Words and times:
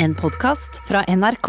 En 0.00 0.14
podkast 0.14 0.76
fra 0.86 1.00
NRK. 1.08 1.48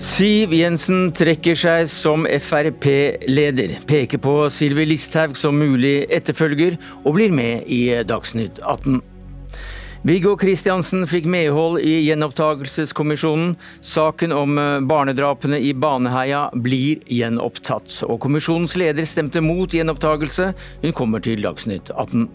Siv 0.00 0.54
Jensen 0.56 1.10
trekker 1.12 1.58
seg 1.58 1.84
som 1.92 2.24
Frp-leder, 2.24 3.76
peker 3.84 4.24
på 4.24 4.38
Sylvi 4.48 4.88
Listhaug 4.88 5.36
som 5.36 5.60
mulig 5.60 6.06
etterfølger, 6.08 6.80
og 7.04 7.18
blir 7.18 7.34
med 7.34 7.68
i 7.68 7.90
Dagsnytt 8.08 8.64
18. 8.64 9.02
Viggo 10.04 10.34
Kristiansen 10.36 11.06
fikk 11.08 11.24
medhold 11.32 11.78
i 11.80 11.94
gjenopptakelseskommisjonen. 12.04 13.54
Saken 13.80 14.34
om 14.36 14.60
barnedrapene 14.84 15.56
i 15.64 15.72
Baneheia 15.72 16.42
blir 16.52 17.00
gjenopptatt, 17.08 18.02
og 18.04 18.20
kommisjonens 18.20 18.76
leder 18.76 19.08
stemte 19.08 19.40
mot 19.40 19.72
gjenopptakelse. 19.72 20.52
Hun 20.84 20.96
kommer 21.00 21.24
til 21.24 21.40
Dagsnytt 21.48 21.88
18. 21.96 22.28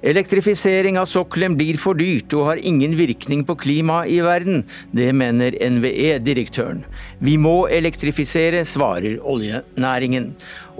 Elektrifisering 0.00 0.96
av 0.96 1.04
sokkelen 1.10 1.58
blir 1.58 1.76
for 1.80 1.98
dyrt 1.98 2.32
og 2.32 2.46
har 2.48 2.60
ingen 2.64 2.94
virkning 2.96 3.42
på 3.44 3.56
klimaet 3.60 4.08
i 4.08 4.20
verden. 4.24 4.62
Det 4.96 5.10
mener 5.12 5.58
NVE-direktøren. 5.60 6.86
Vi 7.20 7.36
må 7.36 7.68
elektrifisere, 7.68 8.64
svarer 8.64 9.18
oljenæringen. 9.20 10.30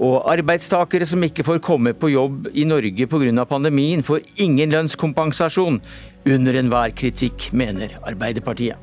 Og 0.01 0.25
arbeidstakere 0.31 1.05
som 1.05 1.21
ikke 1.21 1.45
får 1.45 1.61
komme 1.61 1.93
på 1.93 2.09
jobb 2.15 2.49
i 2.53 2.65
Norge 2.65 3.07
pga. 3.07 3.45
pandemien, 3.45 4.01
får 4.03 4.25
ingen 4.37 4.71
lønnskompensasjon. 4.73 5.81
Under 6.25 6.53
enhver 6.53 6.89
kritikk, 6.89 7.51
mener 7.53 7.97
Arbeiderpartiet. 8.01 8.77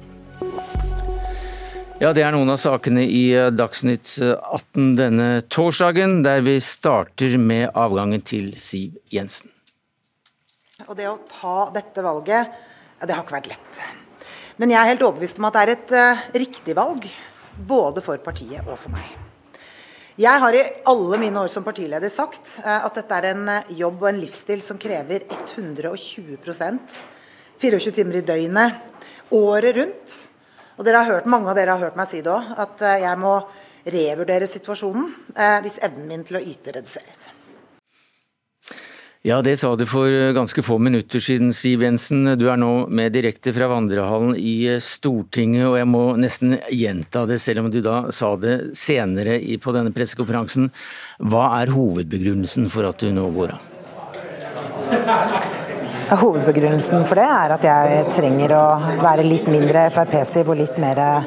Ja, 2.00 2.12
Det 2.12 2.22
er 2.22 2.30
noen 2.30 2.50
av 2.50 2.58
sakene 2.62 3.02
i 3.02 3.50
Dagsnytt 3.50 4.20
18 4.22 4.94
denne 4.94 5.42
torsdagen, 5.50 6.22
der 6.22 6.40
vi 6.46 6.60
starter 6.60 7.36
med 7.38 7.70
avgangen 7.74 8.22
til 8.22 8.52
Siv 8.54 8.94
Jensen. 9.10 9.57
Og 10.86 10.94
det 10.94 11.08
å 11.10 11.16
ta 11.26 11.72
dette 11.74 12.02
valget, 12.06 12.52
det 13.02 13.10
har 13.10 13.24
ikke 13.24 13.34
vært 13.34 13.48
lett. 13.50 13.78
Men 14.62 14.70
jeg 14.70 14.78
er 14.78 14.90
helt 14.92 15.02
overbevist 15.02 15.40
om 15.40 15.46
at 15.48 15.56
det 15.56 15.62
er 15.64 15.72
et 15.72 15.94
uh, 15.98 16.20
riktig 16.38 16.74
valg, 16.78 17.06
både 17.66 18.02
for 18.04 18.20
partiet 18.22 18.62
og 18.62 18.76
for 18.78 18.94
meg. 18.94 19.08
Jeg 20.18 20.42
har 20.44 20.54
i 20.54 20.60
alle 20.86 21.18
mine 21.18 21.42
år 21.42 21.50
som 21.50 21.64
partileder 21.66 22.12
sagt 22.14 22.60
uh, 22.60 22.84
at 22.86 22.94
dette 22.94 23.18
er 23.18 23.26
en 23.32 23.42
uh, 23.50 23.72
jobb 23.74 24.04
og 24.04 24.10
en 24.12 24.20
livsstil 24.22 24.62
som 24.62 24.78
krever 24.78 25.26
120% 25.26 27.00
24 27.58 27.94
timer 27.96 28.20
i 28.20 28.22
døgnet, 28.28 29.02
året 29.34 29.80
rundt. 29.80 30.14
Og 30.78 30.86
dere 30.86 31.00
har 31.02 31.16
hørt, 31.16 31.26
Mange 31.26 31.50
av 31.50 31.58
dere 31.58 31.74
har 31.74 31.88
hørt 31.88 31.98
meg 31.98 32.06
si 32.06 32.22
det 32.22 32.30
òg, 32.30 32.52
at 32.54 32.84
jeg 33.02 33.18
må 33.18 33.34
revurdere 33.82 34.46
situasjonen 34.46 35.10
hvis 35.64 35.80
evnen 35.82 36.06
min 36.06 36.22
til 36.28 36.38
å 36.38 36.44
yte 36.54 36.76
reduseres. 36.76 37.26
Ja, 39.26 39.42
det 39.42 39.56
sa 39.56 39.72
du 39.74 39.82
for 39.86 40.32
ganske 40.32 40.62
få 40.62 40.76
minutter 40.78 41.18
siden, 41.20 41.50
Siv 41.52 41.82
Jensen. 41.82 42.38
Du 42.38 42.44
er 42.52 42.56
nå 42.60 42.86
med 42.86 43.10
direkte 43.16 43.50
fra 43.50 43.66
vandrehallen 43.66 44.36
i 44.38 44.78
Stortinget, 44.78 45.64
og 45.66 45.74
jeg 45.74 45.88
må 45.90 46.02
nesten 46.22 46.54
gjenta 46.70 47.24
det, 47.26 47.40
selv 47.42 47.64
om 47.64 47.72
du 47.74 47.80
da 47.82 48.12
sa 48.14 48.36
det 48.38 48.76
senere 48.78 49.40
på 49.58 49.74
denne 49.74 49.90
pressekonferansen. 49.96 50.70
Hva 51.18 51.48
er 51.58 51.74
hovedbegrunnelsen 51.74 52.70
for 52.70 52.86
at 52.86 53.02
du 53.02 53.10
nå 53.10 53.26
går 53.34 53.56
av? 53.58 53.60
Hovedbegrunnelsen 56.22 57.02
for 57.02 57.18
det 57.18 57.26
er 57.26 57.58
at 57.58 57.66
jeg 57.66 58.08
trenger 58.14 58.54
å 58.54 58.64
være 59.02 59.26
litt 59.26 59.50
mindre 59.50 59.88
Frp-siv 59.98 60.54
og 60.54 60.62
litt 60.62 60.78
mer 60.78 61.26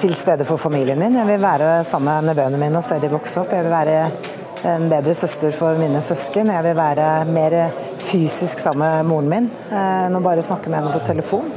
til 0.00 0.16
stede 0.16 0.48
for 0.48 0.56
familien 0.56 0.96
min. 0.98 1.20
Jeg 1.20 1.28
vil 1.28 1.44
være 1.44 1.82
sammen 1.84 2.24
med 2.24 2.32
nevøene 2.32 2.58
mine 2.64 2.80
og 2.80 2.88
se 2.88 2.96
de 3.04 3.12
vokse 3.12 3.44
opp. 3.44 3.52
Jeg 3.52 3.68
vil 3.68 3.76
være 3.76 4.31
en 4.68 4.88
bedre 4.90 5.14
søster 5.16 5.54
for 5.54 5.78
mine 5.80 6.00
søsken. 6.04 6.50
Jeg 6.52 6.64
vil 6.66 6.76
være 6.78 7.08
mer 7.30 7.56
fysisk 8.02 8.62
sammen 8.62 8.86
med 8.86 9.08
moren 9.10 9.30
min 9.30 9.48
enn 9.72 10.18
å 10.18 10.22
bare 10.24 10.44
snakke 10.44 10.70
med 10.70 10.80
henne 10.80 10.94
på 10.94 11.02
telefon. 11.06 11.48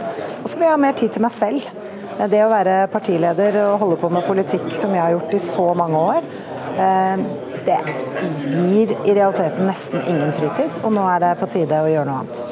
Og 0.41 0.49
så 0.49 0.57
vil 0.57 0.67
jeg 0.67 0.75
ha 0.75 0.81
mer 0.81 0.97
tid 0.97 1.13
til 1.13 1.25
meg 1.25 1.33
selv. 1.35 1.69
Det 2.31 2.41
å 2.45 2.51
være 2.51 2.75
partileder 2.93 3.57
og 3.66 3.79
holde 3.81 3.97
på 3.99 4.09
med 4.13 4.25
politikk 4.27 4.69
som 4.77 4.93
jeg 4.95 5.03
har 5.03 5.16
gjort 5.17 5.35
i 5.35 5.41
så 5.43 5.66
mange 5.75 6.03
år, 6.13 6.27
eh, 6.79 7.25
det 7.66 7.79
gir 8.53 8.93
i 9.03 9.16
realiteten 9.17 9.67
nesten 9.67 10.05
ingen 10.07 10.31
fritid. 10.31 10.72
Og 10.83 10.93
nå 10.95 11.03
er 11.11 11.25
det 11.25 11.33
på 11.41 11.49
tide 11.51 11.81
å 11.81 11.89
gjøre 11.91 12.07
noe 12.07 12.23
annet. 12.23 12.43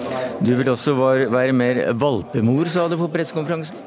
Du 0.44 0.52
vil 0.59 0.74
også 0.74 0.97
være 0.97 1.53
mer 1.56 1.85
valpemor, 1.94 2.68
sa 2.68 2.90
du 2.91 2.97
på 3.00 3.08
pressekonferansen? 3.14 3.80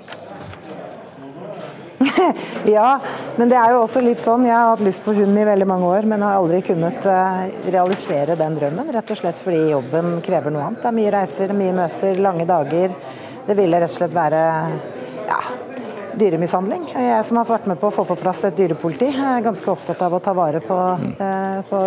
ja, 2.76 3.00
men 3.36 3.50
det 3.50 3.58
er 3.58 3.74
jo 3.74 3.82
også 3.84 4.02
litt 4.04 4.22
sånn. 4.24 4.46
Jeg 4.46 4.56
har 4.56 4.72
hatt 4.72 4.84
lyst 4.84 5.04
på 5.04 5.14
hund 5.16 5.38
i 5.38 5.46
veldig 5.46 5.68
mange 5.68 5.90
år, 5.90 6.08
men 6.08 6.24
har 6.24 6.38
aldri 6.38 6.62
kunnet 6.66 7.06
uh, 7.08 7.46
realisere 7.68 8.38
den 8.38 8.58
drømmen. 8.58 8.92
Rett 8.96 9.12
og 9.12 9.20
slett 9.20 9.40
fordi 9.42 9.70
jobben 9.72 10.18
krever 10.26 10.54
noe 10.54 10.66
annet. 10.66 10.82
Det 10.82 10.90
er 10.90 10.98
mye 10.98 11.14
reiser, 11.18 11.52
er 11.52 11.60
mye 11.60 11.76
møter, 11.76 12.20
lange 12.22 12.48
dager. 12.48 12.94
Det 13.46 13.58
ville 13.58 13.80
rett 13.82 13.92
og 13.92 13.98
slett 13.98 14.16
være 14.16 14.44
ja, 15.26 15.40
dyremishandling. 16.18 16.88
Jeg 16.94 17.26
som 17.28 17.40
har 17.40 17.50
vært 17.50 17.68
med 17.70 17.80
på 17.82 17.90
å 17.90 17.96
få 17.98 18.06
på 18.08 18.18
plass 18.20 18.44
et 18.48 18.56
dyrepoliti, 18.58 19.12
er 19.12 19.44
ganske 19.44 19.70
opptatt 19.72 20.02
av 20.06 20.16
å 20.16 20.22
ta 20.22 20.34
vare 20.36 20.62
på, 20.64 20.80
uh, 21.20 21.60
på 21.68 21.82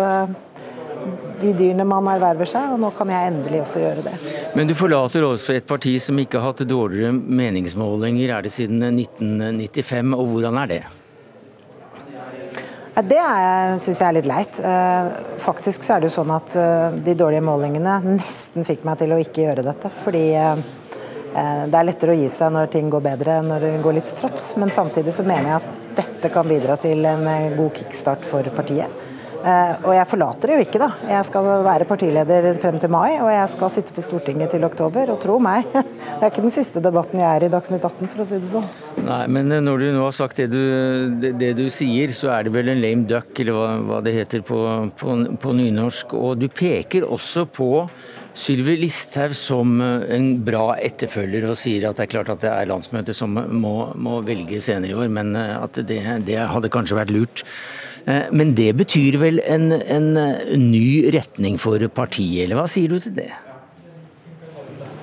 de 1.40 1.52
dyrene 1.56 1.86
man 1.88 2.08
erverver 2.12 2.48
seg, 2.48 2.74
og 2.74 2.80
nå 2.82 2.92
kan 2.96 3.10
jeg 3.12 3.32
endelig 3.32 3.62
også 3.64 3.82
gjøre 3.82 4.06
det. 4.06 4.14
Men 4.56 4.70
du 4.70 4.76
forlater 4.78 5.26
også 5.26 5.56
et 5.56 5.68
parti 5.68 5.96
som 6.02 6.18
ikke 6.20 6.40
har 6.40 6.52
hatt 6.52 6.64
dårligere 6.68 7.12
meningsmålinger, 7.16 8.36
er 8.36 8.46
det 8.46 8.54
siden 8.54 8.82
1995, 8.92 10.16
og 10.16 10.34
hvordan 10.34 10.60
er 10.64 10.74
det? 10.74 10.82
Det 13.00 13.20
syns 13.80 14.00
jeg 14.00 14.06
er 14.08 14.16
litt 14.16 14.28
leit. 14.28 14.58
Eh, 14.60 15.10
faktisk 15.40 15.84
så 15.86 15.94
er 15.94 16.02
det 16.02 16.10
jo 16.10 16.16
sånn 16.18 16.32
at 16.34 16.56
eh, 16.58 16.98
de 17.06 17.14
dårlige 17.16 17.44
målingene 17.46 17.94
nesten 18.04 18.66
fikk 18.66 18.84
meg 18.84 18.98
til 19.00 19.14
å 19.14 19.20
ikke 19.22 19.46
gjøre 19.46 19.64
dette. 19.64 19.92
Fordi 20.04 20.24
eh, 20.36 20.64
det 21.30 21.78
er 21.78 21.86
lettere 21.86 22.16
å 22.16 22.18
gi 22.18 22.28
seg 22.32 22.52
når 22.52 22.72
ting 22.74 22.90
går 22.92 23.04
bedre 23.06 23.38
enn 23.40 23.52
når 23.52 23.64
det 23.64 23.74
går 23.86 23.96
litt 24.00 24.10
trått. 24.18 24.52
Men 24.60 24.74
samtidig 24.74 25.14
så 25.16 25.24
mener 25.24 25.54
jeg 25.54 25.62
at 25.62 25.86
dette 26.02 26.32
kan 26.34 26.50
bidra 26.50 26.76
til 26.82 27.06
en 27.08 27.24
god 27.56 27.78
kickstart 27.78 28.26
for 28.28 28.52
partiet. 28.58 28.99
Eh, 29.40 29.84
og 29.86 29.94
jeg 29.96 30.08
forlater 30.10 30.50
det 30.50 30.56
jo 30.58 30.64
ikke, 30.66 30.80
da. 30.82 30.88
Jeg 31.08 31.26
skal 31.30 31.46
være 31.64 31.86
partileder 31.88 32.48
frem 32.60 32.76
til 32.80 32.92
mai, 32.92 33.16
og 33.22 33.30
jeg 33.32 33.48
skal 33.54 33.72
sitte 33.72 33.94
på 33.96 34.04
Stortinget 34.04 34.52
til 34.52 34.66
oktober. 34.68 35.14
Og 35.14 35.20
tro 35.22 35.38
meg, 35.42 35.64
det 35.72 36.20
er 36.20 36.28
ikke 36.28 36.44
den 36.44 36.54
siste 36.54 36.82
debatten 36.84 37.22
jeg 37.22 37.28
er 37.30 37.46
i 37.48 37.52
Dagsnytt 37.52 37.86
18, 37.86 38.10
for 38.12 38.24
å 38.24 38.28
si 38.28 38.40
det 38.42 38.50
sånn. 38.50 38.68
Nei, 39.06 39.22
men 39.32 39.56
eh, 39.56 39.64
når 39.64 39.80
du 39.80 39.88
nå 39.96 40.04
har 40.04 40.16
sagt 40.16 40.42
det 40.42 40.50
du, 40.52 40.60
det, 41.22 41.34
det 41.40 41.54
du 41.56 41.66
sier, 41.72 42.12
så 42.12 42.34
er 42.36 42.46
det 42.46 42.54
vel 42.58 42.72
en 42.74 42.84
lame 42.84 43.08
duck, 43.08 43.32
eller 43.40 43.56
hva, 43.56 43.74
hva 43.88 44.04
det 44.04 44.16
heter 44.18 44.44
på, 44.44 44.60
på, 45.00 45.18
på 45.40 45.56
nynorsk. 45.56 46.16
Og 46.20 46.36
du 46.42 46.50
peker 46.52 47.08
også 47.08 47.48
på 47.48 47.72
Sylvi 48.36 48.76
Listhaug 48.82 49.32
som 49.36 49.80
eh, 49.80 50.08
en 50.18 50.34
bra 50.44 50.74
etterfølger, 50.76 51.48
og 51.48 51.56
sier 51.58 51.88
at 51.88 51.96
det 51.96 52.10
er 52.10 52.16
klart 52.18 52.34
at 52.36 52.44
det 52.44 52.52
er 52.52 52.68
landsmøtet 52.68 53.16
som 53.16 53.32
må, 53.32 53.76
må 53.96 54.20
velge 54.26 54.60
senere 54.60 54.92
i 54.92 55.00
år, 55.00 55.08
men 55.08 55.32
at 55.32 55.80
det, 55.80 56.02
det 56.28 56.42
hadde 56.44 56.76
kanskje 56.76 57.00
vært 57.00 57.16
lurt. 57.16 57.48
Eh, 58.06 58.30
men 58.32 58.54
det 58.58 58.72
betyr 58.78 59.18
vel 59.20 59.40
en, 59.44 59.70
en 59.72 60.10
ny 60.56 61.10
retning 61.14 61.58
for 61.60 61.82
partiet, 61.94 62.46
eller 62.46 62.60
hva 62.60 62.66
sier 62.70 62.92
du 62.92 63.00
til 63.02 63.16
det? 63.18 63.30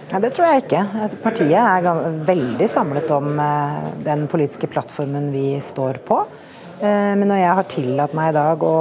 Ja, 0.07 0.21
det 0.23 0.31
tror 0.33 0.47
jeg 0.47 0.63
ikke. 0.63 0.83
Partiet 1.19 1.57
er 1.59 1.87
veldig 2.27 2.67
samlet 2.71 3.11
om 3.11 3.33
eh, 3.43 3.89
den 4.07 4.27
politiske 4.31 4.69
plattformen 4.71 5.31
vi 5.33 5.57
står 5.63 6.01
på. 6.07 6.21
Eh, 6.79 7.13
men 7.19 7.27
når 7.27 7.41
jeg 7.43 7.57
har 7.59 7.71
tillatt 7.73 8.15
meg 8.17 8.31
i 8.31 8.37
dag 8.37 8.63
å 8.63 8.77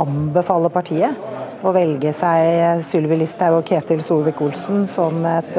anbefale 0.00 0.70
partiet 0.72 1.28
å 1.60 1.72
velge 1.76 2.12
seg 2.16 2.80
Sylvi 2.86 3.18
Listhaug 3.20 3.58
og 3.58 3.66
Ketil 3.68 4.00
Solvik-Olsen 4.04 4.86
som 4.88 5.18
et 5.28 5.50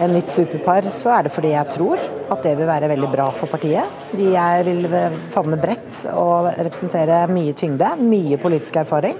en 0.00 0.12
nytt 0.12 0.30
superpar, 0.30 0.88
så 0.92 1.12
er 1.16 1.26
det 1.26 1.32
fordi 1.34 1.54
jeg 1.54 1.72
tror 1.72 2.02
at 2.32 2.42
det 2.44 2.56
vil 2.58 2.68
være 2.68 2.90
veldig 2.92 3.08
bra 3.12 3.30
for 3.36 3.50
partiet. 3.50 4.04
De 4.16 4.32
er, 4.36 4.66
vil 4.66 4.88
favne 5.32 5.58
bredt 5.60 6.02
og 6.12 6.50
representere 6.52 7.24
mye 7.32 7.54
tyngde, 7.56 7.94
mye 8.02 8.38
politisk 8.42 8.80
erfaring. 8.82 9.16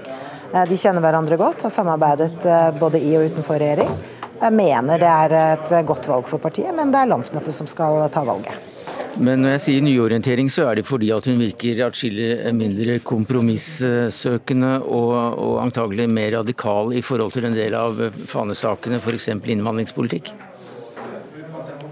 Eh, 0.53 0.63
de 0.69 0.77
kjenner 0.79 1.03
hverandre 1.03 1.39
godt, 1.39 1.65
har 1.65 1.73
samarbeidet 1.73 2.45
eh, 2.45 2.69
både 2.79 3.01
i 3.01 3.15
og 3.17 3.31
utenfor 3.31 3.59
regjering. 3.61 3.91
Jeg 4.37 4.53
mener 4.53 5.01
det 5.01 5.09
er 5.09 5.33
et 5.41 5.71
godt 5.87 6.05
valg 6.05 6.27
for 6.29 6.41
partiet, 6.41 6.73
men 6.77 6.91
det 6.93 7.01
er 7.01 7.09
landsmøtet 7.09 7.55
som 7.55 7.69
skal 7.69 8.03
ta 8.13 8.21
valget. 8.27 8.75
Men 9.17 9.41
når 9.41 9.55
jeg 9.55 9.61
sier 9.63 9.81
nyorientering, 9.81 10.49
så 10.53 10.67
er 10.69 10.77
det 10.77 10.85
fordi 10.85 11.07
at 11.09 11.25
hun 11.25 11.39
virker 11.41 11.79
atskillig 11.87 12.35
mindre 12.53 12.99
kompromissøkende 13.01 14.75
og, 14.83 15.13
og 15.41 15.55
antagelig 15.63 16.05
mer 16.11 16.35
radikal 16.35 16.93
i 16.93 17.01
forhold 17.01 17.33
til 17.33 17.47
en 17.49 17.57
del 17.57 17.73
av 17.73 17.97
fanesakene, 18.29 19.01
f.eks. 19.01 19.31
innvandringspolitikk? 19.41 20.35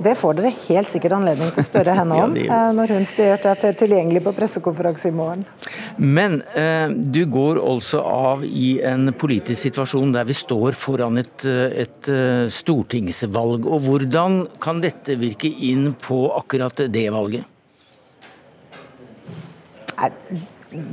Det 0.03 0.15
får 0.19 0.37
dere 0.37 0.51
helt 0.67 0.89
sikkert 0.89 1.15
anledning 1.17 1.51
til 1.53 1.63
å 1.63 1.65
spørre 1.65 1.95
henne 1.97 2.17
om 2.25 2.35
ja, 2.39 2.45
eh, 2.45 2.71
når 2.77 2.95
hun 2.95 3.07
styrer 3.09 3.51
er 3.53 3.77
tilgjengelig 3.79 4.23
på 4.25 4.33
pressekonferanse 4.35 5.11
i 5.11 5.15
morgen. 5.15 5.45
Men 5.97 6.41
eh, 6.57 6.89
du 6.91 7.23
går 7.31 7.61
altså 7.63 8.01
av 8.03 8.45
i 8.45 8.79
en 8.85 9.13
politisk 9.15 9.67
situasjon 9.67 10.15
der 10.15 10.27
vi 10.27 10.35
står 10.37 10.77
foran 10.79 11.21
et, 11.21 11.45
eh, 11.47 11.85
et 11.85 12.11
uh, 12.11 12.45
stortingsvalg. 12.51 13.67
Og 13.67 13.85
hvordan 13.87 14.41
kan 14.63 14.81
dette 14.83 15.17
virke 15.19 15.49
inn 15.49 15.93
på 15.99 16.25
akkurat 16.35 16.85
det 16.91 17.07
valget? 17.15 17.51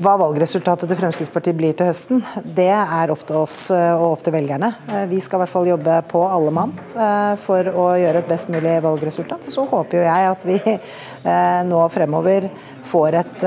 Hva 0.02 0.14
valgresultatet 0.20 0.90
til 0.90 0.98
Fremskrittspartiet 0.98 1.56
blir 1.58 1.74
til 1.76 1.88
høsten, 1.88 2.22
det 2.56 2.70
er 2.72 3.12
opp 3.12 3.24
til 3.28 3.40
oss 3.42 3.56
eh, 3.74 3.92
og 3.94 4.16
opp 4.16 4.24
til 4.26 4.34
velgerne. 4.34 4.72
Eh, 4.90 5.06
vi 5.10 5.20
skal 5.22 5.40
i 5.40 5.42
hvert 5.44 5.52
fall 5.52 5.70
jobbe 5.70 5.96
på 6.10 6.22
alle 6.26 6.52
mann 6.54 6.74
eh, 6.92 7.32
for 7.42 7.68
å 7.68 7.88
gjøre 8.00 8.22
et 8.22 8.30
best 8.30 8.52
mulig 8.52 8.76
valgresultat. 8.84 9.48
Så 9.52 9.66
håper 9.70 10.00
jo 10.00 10.04
jeg 10.06 10.30
at 10.30 10.46
vi 10.48 10.58
nå 11.70 11.80
fremover 11.94 12.48
får 12.90 13.16
et 13.20 13.44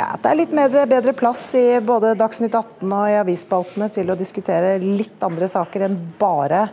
ja, 0.00 0.06
at 0.14 0.22
det 0.24 0.30
er 0.30 0.38
litt 0.38 0.52
bedre, 0.52 0.84
bedre 0.88 1.14
plass 1.16 1.42
i 1.56 1.64
både 1.84 2.12
Dagsnytt 2.18 2.54
18 2.56 2.84
og 2.88 3.08
i 3.08 3.18
avisspaltene 3.20 3.88
til 3.92 4.12
å 4.12 4.16
diskutere 4.18 4.76
litt 4.82 5.20
andre 5.24 5.48
saker 5.50 5.86
enn 5.86 5.98
bare 6.20 6.66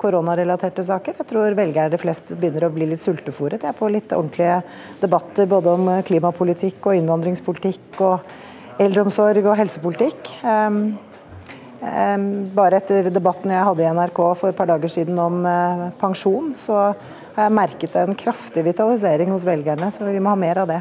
koronarelaterte 0.00 0.84
saker. 0.86 1.18
Jeg 1.18 1.28
tror 1.30 1.56
velgere 1.58 2.00
flest 2.00 2.32
begynner 2.34 2.68
å 2.68 2.72
bli 2.74 2.88
litt 2.90 3.02
sultefòret 3.02 3.64
på 3.78 3.90
litt 3.92 4.12
ordentlige 4.16 4.60
debatter 5.02 5.48
både 5.50 5.76
om 5.76 5.92
klimapolitikk 6.06 6.90
og 6.90 6.98
innvandringspolitikk 6.98 8.02
og 8.06 8.82
eldreomsorg 8.82 9.46
og 9.46 9.58
helsepolitikk. 9.58 10.30
Um, 10.44 10.78
um, 11.82 12.28
bare 12.56 12.80
etter 12.80 13.10
debatten 13.12 13.52
jeg 13.52 13.66
hadde 13.68 13.84
i 13.84 13.90
NRK 13.98 14.22
for 14.40 14.50
et 14.50 14.58
par 14.58 14.70
dager 14.70 14.92
siden 14.92 15.18
om 15.20 15.42
uh, 15.46 15.88
pensjon, 16.00 16.52
så 16.58 16.78
har 17.36 17.48
jeg 17.48 17.56
merket 17.56 17.98
en 18.00 18.16
kraftig 18.18 18.64
vitalisering 18.66 19.32
hos 19.32 19.46
velgerne, 19.48 19.90
så 19.92 20.08
vi 20.08 20.22
må 20.22 20.32
ha 20.32 20.40
mer 20.40 20.64
av 20.64 20.72
det. 20.72 20.80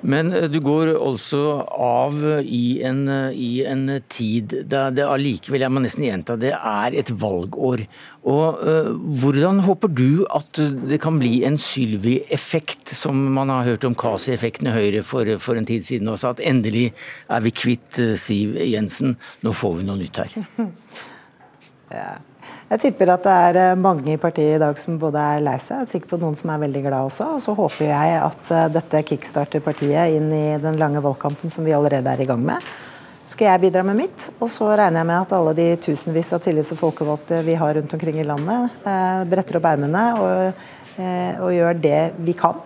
Men 0.00 0.30
eh, 0.32 0.46
du 0.50 0.60
går 0.62 0.92
altså 0.94 1.40
av 1.74 2.20
i 2.42 2.80
en, 2.86 3.00
eh, 3.10 3.34
i 3.34 3.64
en 3.66 3.88
tid 4.08 4.54
da 4.70 4.88
det 4.94 5.06
allikevel, 5.06 5.64
jeg 5.64 5.74
må 5.74 5.82
nesten 5.82 6.06
gjenta, 6.06 6.38
det 6.38 6.52
er 6.54 6.96
et 6.98 7.10
valgår. 7.18 7.84
Og 8.28 8.60
uh, 8.60 8.90
Hvordan 9.22 9.62
håper 9.64 9.90
du 9.94 10.24
at 10.34 10.58
det 10.58 10.98
kan 11.00 11.16
bli 11.20 11.40
en 11.48 11.56
Sylvi-effekt, 11.58 12.92
som 12.94 13.16
man 13.34 13.48
har 13.52 13.64
hørt 13.70 13.86
om 13.88 13.96
Kasi-effekten 13.98 14.68
i 14.68 14.74
Høyre 14.74 15.04
for, 15.06 15.30
for, 15.40 15.56
en 15.56 15.68
tid 15.68 15.86
siden 15.86 16.10
også, 16.12 16.34
at 16.34 16.42
endelig 16.44 16.90
er 17.32 17.46
vi 17.46 17.54
kvitt 17.54 18.00
Siv 18.20 18.58
Jensen, 18.60 19.16
nå 19.46 19.54
får 19.56 19.78
vi 19.78 19.88
noe 19.88 20.02
nytt 20.02 20.24
her? 20.24 20.36
Ja. 21.88 22.18
Jeg 22.68 22.82
tipper 22.82 23.08
at 23.14 23.24
det 23.24 23.34
er 23.48 23.58
eh, 23.62 23.78
mange 23.80 24.12
i 24.12 24.20
partiet 24.20 24.58
i 24.58 24.60
dag 24.60 24.76
som 24.76 24.98
både 25.00 25.22
er 25.36 25.44
lei 25.44 25.56
seg, 25.62 25.86
og 25.86 25.88
sikkert 25.88 26.10
på 26.10 26.18
noen 26.20 26.34
som 26.36 26.50
er 26.52 26.60
veldig 26.66 26.82
glad 26.84 27.06
også. 27.08 27.28
Og 27.38 27.40
så 27.40 27.54
håper 27.56 27.88
jeg 27.88 28.18
at 28.20 28.52
eh, 28.52 28.66
dette 28.74 29.00
kickstarter 29.08 29.64
partiet 29.64 30.18
inn 30.18 30.28
i 30.36 30.58
den 30.60 30.76
lange 30.80 31.00
valgkampen 31.04 31.52
som 31.52 31.64
vi 31.64 31.72
allerede 31.72 32.12
er 32.12 32.20
i 32.20 32.28
gang 32.28 32.44
med. 32.44 32.68
Skal 33.28 33.48
jeg 33.48 33.62
bidra 33.64 33.84
med 33.84 33.96
mitt, 33.96 34.28
og 34.36 34.52
så 34.52 34.68
regner 34.68 35.00
jeg 35.00 35.08
med 35.08 35.16
at 35.16 35.32
alle 35.36 35.56
de 35.56 35.68
tusenvis 35.84 36.32
av 36.36 36.44
tillits- 36.44 36.74
og 36.76 36.80
folkevalgte 36.80 37.40
vi 37.48 37.56
har 37.60 37.74
rundt 37.76 37.96
omkring 37.96 38.20
i 38.20 38.28
landet, 38.28 38.76
eh, 38.84 39.24
bretter 39.32 39.60
opp 39.60 39.68
ermene 39.72 40.04
og, 40.20 40.64
og 40.98 41.52
gjør 41.54 41.76
det 41.78 42.00
vi 42.26 42.34
kan 42.36 42.56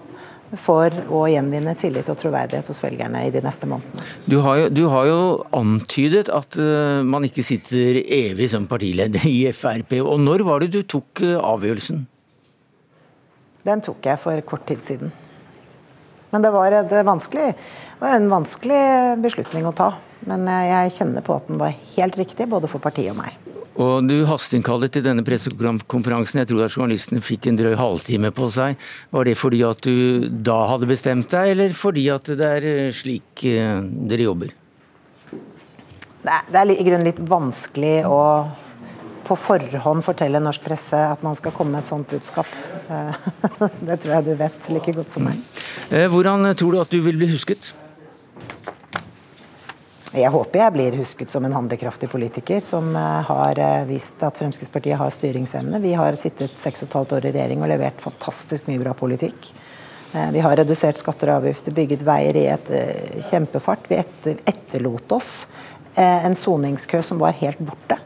for 0.61 0.93
å 1.09 1.23
gjenvinne 1.31 1.73
tillit 1.81 2.09
og 2.13 2.19
troverdighet 2.21 2.69
hos 2.69 2.81
velgerne 2.83 3.25
i 3.27 3.33
de 3.33 3.41
neste 3.45 3.69
månedene. 3.69 4.05
Du 4.29 4.39
har 4.45 4.61
jo, 4.61 4.69
du 4.73 4.83
har 4.93 5.09
jo 5.09 5.21
antydet 5.57 6.29
at 6.33 6.59
uh, 6.61 7.01
man 7.07 7.25
ikke 7.29 7.45
sitter 7.47 8.03
evig 8.03 8.51
som 8.53 8.69
partileder 8.71 9.25
i 9.29 9.47
Frp. 9.57 9.97
og 10.03 10.21
Når 10.21 10.47
var 10.49 10.63
det 10.63 10.73
du 10.75 10.83
tok 10.85 11.25
uh, 11.25 11.39
avgjørelsen? 11.55 12.05
Den 13.67 13.85
tok 13.85 14.09
jeg 14.11 14.21
for 14.21 14.47
kort 14.47 14.67
tid 14.69 14.83
siden. 14.85 15.13
Men 16.33 16.45
det 16.45 16.51
var, 16.53 16.75
det 16.89 17.03
var 17.05 18.17
en 18.17 18.31
vanskelig 18.33 18.83
beslutning 19.23 19.69
å 19.69 19.77
ta. 19.77 19.93
Men 20.27 20.47
jeg 20.49 20.95
kjenner 20.97 21.25
på 21.25 21.37
at 21.37 21.49
den 21.51 21.61
var 21.61 21.75
helt 21.97 22.17
riktig, 22.19 22.49
både 22.51 22.71
for 22.71 22.83
partiet 22.83 23.13
og 23.13 23.21
meg. 23.21 23.42
Og 23.81 24.05
Du 24.05 24.25
hasteinnkallet 24.29 24.93
til 24.93 25.05
denne 25.07 25.25
pressekonferansen. 25.25 26.43
Jeg 26.43 26.51
tror 26.51 26.67
at 26.67 26.75
journalistene 26.77 27.23
fikk 27.25 27.49
en 27.49 27.57
drøy 27.57 27.77
halvtime 27.79 28.33
på 28.35 28.49
seg. 28.53 28.77
Var 29.13 29.29
det 29.29 29.37
fordi 29.41 29.63
at 29.65 29.81
du 29.87 30.29
da 30.29 30.59
hadde 30.75 30.89
bestemt 30.91 31.31
deg, 31.33 31.55
eller 31.55 31.77
fordi 31.77 32.09
at 32.13 32.29
det 32.37 32.51
er 32.59 32.67
eh, 32.69 32.91
slik 32.93 33.45
eh, 33.49 33.81
dere 33.81 34.29
jobber? 34.29 34.53
Det 36.23 36.59
er 36.59 36.71
i 36.71 36.85
grunnen 36.85 37.09
litt 37.09 37.23
vanskelig 37.27 38.03
å 38.07 38.21
på 39.23 39.37
forhånd 39.39 40.03
fortelle 40.05 40.41
norsk 40.43 40.65
presse 40.67 40.99
at 40.99 41.23
man 41.25 41.37
skal 41.39 41.55
komme 41.55 41.73
med 41.73 41.85
et 41.85 41.89
sånt 41.89 42.11
budskap. 42.11 42.51
Eh, 42.93 43.29
det 43.89 44.03
tror 44.03 44.19
jeg 44.19 44.27
du 44.29 44.35
vet 44.43 44.73
like 44.75 44.99
godt 44.99 45.15
som 45.15 45.31
meg. 45.31 45.41
Hvordan 45.89 46.53
tror 46.59 46.77
du 46.77 46.83
at 46.83 46.93
du 46.93 47.01
vil 47.05 47.17
bli 47.17 47.33
husket? 47.33 47.73
Jeg 50.13 50.29
håper 50.29 50.61
jeg 50.61 50.73
blir 50.75 50.97
husket 51.01 51.31
som 51.33 51.45
en 51.49 51.55
handlekraftig 51.57 52.11
politiker 52.13 52.61
som 52.61 52.91
eh, 52.93 53.21
har 53.25 53.59
eh, 53.59 53.85
vist 53.89 54.21
at 54.21 54.37
Fremskrittspartiet 54.37 55.01
har 55.01 55.13
styringsevne. 55.15 55.81
Vi 55.81 55.95
har 55.97 56.19
sittet 56.21 56.53
seks 56.61 56.85
og 56.85 56.91
et 56.91 56.97
halvt 56.99 57.15
år 57.17 57.27
i 57.29 57.33
regjering 57.33 57.65
og 57.65 57.71
levert 57.73 58.03
fantastisk 58.05 58.69
mye 58.69 58.83
bra 58.83 58.93
politikk. 58.99 59.49
Eh, 60.13 60.29
vi 60.35 60.43
har 60.45 60.59
redusert 60.61 61.01
skatter 61.01 61.33
og 61.33 61.41
avgifter, 61.41 61.73
bygget 61.79 62.05
veier 62.05 62.37
i 62.37 62.45
et 62.53 62.69
kjempefart. 63.31 63.89
Vi 63.89 64.03
etterlot 64.53 65.17
oss 65.17 65.33
en 65.97 66.37
soningskø 66.37 67.01
som 67.05 67.19
var 67.21 67.37
helt 67.41 67.61
borte. 67.61 67.99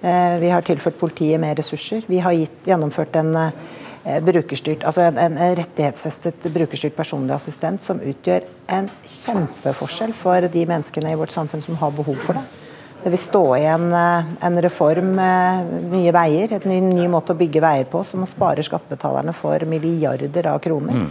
Vi 0.00 0.48
har 0.48 0.64
tilført 0.64 0.96
politiet 0.96 1.40
mer 1.40 1.56
ressurser. 1.58 2.04
Vi 2.08 2.20
har 2.24 2.32
gitt, 2.36 2.62
gjennomført 2.68 3.16
en 3.20 3.34
brukerstyrt, 4.06 4.84
altså 4.86 5.06
en, 5.08 5.18
en, 5.18 5.38
rettighetsfestet 5.58 6.46
brukerstyrt 6.54 6.94
personlig 6.96 7.34
assistent 7.34 7.82
som 7.82 7.98
utgjør 7.98 8.44
en 8.76 8.88
kjempeforskjell 9.24 10.14
for 10.14 10.46
de 10.52 10.62
menneskene 10.68 11.10
i 11.10 11.18
vårt 11.18 11.34
samfunn 11.34 11.64
som 11.64 11.78
har 11.80 11.94
behov 11.96 12.20
for 12.22 12.38
det. 12.38 12.44
Det 13.02 13.12
vil 13.12 13.20
stå 13.20 13.42
i 13.58 13.64
en, 13.70 13.92
eh, 13.92 14.60
reform 14.64 15.14
med 15.18 15.72
nye 15.92 16.12
veier, 16.14 16.52
et 16.52 16.64
ny, 16.64 16.80
ny, 16.80 17.06
måte 17.10 17.34
å 17.34 17.38
bygge 17.38 17.62
veier 17.62 17.86
på 17.90 18.04
som 18.04 18.24
sparer 18.26 18.66
skattebetalerne 18.66 19.34
for 19.34 19.58
milliarder 19.66 20.46
av 20.50 20.60
kroner. 20.60 20.94
Mm. 20.94 21.10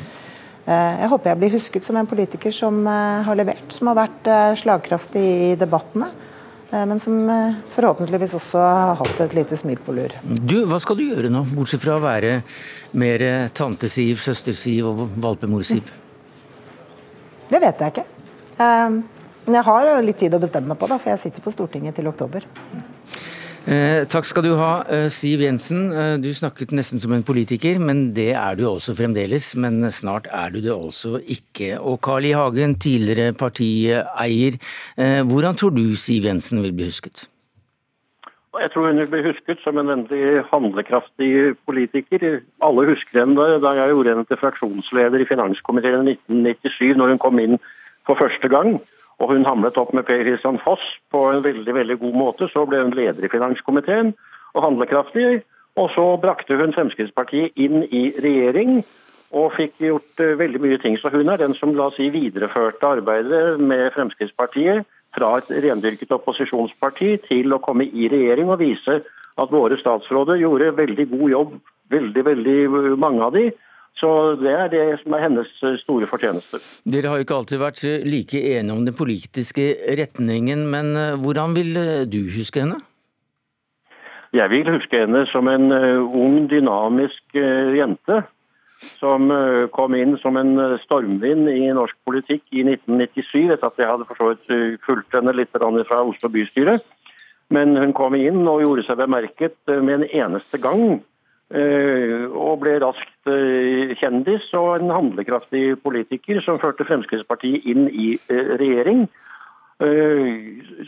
Eh, 0.66 1.02
jeg 1.02 1.10
håper 1.10 1.30
jeg 1.30 1.40
blir 1.40 1.56
husket 1.56 1.84
som 1.84 1.98
en 1.98 2.08
politiker 2.08 2.52
som 2.52 2.86
har 2.86 3.36
levert, 3.36 3.68
som 3.70 3.92
har 3.92 4.08
vært 4.08 4.32
slagkraftig 4.60 5.26
i 5.52 5.56
debattene. 5.56 6.10
Eh, 6.72 6.86
men 6.86 7.00
som 7.00 7.30
eh, 7.30 7.60
forhåpentligvis 7.76 8.34
også 8.38 8.62
har 8.62 8.96
hatt 9.02 9.22
et 9.28 9.36
lite 9.38 9.58
smil 9.60 9.80
på 9.86 9.96
lur. 9.96 10.16
Du, 10.24 10.58
Hva 10.70 10.80
skal 10.82 11.00
du 11.00 11.06
gjøre 11.06 11.32
nå, 11.34 11.44
bortsett 11.56 11.84
fra 11.84 11.98
å 12.00 12.04
være 12.04 12.40
mer 12.98 13.26
tante-Siv, 13.56 14.20
søster-Siv 14.24 14.90
og 14.90 15.06
valpemor-Siv? 15.22 15.94
Det 17.50 17.62
vet 17.62 17.84
jeg 17.84 17.96
ikke. 17.96 18.08
Eh, 18.58 19.00
men 19.46 19.60
jeg 19.60 19.68
har 19.68 19.92
litt 20.02 20.18
tid 20.18 20.34
å 20.34 20.42
bestemme 20.42 20.74
meg 20.74 20.82
på, 20.82 20.90
da, 20.90 20.98
for 20.98 21.14
jeg 21.14 21.22
sitter 21.28 21.46
på 21.46 21.54
Stortinget 21.54 22.00
til 22.00 22.10
oktober. 22.10 22.48
Eh, 23.66 24.04
takk 24.06 24.28
skal 24.30 24.44
du 24.46 24.52
ha, 24.60 24.84
eh, 24.86 25.08
Siv 25.10 25.42
Jensen. 25.42 25.92
Eh, 25.92 26.18
du 26.22 26.30
snakket 26.30 26.70
nesten 26.70 27.00
som 27.00 27.12
en 27.14 27.24
politiker, 27.24 27.80
men 27.80 28.14
det 28.14 28.36
er 28.38 28.56
du 28.56 28.66
også 28.70 28.94
fremdeles. 28.94 29.56
Men 29.56 29.82
snart 29.90 30.28
er 30.32 30.52
du 30.52 30.62
det 30.62 30.70
også 30.70 31.18
ikke. 31.26 31.80
Og 31.82 32.00
Carl 32.00 32.26
I. 32.26 32.34
Hagen, 32.34 32.76
tidligere 32.76 33.34
partieier. 33.34 34.60
Eh, 34.98 35.24
hvordan 35.26 35.58
tror 35.58 35.74
du 35.74 35.96
Siv 35.96 36.26
Jensen 36.26 36.62
vil 36.62 36.74
bli 36.74 36.86
husket? 36.86 37.28
Jeg 38.62 38.72
tror 38.72 38.88
hun 38.88 38.98
vil 38.98 39.08
bli 39.08 39.24
husket 39.24 39.58
som 39.64 39.78
en 39.80 39.88
veldig 39.88 40.46
handlekraftig 40.52 41.58
politiker. 41.66 42.42
Alle 42.62 42.86
husker 42.86 43.26
henne 43.26 43.60
da 43.60 43.74
jeg 43.74 43.90
gjorde 43.90 44.14
henne 44.14 44.28
til 44.28 44.38
fraksjonsleder 44.38 45.20
i 45.20 45.26
finanskomiteen 45.26 46.08
i 46.08 46.14
1997, 46.14 46.96
når 46.96 47.16
hun 47.16 47.18
kom 47.18 47.40
inn 47.40 47.58
for 48.06 48.16
første 48.16 48.48
gang. 48.48 48.80
Og 49.24 49.32
hun 49.32 49.48
hamlet 49.48 49.78
opp 49.80 49.94
med 49.96 50.06
Per 50.08 50.24
Christian 50.26 50.60
Foss 50.64 50.84
på 51.12 51.22
en 51.32 51.44
veldig 51.44 51.76
veldig 51.76 52.00
god 52.02 52.18
måte. 52.20 52.50
Så 52.52 52.66
ble 52.68 52.84
hun 52.84 52.96
leder 52.98 53.24
i 53.24 53.32
finanskomiteen 53.32 54.14
og 54.56 54.64
handlekraftig. 54.66 55.44
Og 55.80 55.90
så 55.96 56.06
brakte 56.22 56.58
hun 56.60 56.76
Fremskrittspartiet 56.76 57.56
inn 57.60 57.84
i 57.92 58.10
regjering 58.24 58.80
og 59.36 59.52
fikk 59.58 59.80
gjort 59.84 60.22
uh, 60.24 60.36
veldig 60.40 60.62
mye 60.64 60.80
ting. 60.80 60.96
Så 61.00 61.12
hun 61.12 61.32
er 61.32 61.42
den 61.42 61.56
som 61.60 61.74
la 61.76 61.90
oss 61.90 61.98
si, 62.00 62.08
videreførte 62.14 62.96
arbeidet 62.98 63.60
med 63.60 63.90
Fremskrittspartiet 63.96 64.86
fra 65.16 65.38
et 65.40 65.52
rendyrket 65.64 66.12
opposisjonsparti 66.16 67.16
til 67.28 67.56
å 67.56 67.62
komme 67.64 67.88
i 67.88 68.10
regjering 68.12 68.52
og 68.52 68.62
vise 68.64 69.00
at 69.36 69.52
våre 69.52 69.78
statsråder 69.80 70.40
gjorde 70.40 70.76
veldig 70.78 71.06
god 71.12 71.30
jobb, 71.32 71.56
veldig, 71.92 72.24
veldig 72.26 72.60
mange 73.00 73.24
av 73.24 73.36
de, 73.36 73.50
så 73.96 74.36
Det 74.36 74.52
er 74.52 74.68
det 74.68 74.84
som 75.04 75.14
er 75.16 75.24
hennes 75.24 75.52
eh, 75.64 75.78
store 75.80 76.08
fortjeneste. 76.10 76.60
Dere 76.84 77.12
har 77.12 77.20
jo 77.20 77.26
ikke 77.26 77.38
alltid 77.40 77.62
vært 77.62 77.84
eh, 77.88 78.04
like 78.04 78.42
enige 78.42 78.76
om 78.76 78.84
den 78.84 78.98
politiske 78.98 79.70
retningen, 80.00 80.66
men 80.72 80.92
eh, 81.00 81.16
hvordan 81.16 81.56
vil 81.56 81.80
du 82.12 82.20
huske 82.36 82.66
henne? 82.66 82.82
Jeg 84.36 84.52
vil 84.52 84.68
huske 84.68 85.00
henne 85.00 85.24
som 85.32 85.48
en 85.48 85.72
ung, 85.72 86.42
dynamisk 86.52 87.38
jente. 87.78 88.26
Som 89.00 89.32
kom 89.72 89.94
inn 89.96 90.18
som 90.20 90.36
en 90.36 90.60
stormvind 90.82 91.48
i 91.48 91.70
norsk 91.72 91.96
politikk 92.04 92.44
i 92.52 92.66
1997, 92.66 93.54
etter 93.56 93.70
at 93.70 93.80
jeg 93.80 93.88
hadde 93.88 94.08
for 94.10 94.20
så 94.20 94.34
vidt 94.34 94.82
fulgt 94.84 95.16
henne 95.16 95.32
litt 95.32 95.56
fra 95.56 96.02
Oslo 96.04 96.28
bystyre. 96.34 96.76
Men 97.56 97.78
hun 97.80 97.96
kom 97.96 98.20
inn 98.20 98.44
og 98.44 98.60
gjorde 98.66 98.84
seg 98.90 99.00
bemerket 99.00 99.56
med 99.72 100.02
en 100.02 100.08
eneste 100.10 100.60
gang 100.60 101.00
og 101.54 102.58
ble 102.64 102.80
raskt 102.82 103.30
eh, 103.30 103.94
kjendis 104.00 104.48
og 104.58 104.80
en 104.80 104.94
handlekraftig 104.94 105.76
politiker 105.84 106.42
som 106.42 106.58
førte 106.62 106.88
Fremskrittspartiet 106.88 107.68
inn 107.70 107.86
i 107.92 108.16
eh, 108.32 108.56
regjering. 108.58 109.06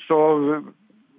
Så 0.08 0.18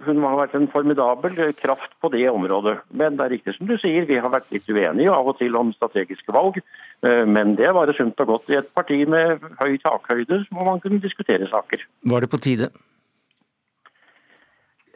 hun 0.06 0.20
har 0.22 0.36
vært 0.38 0.54
en 0.56 0.68
formidabel 0.70 1.36
kraft 1.58 1.94
på 2.02 2.10
det 2.14 2.24
området. 2.30 2.76
Men 2.94 3.18
det 3.18 3.24
er 3.24 3.34
riktig 3.34 3.54
som 3.56 3.68
du 3.68 3.74
sier, 3.80 4.06
vi 4.08 4.18
har 4.20 4.30
vært 4.32 4.50
litt 4.54 4.68
uenige 4.70 5.14
av 5.14 5.30
og 5.32 5.38
til 5.40 5.56
om 5.58 5.72
strategiske 5.74 6.34
valg. 6.34 6.60
Eh, 7.06 7.24
men 7.26 7.56
det 7.58 7.70
var 7.74 7.90
sunt 7.96 8.20
og 8.24 8.34
godt. 8.34 8.50
I 8.52 8.60
et 8.60 8.70
parti 8.74 9.00
med 9.10 9.42
høy 9.60 9.78
takhøyde 9.82 10.44
må 10.54 10.68
man 10.68 10.82
kunne 10.84 11.02
diskutere 11.02 11.50
saker. 11.50 11.82
Var 12.12 12.24
det 12.24 12.30
på 12.30 12.42
tide? 12.42 12.70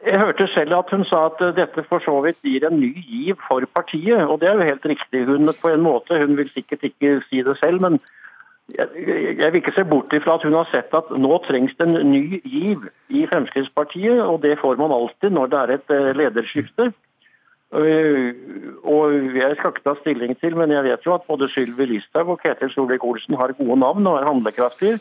Jeg 0.05 0.19
hørte 0.19 0.47
selv 0.51 0.75
at 0.75 0.89
hun 0.91 1.05
sa 1.07 1.25
at 1.29 1.39
dette 1.55 1.83
for 1.87 2.03
så 2.03 2.17
vidt 2.25 2.41
gir 2.43 2.65
en 2.67 2.79
ny 2.79 2.91
giv 3.07 3.39
for 3.47 3.63
partiet, 3.75 4.25
og 4.27 4.41
det 4.41 4.49
er 4.49 4.59
jo 4.59 4.67
helt 4.67 4.85
riktig. 4.85 5.25
Hun 5.25 5.53
på 5.61 5.71
en 5.71 5.85
måte, 5.85 6.19
hun 6.19 6.37
vil 6.37 6.49
sikkert 6.51 6.83
ikke 6.83 7.21
si 7.29 7.43
det 7.45 7.55
selv, 7.61 7.81
men 7.81 7.99
jeg 8.77 9.47
vil 9.51 9.59
ikke 9.59 9.75
se 9.75 9.83
bort 9.83 10.13
ifra 10.15 10.35
at 10.37 10.43
hun 10.47 10.55
har 10.55 10.67
sett 10.71 10.93
at 10.95 11.09
nå 11.19 11.37
trengs 11.47 11.73
det 11.79 11.87
en 11.87 12.11
ny 12.11 12.39
giv 12.43 12.85
i 13.09 13.25
Fremskrittspartiet, 13.31 14.21
og 14.21 14.41
det 14.43 14.59
får 14.61 14.79
man 14.79 14.91
alltid 14.91 15.35
når 15.35 15.51
det 15.51 15.59
er 15.59 15.73
et 15.77 15.95
eh, 15.95 16.11
lederskifte. 16.19 16.91
Eh, 17.73 18.29
og 18.83 19.35
Jeg 19.35 19.55
skal 19.57 19.73
ikke 19.73 19.83
ta 19.87 19.95
stilling 19.99 20.37
til, 20.39 20.55
men 20.55 20.71
jeg 20.71 20.83
vet 20.83 21.05
jo 21.05 21.15
at 21.15 21.27
både 21.27 21.49
Sylvi 21.49 21.85
Listhaug 21.85 22.35
og 22.35 22.39
Ketil 22.43 22.71
Solvik-Olsen 22.71 23.35
har 23.35 23.55
gode 23.57 23.79
navn 23.79 24.07
og 24.07 24.19
er 24.19 24.29
handlekraftige. 24.31 24.99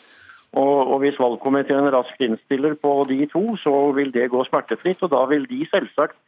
Og, 0.53 0.93
og 0.93 0.99
Hvis 1.01 1.19
valgkomiteen 1.21 1.89
raskt 1.95 2.21
innstiller 2.21 2.75
på 2.75 3.07
de 3.09 3.27
to, 3.33 3.57
så 3.57 3.73
vil 3.97 4.13
det 4.13 4.31
gå 4.31 4.45
smertefritt. 4.45 5.03
og 5.03 5.11
Da 5.11 5.25
vil 5.31 5.47
de 5.49 5.65
selvsagt, 5.71 6.19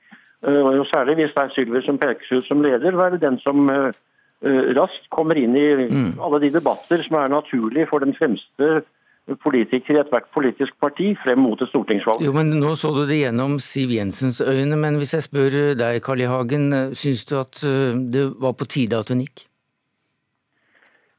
eh, 0.46 0.62
og 0.64 0.86
særlig 0.86 1.18
hvis 1.20 1.34
det 1.36 1.42
er 1.42 1.54
Sylvi 1.54 1.84
som 1.84 1.98
pekes 1.98 2.32
ut 2.32 2.48
som 2.48 2.62
leder, 2.62 2.96
være 2.96 3.20
den 3.20 3.38
som 3.44 3.68
Eh, 4.44 4.74
raskt 4.76 5.06
kommer 5.14 5.38
inn 5.40 5.54
i 5.56 5.68
mm. 5.88 6.10
alle 6.20 6.42
de 6.42 6.50
debatter 6.52 7.00
som 7.06 7.16
er 7.16 7.30
naturlige 7.32 7.88
for 7.88 8.04
den 8.04 8.12
fremste 8.16 8.82
politiker 9.40 9.96
i 9.96 10.00
ethvert 10.02 10.26
politisk 10.36 10.74
parti 10.84 11.14
frem 11.22 11.40
mot 11.40 11.62
et 11.64 11.70
stortingsvalg. 11.70 12.20
Jo, 12.20 12.34
men 12.36 12.52
Nå 12.60 12.74
så 12.76 12.90
du 12.92 13.06
det 13.08 13.22
gjennom 13.22 13.56
Siv 13.62 13.94
Jensens 13.94 14.42
øyne, 14.44 14.76
men 14.76 14.98
hvis 15.00 15.14
jeg 15.16 15.24
spør 15.24 15.56
deg, 15.80 16.02
Carl 16.04 16.20
I. 16.20 16.28
Hagen, 16.28 16.68
syns 16.92 17.24
du 17.30 17.38
at 17.40 17.62
eh, 17.64 17.96
det 18.12 18.26
var 18.42 18.52
på 18.58 18.68
tide 18.68 19.00
at 19.00 19.08
hun 19.14 19.24
gikk? 19.24 19.46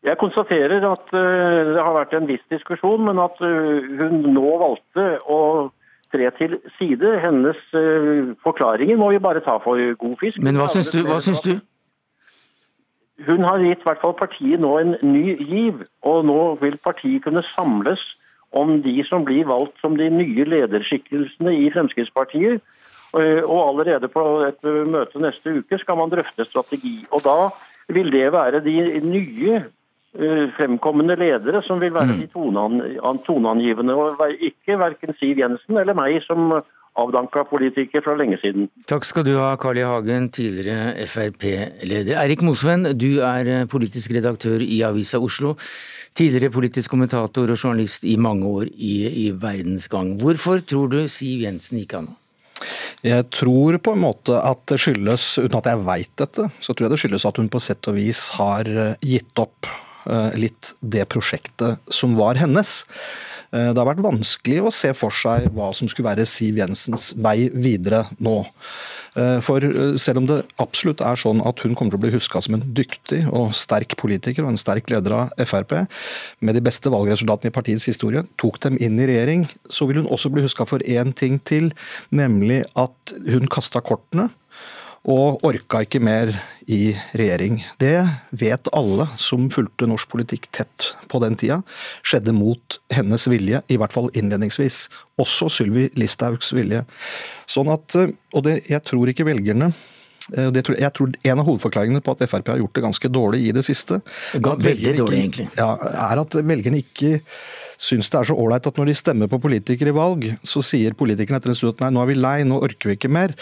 Jeg 0.05 0.19
konstaterer 0.21 0.85
at 0.85 1.13
eh, 1.17 1.61
det 1.73 1.81
har 1.81 1.95
vært 1.95 2.13
en 2.13 2.27
viss 2.29 2.43
diskusjon, 2.53 3.05
men 3.07 3.21
at 3.21 3.39
hun 3.41 4.21
nå 4.35 4.49
valgte 4.61 5.07
å 5.25 5.39
tre 6.13 6.29
til 6.37 6.53
side. 6.77 7.15
Hennes 7.23 7.57
forklaringer 8.45 8.99
må 9.01 9.09
vi 9.11 9.19
bare 9.19 9.41
ta 9.43 9.57
for 9.63 9.81
god 9.99 10.19
fisk. 10.21 10.39
Men 10.45 10.61
hva 10.61 10.69
syns 10.71 10.93
du? 10.93 11.01
Hva 11.07 11.17
syns 11.23 11.41
du? 11.43 11.57
Hun 13.25 13.43
har 13.47 13.63
gitt 13.63 13.83
hvert 13.83 14.01
fall 14.03 14.13
partiet 14.19 14.59
nå 14.59 14.73
en 14.81 14.95
ny 15.01 15.37
giv, 15.39 15.85
og 16.03 16.25
nå 16.27 16.39
vil 16.59 16.75
partiet 16.83 17.23
kunne 17.23 17.43
samles 17.53 18.01
om 18.55 18.81
de 18.83 18.95
som 19.07 19.23
blir 19.27 19.47
valgt 19.47 19.79
som 19.83 19.95
de 19.99 20.09
nye 20.11 20.45
lederskikkelsene 20.47 21.53
i 21.55 21.69
Fremskrittspartiet. 21.71 22.63
Eh, 23.15 23.41
og 23.43 23.59
allerede 23.69 24.09
på 24.11 24.23
et 24.47 24.59
møte 24.63 25.21
neste 25.23 25.61
uke 25.61 25.79
skal 25.79 25.99
man 25.99 26.11
drøfte 26.11 26.47
strategi. 26.47 26.97
Og 27.15 27.23
da 27.23 27.49
vil 27.95 28.11
det 28.11 28.27
være 28.35 28.63
de 28.65 28.75
nye 29.03 29.55
eh, 29.61 29.71
fremkommende 30.55 31.17
ledere 31.19 31.59
som 31.65 31.81
vil 31.81 31.93
være 31.95 32.15
mm. 32.15 32.21
de 32.23 33.17
toneangivende, 33.25 33.95
og 33.95 34.21
ikke 34.39 34.79
verken 34.79 35.15
Siv 35.19 35.41
Jensen 35.41 35.77
eller 35.81 35.97
meg 35.97 36.21
som 36.23 36.53
avdanka 36.95 37.43
politiker 37.49 38.03
fra 38.05 38.15
lenge 38.17 38.39
siden. 38.41 38.69
Takk 38.89 39.05
skal 39.07 39.25
du 39.27 39.33
ha, 39.35 39.51
Carl 39.59 39.79
I. 39.79 39.85
Hagen, 39.87 40.29
tidligere 40.33 41.05
Frp-leder. 41.09 42.15
Eirik 42.21 42.43
Mosven, 42.45 42.87
du 42.95 43.19
er 43.25 43.51
eh, 43.51 43.65
politisk 43.69 44.15
redaktør 44.15 44.63
i 44.63 44.81
Avisa 44.87 45.19
Oslo. 45.19 45.55
Tidligere 46.15 46.53
politisk 46.55 46.93
kommentator 46.93 47.51
og 47.51 47.59
journalist 47.59 48.05
i 48.07 48.15
mange 48.15 48.47
år 48.47 48.69
i, 48.71 48.95
i 49.25 49.31
Verdensgang. 49.35 50.15
Hvorfor 50.21 50.63
tror 50.63 50.93
du 50.93 51.01
Siv 51.11 51.43
Jensen 51.43 51.81
gikk 51.81 51.97
av 51.99 52.07
nå? 52.07 52.15
Jeg 53.03 53.27
tror 53.35 53.75
på 53.83 53.91
en 53.93 54.01
måte 54.05 54.37
at 54.39 54.61
det 54.71 54.79
skyldes, 54.79 55.33
uten 55.43 55.59
at 55.59 55.67
jeg 55.67 55.83
veit 55.85 56.13
dette, 56.17 56.47
så 56.63 56.71
tror 56.71 56.87
jeg 56.87 56.93
det 56.93 57.01
skyldes 57.03 57.27
at 57.27 57.41
hun 57.41 57.51
på 57.51 57.59
sett 57.61 57.91
og 57.91 57.99
vis 57.99 58.29
har 58.39 58.69
eh, 58.71 58.95
gitt 59.03 59.43
opp 59.43 59.67
eh, 59.67 59.84
litt 60.37 60.73
det 60.81 61.07
prosjektet 61.09 61.81
som 61.93 62.13
var 62.19 62.37
hennes. 62.39 62.83
Eh, 63.55 63.71
det 63.71 63.79
har 63.79 63.87
vært 63.87 64.03
vanskelig 64.05 64.63
å 64.65 64.73
se 64.73 64.91
for 64.97 65.13
seg 65.13 65.49
hva 65.55 65.71
som 65.75 65.89
skulle 65.91 66.09
være 66.09 66.27
Siv 66.29 66.59
Jensens 66.59 67.11
vei 67.15 67.47
videre 67.53 68.05
nå. 68.23 68.41
Eh, 69.15 69.37
for 69.45 69.63
eh, 69.63 69.95
selv 70.01 70.23
om 70.23 70.29
det 70.29 70.41
absolutt 70.61 71.03
er 71.05 71.19
sånn 71.19 71.43
at 71.47 71.61
hun 71.63 71.75
kommer 71.77 71.93
til 71.93 72.01
å 72.01 72.03
bli 72.05 72.13
huska 72.17 72.41
som 72.43 72.57
en 72.57 72.65
dyktig 72.75 73.23
og 73.29 73.53
sterk 73.55 73.95
politiker 74.01 74.43
og 74.43 74.53
en 74.53 74.59
sterk 74.59 74.91
leder 74.91 75.15
av 75.15 75.45
Frp, 75.47 75.77
med 76.43 76.57
de 76.57 76.63
beste 76.65 76.91
valgresultatene 76.91 77.53
i 77.53 77.55
partiets 77.55 77.87
historie, 77.87 78.25
tok 78.41 78.59
dem 78.65 78.79
inn 78.83 78.99
i 78.99 79.07
regjering, 79.11 79.47
så 79.71 79.87
vil 79.87 80.03
hun 80.03 80.11
også 80.11 80.33
bli 80.33 80.43
huska 80.45 80.67
for 80.67 80.83
én 80.83 81.15
ting 81.15 81.39
til, 81.47 81.71
nemlig 82.11 82.63
at 82.75 83.15
hun 83.29 83.47
kasta 83.51 83.83
kortene 83.85 84.31
og 85.05 85.43
orka 85.45 85.83
ikke 85.85 86.01
mer 86.01 86.31
i 86.65 86.95
regjering. 87.13 87.59
Det 87.81 87.99
vet 88.33 88.69
alle 88.73 89.05
som 89.21 89.49
fulgte 89.53 89.87
norsk 89.89 90.09
politikk 90.09 90.47
tett 90.55 90.87
på 91.11 91.21
den 91.21 91.37
tida. 91.37 91.59
Skjedde 92.05 92.33
mot 92.33 92.79
hennes 92.93 93.27
vilje, 93.29 93.61
i 93.69 93.77
hvert 93.77 93.93
fall 93.93 94.09
innledningsvis. 94.17 94.87
Også 95.21 95.51
Sylvi 95.53 95.91
Listhaugs 95.99 96.49
vilje. 96.57 96.81
Sånn 97.49 97.69
at, 97.73 97.97
og 97.97 98.47
det, 98.47 98.63
jeg 98.71 98.81
tror 98.87 99.11
ikke 99.11 99.27
velgerne 99.27 99.69
eh, 100.33 100.49
tror, 100.57 100.79
jeg 100.81 100.91
tror 100.97 101.11
En 101.21 101.41
av 101.43 101.45
hovedforklaringene 101.45 102.01
på 102.01 102.15
at 102.15 102.25
Frp 102.25 102.49
har 102.55 102.63
gjort 102.63 102.79
det 102.79 102.85
ganske 102.87 103.11
dårlig 103.13 103.43
i 103.45 103.53
det 103.53 103.65
siste, 103.67 104.01
Veldig 104.33 104.95
dårlig, 104.97 105.21
egentlig. 105.21 105.47
Ja, 105.59 105.75
er 106.09 106.23
at 106.25 106.39
velgerne 106.41 106.81
ikke 106.81 107.19
syns 107.81 108.09
det 108.11 108.19
er 108.19 108.29
så 108.29 108.37
ålreit 108.39 108.67
at 108.69 108.79
når 108.79 108.89
de 108.89 108.97
stemmer 108.97 109.31
på 109.31 109.39
politikere 109.43 109.93
i 109.93 109.95
valg, 109.95 110.27
så 110.45 110.63
sier 110.65 110.97
politikerne 110.97 111.41
etter 111.41 111.53
en 111.53 111.57
stund 111.57 111.75
at 111.75 111.85
nei, 111.85 111.93
nå 111.95 112.03
er 112.03 112.11
vi 112.11 112.17
lei, 112.19 112.35
nå 112.47 112.59
orker 112.65 112.91
vi 112.91 112.97
ikke 112.99 113.11
mer. 113.11 113.35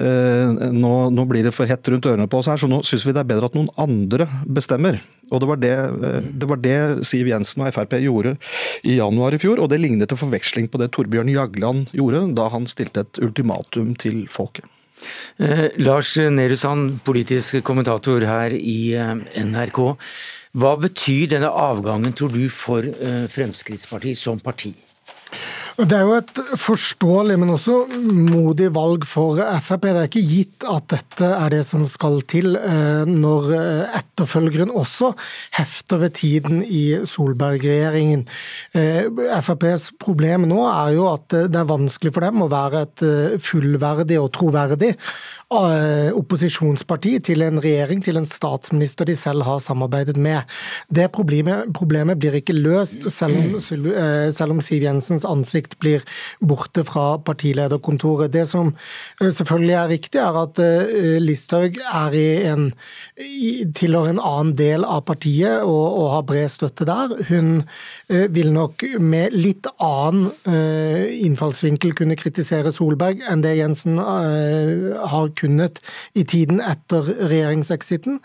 Eh, 0.00 0.70
nå, 0.74 0.94
nå 1.14 1.26
blir 1.30 1.46
det 1.46 1.54
for 1.56 1.68
hett 1.70 1.92
rundt 1.92 2.08
ørene 2.08 2.28
på 2.30 2.40
oss 2.40 2.50
her, 2.52 2.60
så 2.60 2.70
nå 2.70 2.82
syns 2.86 3.06
vi 3.06 3.14
det 3.16 3.22
er 3.22 3.30
bedre 3.34 3.50
at 3.50 3.58
noen 3.58 3.70
andre 3.80 4.28
bestemmer. 4.46 5.00
Og 5.32 5.42
det 5.42 5.50
var 5.50 5.60
det, 5.62 5.74
eh, 5.74 6.30
det 6.30 6.50
var 6.50 6.62
det, 6.62 6.78
Siv 7.08 7.30
Jensen 7.30 7.64
og 7.64 7.74
Frp 7.74 7.98
gjorde 8.02 8.36
i 8.86 8.98
januar 9.00 9.34
i 9.34 9.42
fjor, 9.42 9.60
og 9.62 9.70
det 9.72 9.80
ligner 9.82 10.08
til 10.08 10.20
forveksling 10.20 10.70
på 10.70 10.80
det 10.82 10.92
Torbjørn 10.94 11.32
Jagland 11.32 11.92
gjorde 11.96 12.26
da 12.38 12.48
han 12.54 12.68
stilte 12.70 13.06
et 13.06 13.22
ultimatum 13.22 13.94
til 13.98 14.24
folket. 14.30 14.68
Eh, 15.36 15.68
Lars 15.82 16.14
Nehru 16.16 16.56
Sand, 16.56 17.00
politisk 17.04 17.60
kommentator 17.66 18.24
her 18.24 18.54
i 18.56 18.94
eh, 18.96 19.14
NRK. 19.44 19.80
Hva 20.56 20.72
betyr 20.80 21.28
denne 21.34 21.50
avgangen, 21.52 22.14
tror 22.16 22.30
du, 22.32 22.46
for 22.48 22.80
eh, 22.80 23.26
Fremskrittspartiet 23.28 24.16
som 24.16 24.38
parti? 24.40 24.70
Det 25.76 25.92
er 25.92 26.06
jo 26.08 26.14
et 26.16 26.38
forståelig, 26.56 27.34
men 27.36 27.50
også 27.52 27.74
modig 28.00 28.70
valg 28.72 29.02
for 29.04 29.36
Frp. 29.60 29.82
Det 29.84 30.00
er 30.00 30.08
ikke 30.08 30.22
gitt 30.24 30.64
at 30.72 30.86
dette 30.94 31.28
er 31.28 31.52
det 31.52 31.60
som 31.68 31.82
skal 31.84 32.22
til 32.24 32.56
eh, 32.56 33.04
når 33.04 33.50
eh, 33.58 33.98
etterfølgeren 33.98 34.72
også 34.72 35.12
hefter 35.58 36.00
ved 36.00 36.16
tiden 36.16 36.62
i 36.64 37.02
Solberg-regjeringen. 37.04 38.24
FrPs 38.72 39.90
problem 40.00 40.48
nå 40.48 40.62
er 40.70 40.96
jo 40.96 41.10
at 41.12 41.28
det 41.52 41.60
er 41.60 41.68
vanskelig 41.68 42.14
for 42.16 42.24
dem 42.24 42.46
å 42.46 42.50
være 42.52 42.86
et 42.86 43.04
fullverdig 43.44 44.16
og 44.22 44.32
troverdig 44.36 44.94
Eh, 45.46 46.08
opposisjonsparti 46.10 47.12
til 47.22 47.44
en 47.46 47.60
regjering, 47.62 48.00
til 48.02 48.16
en 48.18 48.24
statsminister 48.26 49.06
de 49.06 49.14
selv 49.14 49.44
har 49.46 49.60
samarbeidet 49.62 50.16
med. 50.18 50.42
Det 50.90 51.06
problemet, 51.14 51.70
problemet 51.70 52.18
blir 52.18 52.34
ikke 52.34 52.56
løst 52.56 53.06
selv 53.14 53.38
om, 53.38 53.54
eh, 53.54 54.32
selv 54.32 54.50
om, 54.50 54.60
Siv 54.60 54.82
Jensens 54.82 55.24
ansikt 55.24 55.65
blir 55.82 56.04
borte 56.40 56.84
fra 56.86 57.16
partilederkontoret. 57.18 58.32
Det 58.32 58.46
som 58.48 58.70
eh, 59.20 59.32
selvfølgelig 59.32 59.76
er 59.80 59.92
riktig, 59.92 60.20
er 60.22 60.40
at 60.42 60.62
Listhaug 61.22 61.80
er 61.82 62.16
i 62.16 62.26
en, 62.46 62.68
tilhører 63.76 64.14
en 64.14 64.22
annen 64.22 64.54
del 64.58 64.86
av 64.86 65.02
partiet 65.08 65.64
og, 65.64 65.84
og 66.00 66.12
har 66.14 66.26
bred 66.30 66.52
støtte 66.52 66.86
der. 66.88 67.16
Hun 67.30 67.64
vil 68.06 68.52
nok 68.54 68.84
med 69.02 69.34
litt 69.34 69.66
annen 69.82 70.28
innfallsvinkel 70.46 71.94
kunne 71.98 72.16
kritisere 72.18 72.70
Solberg 72.74 73.24
enn 73.26 73.42
det 73.42 73.56
Jensen 73.58 73.98
har 73.98 75.32
kunnet 75.38 75.80
i 76.14 76.24
tiden 76.28 76.60
etter 76.62 77.06
regjeringsexiten. 77.28 78.20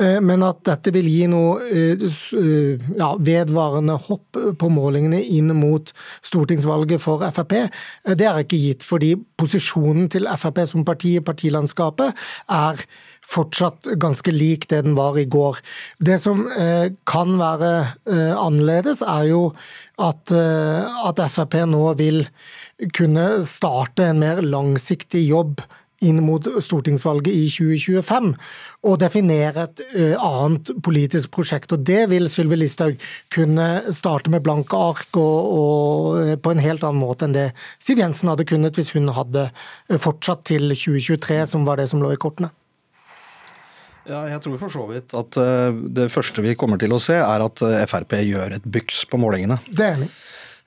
Eh, 0.00 0.18
men 0.24 0.44
at 0.46 0.62
dette 0.68 0.92
vil 0.94 1.08
gi 1.10 1.26
noe 1.30 1.58
eh, 1.66 2.04
eh, 2.38 2.88
ja, 2.98 3.12
vedvarende 3.20 3.96
hopp 4.08 4.38
på 4.60 4.70
målingene 4.72 5.20
inn 5.22 5.52
mot 5.56 5.92
stortingsvalget 6.26 6.79
for 7.02 7.22
Frp, 7.30 7.54
det 8.16 8.26
er 8.26 8.42
ikke 8.42 8.60
gitt. 8.60 8.86
Fordi 8.86 9.14
posisjonen 9.38 10.08
til 10.12 10.28
Frp 10.40 10.62
som 10.68 10.84
parti 10.84 11.16
i 11.18 11.24
partilandskapet 11.24 12.16
er 12.50 12.84
fortsatt 13.30 13.92
ganske 14.00 14.32
lik 14.34 14.68
det 14.70 14.82
den 14.86 14.96
var 14.98 15.18
i 15.20 15.26
går. 15.30 15.60
Det 16.02 16.16
som 16.22 16.46
kan 17.06 17.36
være 17.38 17.72
annerledes, 18.08 19.04
er 19.06 19.28
jo 19.30 19.42
at, 20.02 20.32
at 20.32 21.22
Frp 21.30 21.60
nå 21.70 21.92
vil 22.00 22.24
kunne 22.96 23.28
starte 23.46 24.08
en 24.10 24.22
mer 24.22 24.40
langsiktig 24.42 25.28
jobb 25.28 25.60
inn 26.06 26.20
mot 26.24 26.44
stortingsvalget 26.64 27.32
i 27.32 27.46
2025 27.52 28.30
og 28.88 28.96
definere 29.02 29.66
et 29.66 29.82
uh, 29.92 30.14
annet 30.24 30.72
politisk 30.84 31.32
prosjekt. 31.36 31.74
Og 31.76 31.84
Det 31.86 32.04
vil 32.12 32.28
Sylvi 32.32 32.58
Listhaug 32.60 33.00
kunne 33.34 33.68
starte 33.96 34.32
med 34.32 34.44
blanke 34.46 34.76
ark 34.76 35.18
og, 35.20 35.50
og, 35.60 36.32
på 36.40 36.54
en 36.54 36.62
helt 36.62 36.86
annen 36.86 37.02
måte 37.02 37.28
enn 37.28 37.36
det 37.36 37.50
Siv 37.82 38.00
Jensen 38.00 38.30
hadde 38.32 38.48
kunnet 38.48 38.78
hvis 38.78 38.94
hun 38.96 39.10
hadde 39.14 39.48
fortsatt 40.00 40.46
til 40.48 40.70
2023, 40.72 41.44
som 41.52 41.68
var 41.68 41.80
det 41.80 41.90
som 41.90 42.02
lå 42.02 42.14
i 42.14 42.20
kortene. 42.20 42.52
Ja, 44.08 44.24
jeg 44.26 44.40
tror 44.42 44.56
for 44.58 44.72
så 44.72 44.86
vidt 44.88 45.12
at 45.14 45.36
det 45.94 46.08
første 46.10 46.42
vi 46.42 46.56
kommer 46.58 46.80
til 46.80 46.94
å 46.96 46.98
se, 47.02 47.18
er 47.20 47.44
at 47.44 47.60
Frp 47.90 48.16
gjør 48.24 48.56
et 48.56 48.64
byks 48.64 49.04
på 49.10 49.20
målingene. 49.20 49.60
Det 49.68 49.84
er 49.86 49.98
enig. 49.98 50.08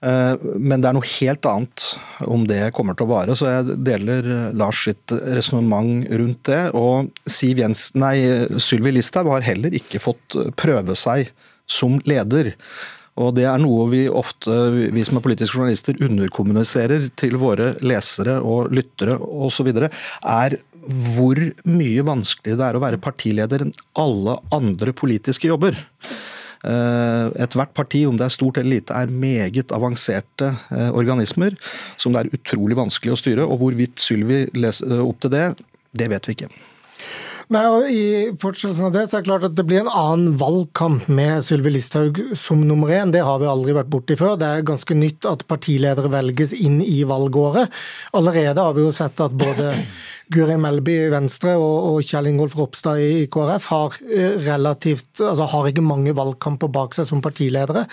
Eh, 0.04 0.48
men 0.60 0.84
det 0.84 0.90
er 0.90 0.98
noe 0.98 1.12
helt 1.16 1.48
annet 1.48 1.86
om 2.28 2.48
det 2.50 2.74
kommer 2.76 2.98
til 2.98 3.08
å 3.08 3.14
vare, 3.14 3.38
så 3.40 3.52
jeg 3.52 3.78
deler 3.88 4.28
Lars 4.58 4.84
sitt 4.88 5.14
resonnement 5.38 6.04
rundt 6.12 6.44
det. 6.50 6.64
Og 6.76 7.14
Siv 7.30 7.62
Jensen, 7.64 8.04
nei, 8.04 8.18
Sylvi 8.62 8.96
Listhaug 8.98 9.32
har 9.32 9.48
heller 9.48 9.76
ikke 9.78 10.04
fått 10.04 10.38
prøve 10.60 10.98
seg 11.00 11.32
som 11.70 12.02
leder. 12.10 12.54
Og 13.22 13.36
det 13.38 13.46
er 13.46 13.62
noe 13.62 13.86
vi 13.92 14.04
ofte, 14.10 14.52
vi 14.94 15.04
som 15.06 15.20
er 15.20 15.26
politiske 15.26 15.60
journalister, 15.60 15.98
underkommuniserer 16.02 17.12
til 17.20 17.38
våre 17.42 17.76
lesere 17.86 18.40
og 18.42 18.74
lyttere 18.74 19.20
osv. 19.22 19.70
er 19.70 20.58
hvor 21.14 21.40
mye 21.70 22.04
vanskeligere 22.04 22.60
det 22.60 22.68
er 22.68 22.80
å 22.80 22.84
være 22.84 23.02
partileder 23.04 23.64
enn 23.64 23.76
alle 24.02 24.40
andre 24.52 24.96
politiske 24.98 25.48
jobber. 25.48 25.78
Eh, 26.64 27.26
ethvert 27.44 27.74
parti, 27.76 28.06
om 28.08 28.16
det 28.16 28.30
er 28.30 28.32
stort 28.32 28.58
eller 28.62 28.78
lite, 28.78 28.96
er 28.96 29.12
meget 29.12 29.74
avanserte 29.76 30.54
eh, 30.72 30.92
organismer 30.96 31.58
som 32.00 32.16
det 32.16 32.24
er 32.24 32.38
utrolig 32.38 32.78
vanskelig 32.80 33.16
å 33.16 33.20
styre. 33.20 33.48
Og 33.48 33.60
hvorvidt 33.60 34.00
Sylvi 34.00 34.46
leser 34.56 35.02
opp 35.04 35.20
til 35.24 35.34
det, 35.34 35.48
det 35.92 36.08
vet 36.14 36.30
vi 36.30 36.38
ikke. 36.38 36.54
Nei, 37.52 37.64
og 37.68 37.90
I 37.92 38.04
fortsettelsen 38.40 38.88
av 38.88 38.94
det 38.96 39.04
så 39.10 39.18
er 39.18 39.24
det 39.24 39.28
klart 39.28 39.46
at 39.50 39.58
det 39.58 39.66
blir 39.68 39.82
en 39.82 39.92
annen 39.92 40.38
valgkamp 40.40 41.10
med 41.12 41.44
Sylvi 41.44 41.74
Listhaug 41.76 42.22
som 42.40 42.64
nummer 42.64 42.94
én. 42.96 43.12
Det 43.12 43.22
har 43.26 43.42
vi 43.42 43.50
aldri 43.52 43.76
vært 43.76 43.92
borti 43.92 44.16
før. 44.18 44.38
Det 44.40 44.48
er 44.48 44.66
ganske 44.66 44.96
nytt 44.98 45.28
at 45.30 45.44
partiledere 45.50 46.12
velges 46.14 46.56
inn 46.56 46.80
i 46.82 47.04
valgåret. 47.10 47.68
Allerede 48.16 48.64
har 48.64 48.78
vi 48.78 48.88
jo 48.88 48.96
sett 48.96 49.20
at 49.22 49.36
både 49.36 49.74
Guri 50.32 50.56
Melby 50.56 50.94
i 51.04 51.10
Venstre 51.12 51.58
og, 51.60 51.88
og 51.90 52.06
Kjell 52.08 52.30
Ingolf 52.30 52.56
Ropstad 52.56 53.02
i 53.04 53.26
KrF 53.32 53.66
har 53.74 53.98
eh, 54.08 54.38
relativt, 54.46 55.10
altså 55.20 55.48
har 55.52 55.68
ikke 55.68 55.84
mange 55.84 56.14
valgkamper 56.16 56.72
bak 56.72 56.96
seg 56.96 57.10
som 57.10 57.22
partiledere. 57.24 57.84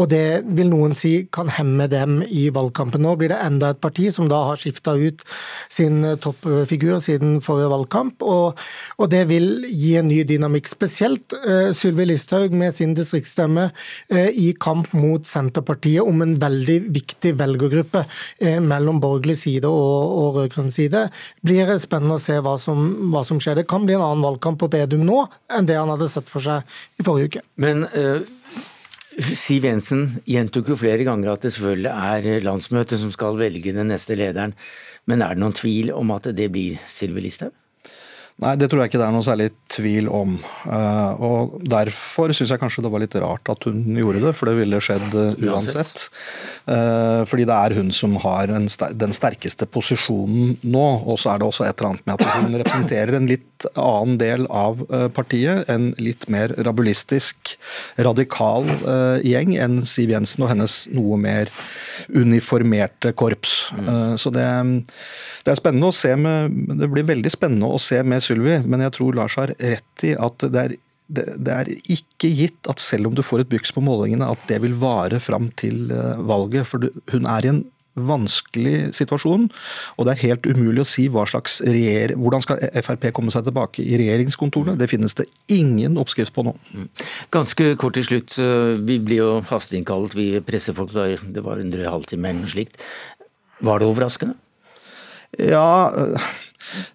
Og 0.00 0.08
det 0.12 0.44
vil 0.56 0.70
noen 0.72 0.96
si 0.96 1.26
kan 1.34 1.50
hemme 1.52 1.86
dem 1.92 2.22
i 2.24 2.46
valgkampen. 2.54 3.04
Nå 3.04 3.14
blir 3.20 3.34
det 3.34 3.40
enda 3.44 3.74
et 3.74 3.82
parti 3.84 4.08
som 4.14 4.30
da 4.32 4.40
har 4.48 4.60
skifta 4.60 4.94
ut 4.96 5.24
sin 5.72 6.00
eh, 6.08 6.16
toppfigur 6.24 7.02
siden 7.04 7.36
forrige 7.44 7.72
valgkamp. 7.74 8.24
Og, 8.24 8.64
og, 8.96 9.04
det 9.12 9.26
vil 9.28 9.66
gi 9.68 9.94
en 10.00 10.08
ny 10.08 10.22
dynamikk. 10.26 10.70
Spesielt 10.70 11.36
uh, 11.44 11.68
Sylvi 11.76 12.06
Listhaug 12.08 12.54
med 12.56 12.72
sin 12.74 12.94
distriktsstemme 12.96 13.68
uh, 13.68 14.30
i 14.32 14.54
kamp 14.60 14.88
mot 14.96 15.26
Senterpartiet 15.28 16.02
om 16.02 16.24
en 16.24 16.34
veldig 16.40 16.78
viktig 16.94 17.34
velgergruppe 17.38 18.04
uh, 18.06 18.58
mellom 18.64 19.02
borgerlig 19.04 19.36
side 19.44 19.68
og, 19.68 20.16
og 20.24 20.40
rød-grønn 20.40 20.72
side. 20.74 21.06
blir 21.44 21.73
spennende 21.82 22.18
å 22.18 22.22
se 22.22 22.36
hva 22.42 22.54
som, 22.60 22.84
hva 23.12 23.24
som, 23.26 23.40
skjer. 23.42 23.60
Det 23.60 23.68
kan 23.70 23.86
bli 23.86 23.96
en 23.96 24.04
annen 24.04 24.24
valgkamp 24.24 24.60
på 24.60 24.70
Vedum 24.72 25.04
nå 25.06 25.24
enn 25.52 25.68
det 25.68 25.78
han 25.78 25.92
hadde 25.92 26.10
sett 26.12 26.30
for 26.30 26.44
seg 26.44 26.64
i 27.00 27.06
forrige 27.06 27.30
uke. 27.30 27.44
Men 27.60 27.86
uh, 27.94 28.22
Siv 29.14 29.66
Jensen 29.68 30.08
gjentok 30.28 30.72
jo 30.72 30.78
flere 30.78 31.06
ganger 31.06 31.34
at 31.34 31.44
det 31.46 31.54
selvfølgelig 31.54 31.92
er 31.94 32.46
landsmøtet 32.46 33.00
som 33.02 33.12
skal 33.14 33.38
velge 33.38 33.74
den 33.76 33.92
neste 33.92 34.16
lederen. 34.18 34.56
Men 35.10 35.22
er 35.22 35.34
det 35.34 35.44
noen 35.44 35.56
tvil 35.56 35.92
om 35.94 36.14
at 36.14 36.30
det 36.34 36.48
blir 36.52 36.80
Sylvi 36.90 37.26
Listhaug? 37.26 37.54
Nei, 38.42 38.56
det 38.58 38.66
tror 38.66 38.80
jeg 38.82 38.90
ikke 38.90 38.98
det 38.98 39.06
er 39.06 39.14
noe 39.14 39.22
særlig 39.22 39.52
tvil 39.70 40.08
om. 40.10 40.32
Eh, 40.66 41.20
og 41.22 41.52
Derfor 41.70 42.32
syns 42.34 42.50
jeg 42.50 42.58
kanskje 42.58 42.82
det 42.82 42.90
var 42.90 43.02
litt 43.04 43.14
rart 43.22 43.50
at 43.52 43.66
hun 43.68 43.84
gjorde 43.94 44.24
det, 44.24 44.32
for 44.34 44.50
det 44.50 44.56
ville 44.58 44.80
skjedd 44.82 45.14
eh, 45.20 45.36
uansett. 45.46 46.08
Eh, 46.66 47.20
fordi 47.30 47.46
det 47.46 47.54
er 47.54 47.76
hun 47.78 47.92
som 47.94 48.16
har 48.24 48.50
den 48.50 49.14
sterkeste 49.14 49.68
posisjonen 49.70 50.56
nå. 50.66 50.86
Og 51.06 51.20
så 51.22 51.30
er 51.30 51.40
det 51.40 51.46
også 51.46 51.68
et 51.68 51.78
eller 51.78 51.92
annet 51.92 52.10
med 52.10 52.16
at 52.16 52.40
hun 52.40 52.58
representerer 52.64 53.18
en 53.20 53.30
litt 53.30 53.68
annen 53.70 54.18
del 54.18 54.48
av 54.50 54.82
partiet. 55.14 55.70
En 55.70 55.92
litt 56.02 56.26
mer 56.32 56.56
rabulistisk, 56.66 57.54
radikal 58.02 58.66
gjeng 59.22 59.54
enn 59.62 59.78
Siv 59.86 60.10
Jensen 60.10 60.42
og 60.42 60.50
hennes 60.50 60.80
noe 60.90 61.20
mer 61.22 61.52
uniformerte 62.10 63.14
korps. 63.16 63.70
Mm. 63.78 64.18
Så 64.20 64.34
det, 64.34 64.48
det 65.46 65.54
er 65.54 65.60
spennende 65.60 65.92
å 65.92 65.94
se 65.94 66.12
med, 66.18 66.58
det 66.80 66.90
blir 66.92 67.06
veldig 67.08 67.32
spennende 67.32 67.70
å 67.70 67.80
se 67.80 68.02
med 68.02 68.23
Sylvi, 68.24 68.58
men 68.64 68.84
jeg 68.84 68.96
tror 68.96 69.18
Lars 69.18 69.36
har 69.40 69.54
rett 69.58 70.06
i 70.06 70.14
at 70.16 70.46
det 70.48 70.62
er, 70.62 70.74
det, 71.14 71.26
det 71.46 71.54
er 71.54 71.70
ikke 71.92 72.30
gitt 72.32 72.70
at 72.70 72.82
selv 72.82 73.10
om 73.10 73.16
du 73.16 73.22
får 73.24 73.44
et 73.44 73.52
byks 73.52 73.74
på 73.76 73.84
målingene, 73.84 74.30
at 74.32 74.48
det 74.48 74.62
vil 74.64 74.76
vare 74.80 75.20
fram 75.22 75.50
til 75.60 75.92
eh, 75.92 76.20
valget. 76.24 76.68
For 76.70 76.90
hun 77.12 77.30
er 77.30 77.46
i 77.46 77.52
en 77.52 77.64
vanskelig 77.94 78.94
situasjon, 78.96 79.44
og 79.94 80.06
det 80.06 80.14
er 80.14 80.22
helt 80.24 80.46
umulig 80.50 80.82
å 80.82 80.88
si 80.88 81.04
hva 81.12 81.22
slags 81.30 81.60
regjer, 81.62 82.16
hvordan 82.18 82.42
skal 82.42 82.62
Frp 82.82 83.06
komme 83.14 83.30
seg 83.30 83.46
tilbake 83.46 83.84
i 83.84 83.98
regjeringskontorene. 84.00 84.74
Det 84.80 84.88
finnes 84.90 85.14
det 85.20 85.28
ingen 85.54 86.00
oppskrift 86.02 86.34
på 86.34 86.42
nå. 86.46 86.56
Mm. 86.74 86.88
Ganske 87.34 87.68
kort 87.78 87.94
til 87.94 88.08
slutt. 88.08 88.34
Vi 88.82 88.98
blir 88.98 89.22
jo 89.22 89.28
hasteinnkalt, 89.46 90.16
vi 90.18 90.32
pressefolk. 90.42 90.90
Det 90.90 91.44
var 91.44 91.62
under 91.62 91.84
drøy 91.84 91.92
halvtime 91.92 92.32
eller 92.32 92.42
noe 92.42 92.54
slikt. 92.56 92.82
Var 93.64 93.80
det 93.80 93.86
overraskende? 93.92 94.34
Ja, 95.38 95.90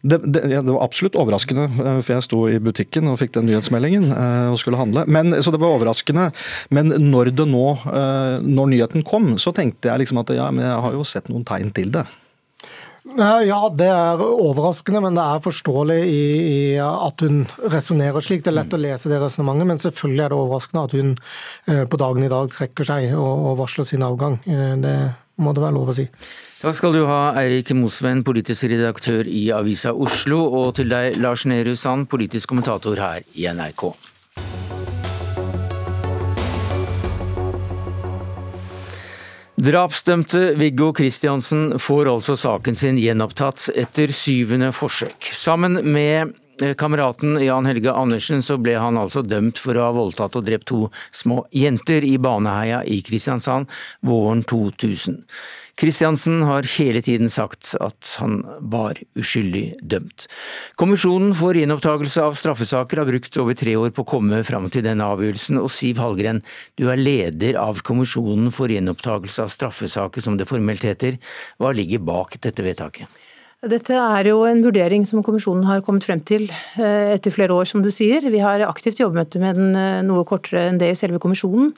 det, 0.01 0.17
det, 0.23 0.43
ja, 0.51 0.61
det, 0.61 0.71
var 0.71 0.83
absolutt 0.83 1.17
overraskende, 1.19 1.67
eh, 1.69 1.99
for 2.03 2.15
jeg 2.15 2.25
sto 2.27 2.39
i 2.49 2.59
butikken 2.63 3.09
og 3.11 3.19
fikk 3.21 3.35
den 3.37 3.49
nyhetsmeldingen 3.49 4.09
eh, 4.13 4.47
og 4.53 4.59
skulle 4.61 4.79
handle. 4.79 5.05
Men, 5.11 5.35
så 5.43 5.53
det 5.53 5.61
var 5.61 5.75
overraskende. 5.77 6.29
Men 6.75 6.93
når 7.09 7.33
det 7.37 7.49
nå, 7.49 7.67
eh, 7.91 8.39
når 8.45 8.73
nyheten 8.73 9.05
kom, 9.07 9.35
så 9.41 9.53
tenkte 9.55 9.91
jeg 9.91 10.03
liksom 10.03 10.23
at 10.23 10.33
ja, 10.35 10.49
men 10.53 10.65
jeg 10.67 10.81
har 10.87 10.97
jo 10.97 11.05
sett 11.07 11.31
noen 11.31 11.47
tegn 11.47 11.71
til 11.75 11.93
det. 11.95 12.07
Ja, 13.17 13.61
det 13.73 13.87
er 13.89 14.19
overraskende, 14.21 14.99
men 15.01 15.15
det 15.17 15.23
er 15.23 15.39
forståelig 15.41 15.95
i, 16.03 16.25
i 16.45 16.59
at 16.83 17.23
hun 17.25 17.39
resonnerer 17.71 18.21
slik. 18.21 18.43
Det 18.45 18.51
er 18.51 18.59
lett 18.59 18.75
å 18.75 18.81
lese 18.81 19.09
det 19.09 19.17
resonnementet, 19.23 19.69
men 19.71 19.81
selvfølgelig 19.81 20.25
er 20.25 20.33
det 20.33 20.37
overraskende 20.37 20.83
at 20.85 20.93
hun 20.99 21.15
på 21.89 21.99
dagen 22.03 22.27
i 22.27 22.29
dag 22.29 22.51
trekker 22.53 22.85
seg 22.85 23.15
og, 23.15 23.47
og 23.49 23.57
varsler 23.63 23.87
sin 23.89 24.05
avgang. 24.05 24.37
Det 24.45 24.93
må 25.41 25.55
det 25.55 25.63
være 25.63 25.77
lov 25.79 25.89
å 25.89 25.97
si. 25.97 26.05
Takk 26.59 26.75
skal 26.75 26.91
du 26.91 27.05
ha, 27.07 27.31
Eirik 27.39 27.69
Mosven, 27.71 28.19
politisk 28.27 28.65
redaktør 28.67 29.23
i 29.31 29.45
Avisa 29.55 29.93
Oslo, 29.95 30.41
og 30.43 30.73
til 30.75 30.89
deg, 30.91 31.15
Lars 31.23 31.45
Nehru 31.47 31.71
Sand, 31.79 32.09
politisk 32.11 32.51
kommentator 32.51 32.99
her 32.99 33.23
i 33.39 33.45
NRK. 33.47 33.85
Drapsdømte 39.69 40.43
Viggo 40.59 40.91
Kristiansen 40.99 41.79
får 41.79 42.11
altså 42.11 42.35
saken 42.35 42.75
sin 42.75 42.99
gjenopptatt 42.99 43.69
etter 43.79 44.11
syvende 44.11 44.73
forsøk. 44.75 45.31
Sammen 45.31 45.79
med 45.87 46.35
kameraten 46.79 47.37
Jan 47.43 47.69
Helge 47.69 47.93
Andersen 47.93 48.43
så 48.45 48.57
ble 48.61 48.75
han 48.79 48.99
altså 48.99 49.23
dømt 49.25 49.61
for 49.61 49.77
å 49.77 49.87
ha 49.87 49.95
voldtatt 49.95 50.35
og 50.39 50.45
drept 50.47 50.69
to 50.71 50.85
små 51.15 51.43
jenter 51.55 52.05
i 52.05 52.17
Baneheia 52.21 52.83
i 52.83 53.01
Kristiansand 53.05 53.69
våren 54.05 54.43
2000. 54.47 55.23
Kristiansen 55.79 56.41
har 56.43 56.67
hele 56.75 56.99
tiden 57.01 57.29
sagt 57.31 57.71
at 57.79 58.17
han 58.19 58.41
var 58.59 58.99
uskyldig 59.15 59.77
dømt. 59.79 60.25
Kommisjonen 60.75 61.31
for 61.39 61.55
gjenopptakelse 61.55 62.25
av 62.25 62.35
straffesaker 62.35 62.99
har 62.99 63.07
brukt 63.07 63.39
over 63.39 63.55
tre 63.55 63.77
år 63.79 63.93
på 63.95 64.03
å 64.03 64.09
komme 64.09 64.41
fram 64.43 64.67
til 64.73 64.83
denne 64.83 65.07
avgjørelsen, 65.07 65.61
og 65.61 65.71
Siv 65.71 66.01
Hallgren, 66.03 66.43
du 66.75 66.89
er 66.91 66.99
leder 66.99 67.55
av 67.63 67.79
Kommisjonen 67.87 68.51
for 68.51 68.67
gjenopptakelse 68.67 69.47
av 69.47 69.55
straffesaker, 69.55 70.25
som 70.25 70.35
det 70.35 70.49
formelt 70.51 70.83
heter. 70.83 71.15
Hva 71.55 71.71
ligger 71.71 72.03
bak 72.03 72.35
dette 72.43 72.65
vedtaket? 72.65 73.07
Dette 73.59 73.91
er 73.91 74.29
jo 74.29 74.45
en 74.47 74.61
vurdering 74.63 75.03
som 75.03 75.19
kommisjonen 75.19 75.65
har 75.67 75.81
kommet 75.83 76.05
frem 76.07 76.21
til 76.23 76.45
eh, 76.79 77.11
etter 77.17 77.33
flere 77.35 77.51
år, 77.51 77.67
som 77.67 77.83
du 77.83 77.89
sier. 77.91 78.23
Vi 78.23 78.39
har 78.39 78.63
aktivt 78.63 79.01
jobbet 79.01 79.35
med 79.41 79.59
den 79.59 79.75
eh, 79.75 79.99
noe 80.07 80.23
kortere 80.27 80.69
enn 80.69 80.79
det 80.79 80.93
i 80.93 80.95
selve 80.95 81.19
kommisjonen. 81.19 81.73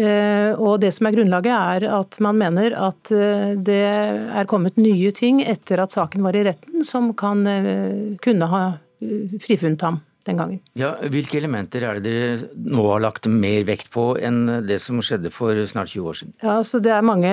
Eh, 0.00 0.56
og 0.56 0.80
det 0.80 0.94
som 0.96 1.04
er 1.04 1.18
grunnlaget 1.18 1.52
er 1.52 1.88
at 1.98 2.16
man 2.24 2.40
mener 2.40 2.72
at 2.80 3.12
det 3.12 3.82
er 3.84 4.48
kommet 4.48 4.80
nye 4.80 5.12
ting 5.12 5.42
etter 5.44 5.84
at 5.84 5.92
saken 5.92 6.24
var 6.24 6.38
i 6.38 6.46
retten 6.48 6.86
som 6.86 7.12
kan 7.12 7.44
kunne 8.24 8.48
ha 8.48 8.62
frifunnet 9.44 9.84
ham 9.84 10.00
den 10.28 10.38
gangen. 10.40 10.60
Ja, 10.78 10.94
Hvilke 11.00 11.38
elementer 11.40 11.84
er 11.88 11.98
det 11.98 12.12
dere 12.12 12.50
nå 12.54 12.84
har 12.90 13.02
lagt 13.02 13.28
mer 13.30 13.64
vekt 13.68 13.90
på 13.94 14.10
enn 14.20 14.66
det 14.68 14.78
som 14.84 15.00
skjedde 15.04 15.32
for 15.34 15.58
snart 15.68 15.92
20 15.94 16.10
år 16.10 16.20
siden? 16.20 16.34
Ja, 16.44 16.58
så 16.62 16.82
Det 16.84 16.92
er 16.94 17.04
mange 17.04 17.32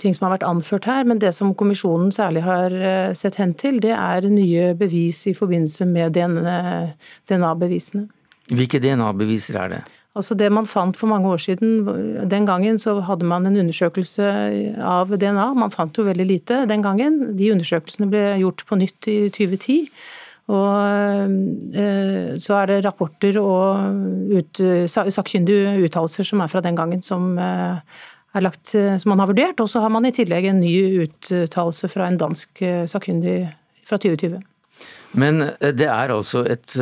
ting 0.00 0.14
som 0.16 0.28
har 0.28 0.38
vært 0.38 0.48
anført 0.48 0.88
her, 0.88 1.04
men 1.04 1.20
det 1.22 1.34
som 1.36 1.54
kommisjonen 1.54 2.12
særlig 2.14 2.42
har 2.46 2.72
eh, 2.72 3.12
sett 3.18 3.38
hen 3.42 3.54
til, 3.58 3.80
det 3.84 3.94
er 3.94 4.28
nye 4.30 4.72
bevis 4.78 5.26
i 5.28 5.36
forbindelse 5.36 5.86
med 5.86 6.16
DNA-bevisene. 6.16 8.08
Hvilke 8.48 8.80
DNA-beviser 8.80 9.58
er 9.60 9.74
det? 9.76 9.80
Altså 10.18 10.34
det 10.34 10.48
man 10.50 10.66
fant 10.66 10.96
for 10.98 11.10
mange 11.10 11.28
år 11.30 11.38
siden, 11.38 11.84
Den 12.30 12.46
gangen 12.46 12.78
så 12.78 13.00
hadde 13.00 13.24
man 13.24 13.46
en 13.46 13.56
undersøkelse 13.56 14.78
av 14.82 15.12
DNA. 15.14 15.54
Man 15.54 15.70
fant 15.70 15.96
jo 15.96 16.04
veldig 16.04 16.26
lite 16.26 16.66
den 16.66 16.82
gangen. 16.82 17.36
De 17.36 17.52
undersøkelsene 17.52 18.08
ble 18.10 18.24
gjort 18.42 18.64
på 18.66 18.78
nytt 18.80 19.06
i 19.06 19.18
2010. 19.30 19.86
Og 20.48 21.76
eh, 21.76 22.36
så 22.40 22.54
er 22.62 22.70
det 22.70 22.84
rapporter 22.86 23.36
og 23.42 24.32
ut, 24.32 24.60
sakkyndige 24.88 25.76
uttalelser 25.84 26.24
som 26.24 26.40
er 26.40 26.52
fra 26.52 26.62
den 26.64 26.78
gangen 26.78 27.04
som 27.04 27.34
eh, 27.36 27.80
er 28.36 28.44
lagt, 28.44 28.72
som 28.72 29.12
man 29.12 29.20
har 29.20 29.28
vurdert. 29.28 29.60
Og 29.60 29.68
så 29.68 29.82
har 29.84 29.92
man 29.92 30.08
i 30.08 30.14
tillegg 30.14 30.48
en 30.48 30.62
ny 30.62 31.04
uttalelse 31.04 31.90
fra 31.92 32.08
en 32.08 32.20
dansk 32.20 32.62
eh, 32.64 32.86
sakkyndig 32.88 33.42
fra 33.88 34.00
2020. 34.00 34.40
Men 35.18 35.40
det 35.72 35.86
er 35.88 36.10
altså 36.12 36.42
et, 36.52 36.74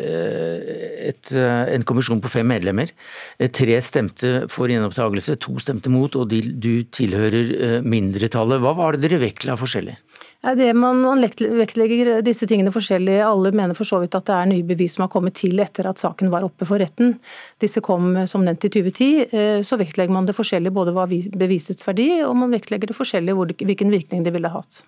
et, 0.00 1.32
en 1.36 1.84
kommisjon 1.84 2.22
på 2.24 2.30
fem 2.32 2.48
medlemmer. 2.48 2.88
Tre 3.36 3.76
stemte 3.84 4.30
for 4.48 4.72
gjenopptakelse, 4.72 5.36
to 5.44 5.58
stemte 5.60 5.92
mot, 5.92 6.16
og 6.16 6.32
du 6.32 6.72
tilhører 6.88 7.84
mindretallet. 7.84 8.64
Hva 8.64 8.72
var 8.78 8.96
det 8.96 9.04
dere 9.04 9.20
vektla 9.26 9.58
forskjellig? 9.60 9.98
Det 10.40 10.70
man, 10.72 11.02
man 11.04 11.20
vektlegger 11.20 12.22
disse 12.24 12.46
tingene 12.48 12.72
forskjellig. 12.72 13.18
Alle 13.20 13.50
mener 13.52 13.76
for 13.76 13.84
så 13.84 13.98
vidt 14.00 14.14
at 14.16 14.24
det 14.30 14.36
er 14.38 14.46
nye 14.48 14.64
bevis 14.64 14.94
som 14.96 15.04
har 15.04 15.10
kommet 15.12 15.36
til 15.36 15.60
etter 15.60 15.84
at 15.90 16.00
saken 16.00 16.30
var 16.32 16.46
oppe 16.46 16.64
for 16.68 16.80
retten. 16.80 17.18
Disse 17.60 17.82
kom 17.84 18.14
som 18.30 18.46
nevnt 18.46 18.64
i 18.64 18.70
2010. 18.72 19.10
Eh, 19.36 19.58
så 19.66 19.76
vektlegger 19.80 20.16
man 20.16 20.28
det 20.28 20.36
forskjellig 20.38 20.72
både 20.72 20.96
hva 20.96 21.04
bevisets 21.10 21.84
verdi, 21.84 22.08
og 22.24 22.38
man 22.40 22.56
vektlegger 22.56 22.88
det 22.88 22.96
forskjellig 22.96 23.36
hvilken 23.36 23.92
virkning 23.92 24.24
det 24.24 24.32
ville 24.32 24.52
hatt. 24.52 24.80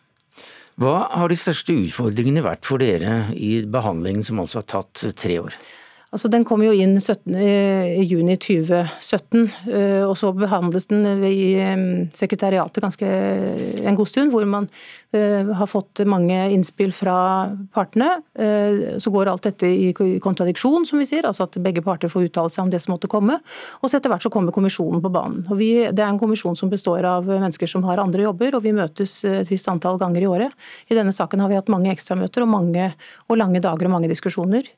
Hva 0.81 0.97
har 1.13 1.29
de 1.29 1.37
største 1.37 1.77
utfordringene 1.77 2.45
vært 2.47 2.65
for 2.65 2.81
dere 2.81 3.27
i 3.37 3.59
behandlingen 3.69 4.25
som 4.25 4.41
altså 4.41 4.63
har 4.63 4.71
tatt 4.73 5.05
tre 5.21 5.37
år? 5.43 5.59
Altså, 6.13 6.29
den 6.29 6.45
kom 6.45 6.61
jo 6.61 6.75
inn 6.77 6.99
17, 7.01 7.33
i 7.41 8.03
juni 8.05 8.35
2017, 8.37 9.47
eh, 9.73 10.03
og 10.05 10.13
så 10.21 10.29
behandles 10.37 10.91
den 10.91 11.07
i 11.25 11.55
sekretariatet 12.13 12.85
ganske 12.85 13.09
en 13.81 13.97
god 13.97 14.11
stund, 14.11 14.29
hvor 14.35 14.45
man 14.45 14.67
eh, 15.17 15.49
har 15.57 15.71
fått 15.71 16.03
mange 16.05 16.37
innspill 16.53 16.93
fra 16.93 17.15
partene. 17.73 18.11
Eh, 18.37 19.01
så 19.01 19.13
går 19.15 19.31
alt 19.33 19.49
dette 19.49 19.71
i 19.73 19.89
kontradiksjon, 19.97 20.85
som 20.85 21.01
vi 21.01 21.09
sier, 21.09 21.25
altså 21.25 21.47
at 21.47 21.57
begge 21.65 21.81
parter 21.87 22.13
får 22.13 22.29
uttale 22.29 22.53
seg 22.53 22.67
om 22.67 22.75
det 22.75 22.83
som 22.85 22.93
måtte 22.93 23.09
komme. 23.09 23.39
Og 23.81 23.89
så 23.89 23.97
etter 23.97 24.13
hvert 24.13 24.29
så 24.29 24.33
kommer 24.35 24.53
kommisjonen 24.53 25.01
på 25.01 25.15
banen. 25.17 25.47
Og 25.49 25.57
vi, 25.63 25.71
det 25.89 26.05
er 26.05 26.13
en 26.13 26.21
kommisjon 26.21 26.61
som 26.61 26.69
består 26.69 27.09
av 27.09 27.25
mennesker 27.25 27.73
som 27.73 27.89
har 27.89 28.05
andre 28.05 28.29
jobber, 28.29 28.59
og 28.59 28.67
vi 28.69 28.77
møtes 28.77 29.23
et 29.33 29.49
visst 29.49 29.73
antall 29.73 29.97
ganger 30.03 30.27
i 30.27 30.29
året. 30.29 30.61
I 30.93 31.01
denne 31.01 31.17
saken 31.17 31.41
har 31.41 31.49
vi 31.49 31.57
hatt 31.57 31.73
mange 31.73 31.97
ekstramøter 31.97 32.45
og 32.45 32.53
mange 32.53 32.93
og 33.31 33.41
lange 33.41 33.65
dager 33.65 33.89
og 33.89 33.97
mange 33.97 34.13
diskusjoner. 34.13 34.69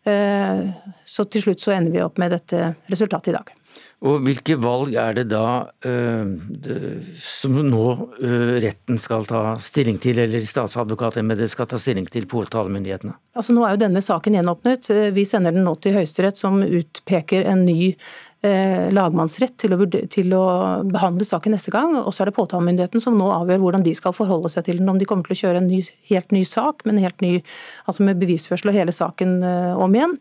Så 0.00 1.26
til 1.28 1.42
slutt 1.44 1.60
så 1.60 1.74
ender 1.74 1.92
vi 1.92 2.00
opp 2.00 2.16
med 2.18 2.32
dette 2.32 2.70
resultatet 2.88 3.34
i 3.34 3.34
dag. 3.36 3.50
Og 4.08 4.22
Hvilke 4.24 4.54
valg 4.56 4.94
er 4.96 5.18
det 5.18 5.26
da 5.28 5.42
det, 5.84 6.76
som 7.20 7.58
nå 7.60 7.82
uh, 8.16 8.54
retten 8.64 8.96
skal 8.98 9.28
ta 9.28 9.42
stilling 9.60 9.98
til, 10.00 10.22
eller 10.24 10.40
statsadvokatembetet 10.40 11.52
skal 11.52 11.68
ta 11.68 11.76
stilling 11.78 12.08
til 12.08 12.24
påtalemyndighetene? 12.30 13.12
Altså 13.36 13.52
Nå 13.52 13.66
er 13.66 13.76
jo 13.76 13.82
denne 13.84 14.00
saken 14.02 14.38
gjenåpnet. 14.38 14.88
Vi 15.12 15.26
sender 15.28 15.52
den 15.52 15.68
nå 15.68 15.76
til 15.84 15.98
Høyesterett, 15.98 16.40
som 16.40 16.62
utpeker 16.64 17.44
en 17.52 17.66
ny 17.68 17.92
Eh, 17.92 18.29
lagmannsrett 18.40 19.52
til 19.60 19.74
å, 19.76 19.78
til 20.08 20.32
å, 20.32 20.44
behandle 20.88 21.26
saken 21.28 21.52
neste 21.52 21.72
gang. 21.74 21.92
Og 22.00 22.14
så 22.14 22.22
er 22.24 22.30
det 22.30 22.36
påtalemyndigheten 22.38 23.02
som 23.02 23.18
nå 23.18 23.26
avgjør 23.34 23.60
hvordan 23.60 23.84
de 23.84 23.92
skal 23.96 24.14
forholde 24.16 24.48
seg 24.52 24.64
til 24.64 24.80
den. 24.80 24.88
Om 24.88 25.00
de 25.00 25.08
kommer 25.08 25.28
til 25.28 25.36
å 25.36 25.40
kjøre 25.42 25.60
en 25.60 25.68
ny, 25.68 25.82
helt 26.08 26.32
ny 26.32 26.40
sak 26.48 26.86
men 26.88 27.02
helt 27.04 27.20
ny, 27.20 27.34
altså 27.84 28.06
med 28.06 28.20
bevisførsel 28.22 28.72
og 28.72 28.78
hele 28.78 28.94
saken 28.96 29.36
uh, 29.44 29.80
om 29.80 29.92
igjen. 29.96 30.16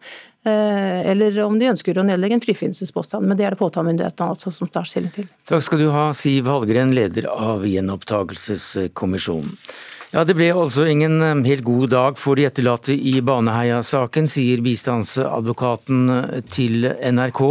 Uh, 0.48 1.00
eller 1.12 1.40
om 1.46 1.56
de 1.60 1.70
ønsker 1.72 2.00
å 2.00 2.06
nedlegge 2.08 2.40
en 2.40 2.44
frifinnelsespåstand. 2.44 3.24
Men 3.28 3.40
det 3.40 3.48
er 3.48 3.56
det 3.56 3.62
påtalemyndigheten 3.62 4.36
altså 4.36 4.52
som 4.56 4.72
tar 4.72 4.88
stilling 4.90 5.14
til. 5.16 5.30
Takk 5.50 5.64
skal 5.70 5.84
du 5.84 5.88
ha, 5.96 6.10
Siv 6.18 6.50
Hallgren, 6.52 6.92
leder 6.98 7.30
av 7.32 7.64
Gjenopptakelseskommisjonen. 7.68 9.56
Ja, 10.10 10.24
Det 10.26 10.34
ble 10.34 10.48
altså 10.58 10.88
ingen 10.90 11.22
eh, 11.22 11.42
helt 11.46 11.62
god 11.68 11.92
dag 11.94 12.16
for 12.18 12.40
de 12.40 12.48
etterlatte 12.48 12.96
i 12.98 13.20
Baneheia-saken, 13.22 14.26
sier 14.26 14.64
bistandsadvokaten 14.66 16.10
eh, 16.16 16.40
til 16.50 16.88
NRK. 16.90 17.42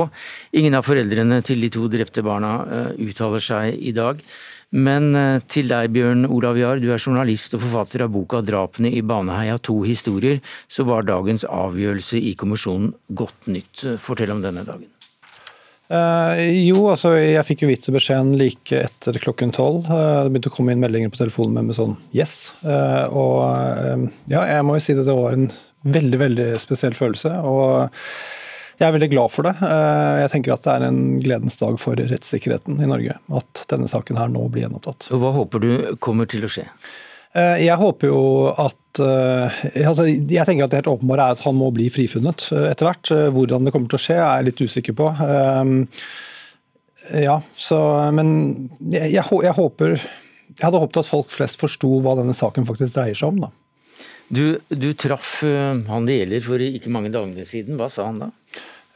Ingen 0.58 0.74
av 0.74 0.88
foreldrene 0.88 1.38
til 1.46 1.62
de 1.62 1.70
to 1.70 1.86
drepte 1.92 2.24
barna 2.26 2.52
eh, 2.66 2.90
uttaler 3.06 3.44
seg 3.46 3.78
i 3.78 3.94
dag. 3.94 4.24
Men 4.74 5.14
til 5.48 5.70
deg, 5.70 5.94
Bjørn 5.94 6.26
Olav 6.28 6.58
Jahr, 6.60 6.82
du 6.82 6.90
er 6.92 7.00
journalist 7.00 7.54
og 7.56 7.62
forfatter 7.62 8.04
av 8.04 8.12
boka 8.12 8.42
'Drapene 8.44 8.90
i 8.92 9.00
Baneheia 9.00 9.56
to 9.56 9.78
historier', 9.86 10.42
så 10.68 10.84
var 10.84 11.08
dagens 11.08 11.46
avgjørelse 11.48 12.20
i 12.20 12.34
kommisjonen 12.36 12.92
godt 13.08 13.48
nytt. 13.48 13.86
Fortell 14.02 14.34
om 14.34 14.44
denne 14.44 14.66
dagen. 14.68 14.97
Uh, 15.88 16.36
jo, 16.52 16.82
altså 16.92 17.14
jeg 17.16 17.44
fikk 17.48 17.62
jo 17.64 17.70
vite 17.70 17.92
beskjeden 17.94 18.34
like 18.36 18.82
etter 18.84 19.16
klokken 19.22 19.54
tolv. 19.56 19.86
Uh, 19.88 20.26
det 20.26 20.34
begynte 20.34 20.50
å 20.52 20.56
komme 20.58 20.74
inn 20.74 20.82
meldinger 20.82 21.12
på 21.12 21.22
telefonen 21.22 21.56
med, 21.56 21.70
med 21.70 21.78
sånn 21.78 21.94
'yes'. 22.12 22.52
Uh, 22.60 23.06
og 23.08 24.10
ja, 24.28 24.44
jeg 24.44 24.66
må 24.68 24.76
jo 24.76 24.84
si 24.84 24.96
at 24.96 25.06
det 25.08 25.16
var 25.16 25.36
en 25.36 25.48
veldig, 25.88 26.20
veldig 26.20 26.48
spesiell 26.60 26.96
følelse. 26.98 27.32
Og 27.48 27.88
jeg 28.78 28.86
er 28.86 28.94
veldig 28.94 29.10
glad 29.10 29.32
for 29.34 29.48
det. 29.48 29.54
Jeg 29.58 30.30
tenker 30.30 30.54
at 30.54 30.62
det 30.62 30.74
er 30.76 30.84
en 30.86 31.00
gledens 31.18 31.56
dag 31.58 31.80
for 31.82 31.98
rettssikkerheten 31.98 32.78
i 32.78 32.86
Norge 32.86 33.16
at 33.40 33.64
denne 33.72 33.88
saken 33.90 34.20
her 34.20 34.30
nå 34.30 34.44
blir 34.52 34.68
gjenopptatt. 34.68 35.08
Hva 35.10 35.32
håper 35.34 35.64
du 35.64 35.70
kommer 36.04 36.30
til 36.30 36.46
å 36.46 36.50
skje? 36.52 36.68
Eh, 37.36 37.64
jeg 37.66 37.76
håper 37.76 38.08
jo 38.08 38.20
at 38.56 39.00
eh, 39.04 39.58
altså 39.84 40.06
Jeg 40.08 40.46
tenker 40.48 40.64
at 40.64 40.72
det 40.72 40.80
helt 40.80 40.94
åpenbare 40.94 41.26
er 41.26 41.36
at 41.36 41.42
han 41.44 41.58
må 41.58 41.68
bli 41.76 41.90
frifunnet 41.92 42.48
eh, 42.54 42.70
etter 42.70 42.88
hvert. 42.88 43.12
Hvordan 43.34 43.68
det 43.68 43.74
kommer 43.74 43.90
til 43.92 44.00
å 44.00 44.04
skje, 44.06 44.16
er 44.16 44.40
jeg 44.40 44.48
litt 44.48 44.64
usikker 44.64 44.96
på. 44.98 45.10
Ja, 47.08 47.38
så 47.56 47.78
Men 48.12 48.30
jeg, 48.92 49.14
jeg, 49.14 49.54
håper 49.56 49.94
Jeg 49.96 50.60
hadde 50.60 50.80
håpet 50.82 51.00
at 51.00 51.08
folk 51.08 51.30
flest 51.32 51.60
forsto 51.60 51.88
hva 52.04 52.18
denne 52.18 52.36
saken 52.36 52.66
faktisk 52.68 52.96
dreier 52.96 53.16
seg 53.16 53.32
om. 53.32 53.46
da. 53.46 53.52
Du, 54.28 54.58
du 54.68 54.90
traff 54.92 55.38
han 55.40 56.08
det 56.08 56.18
gjelder 56.18 56.42
for 56.44 56.64
ikke 56.64 56.92
mange 56.92 57.12
dagene 57.14 57.46
siden. 57.48 57.78
Hva 57.80 57.88
sa 57.92 58.10
han 58.10 58.20
da? 58.26 58.32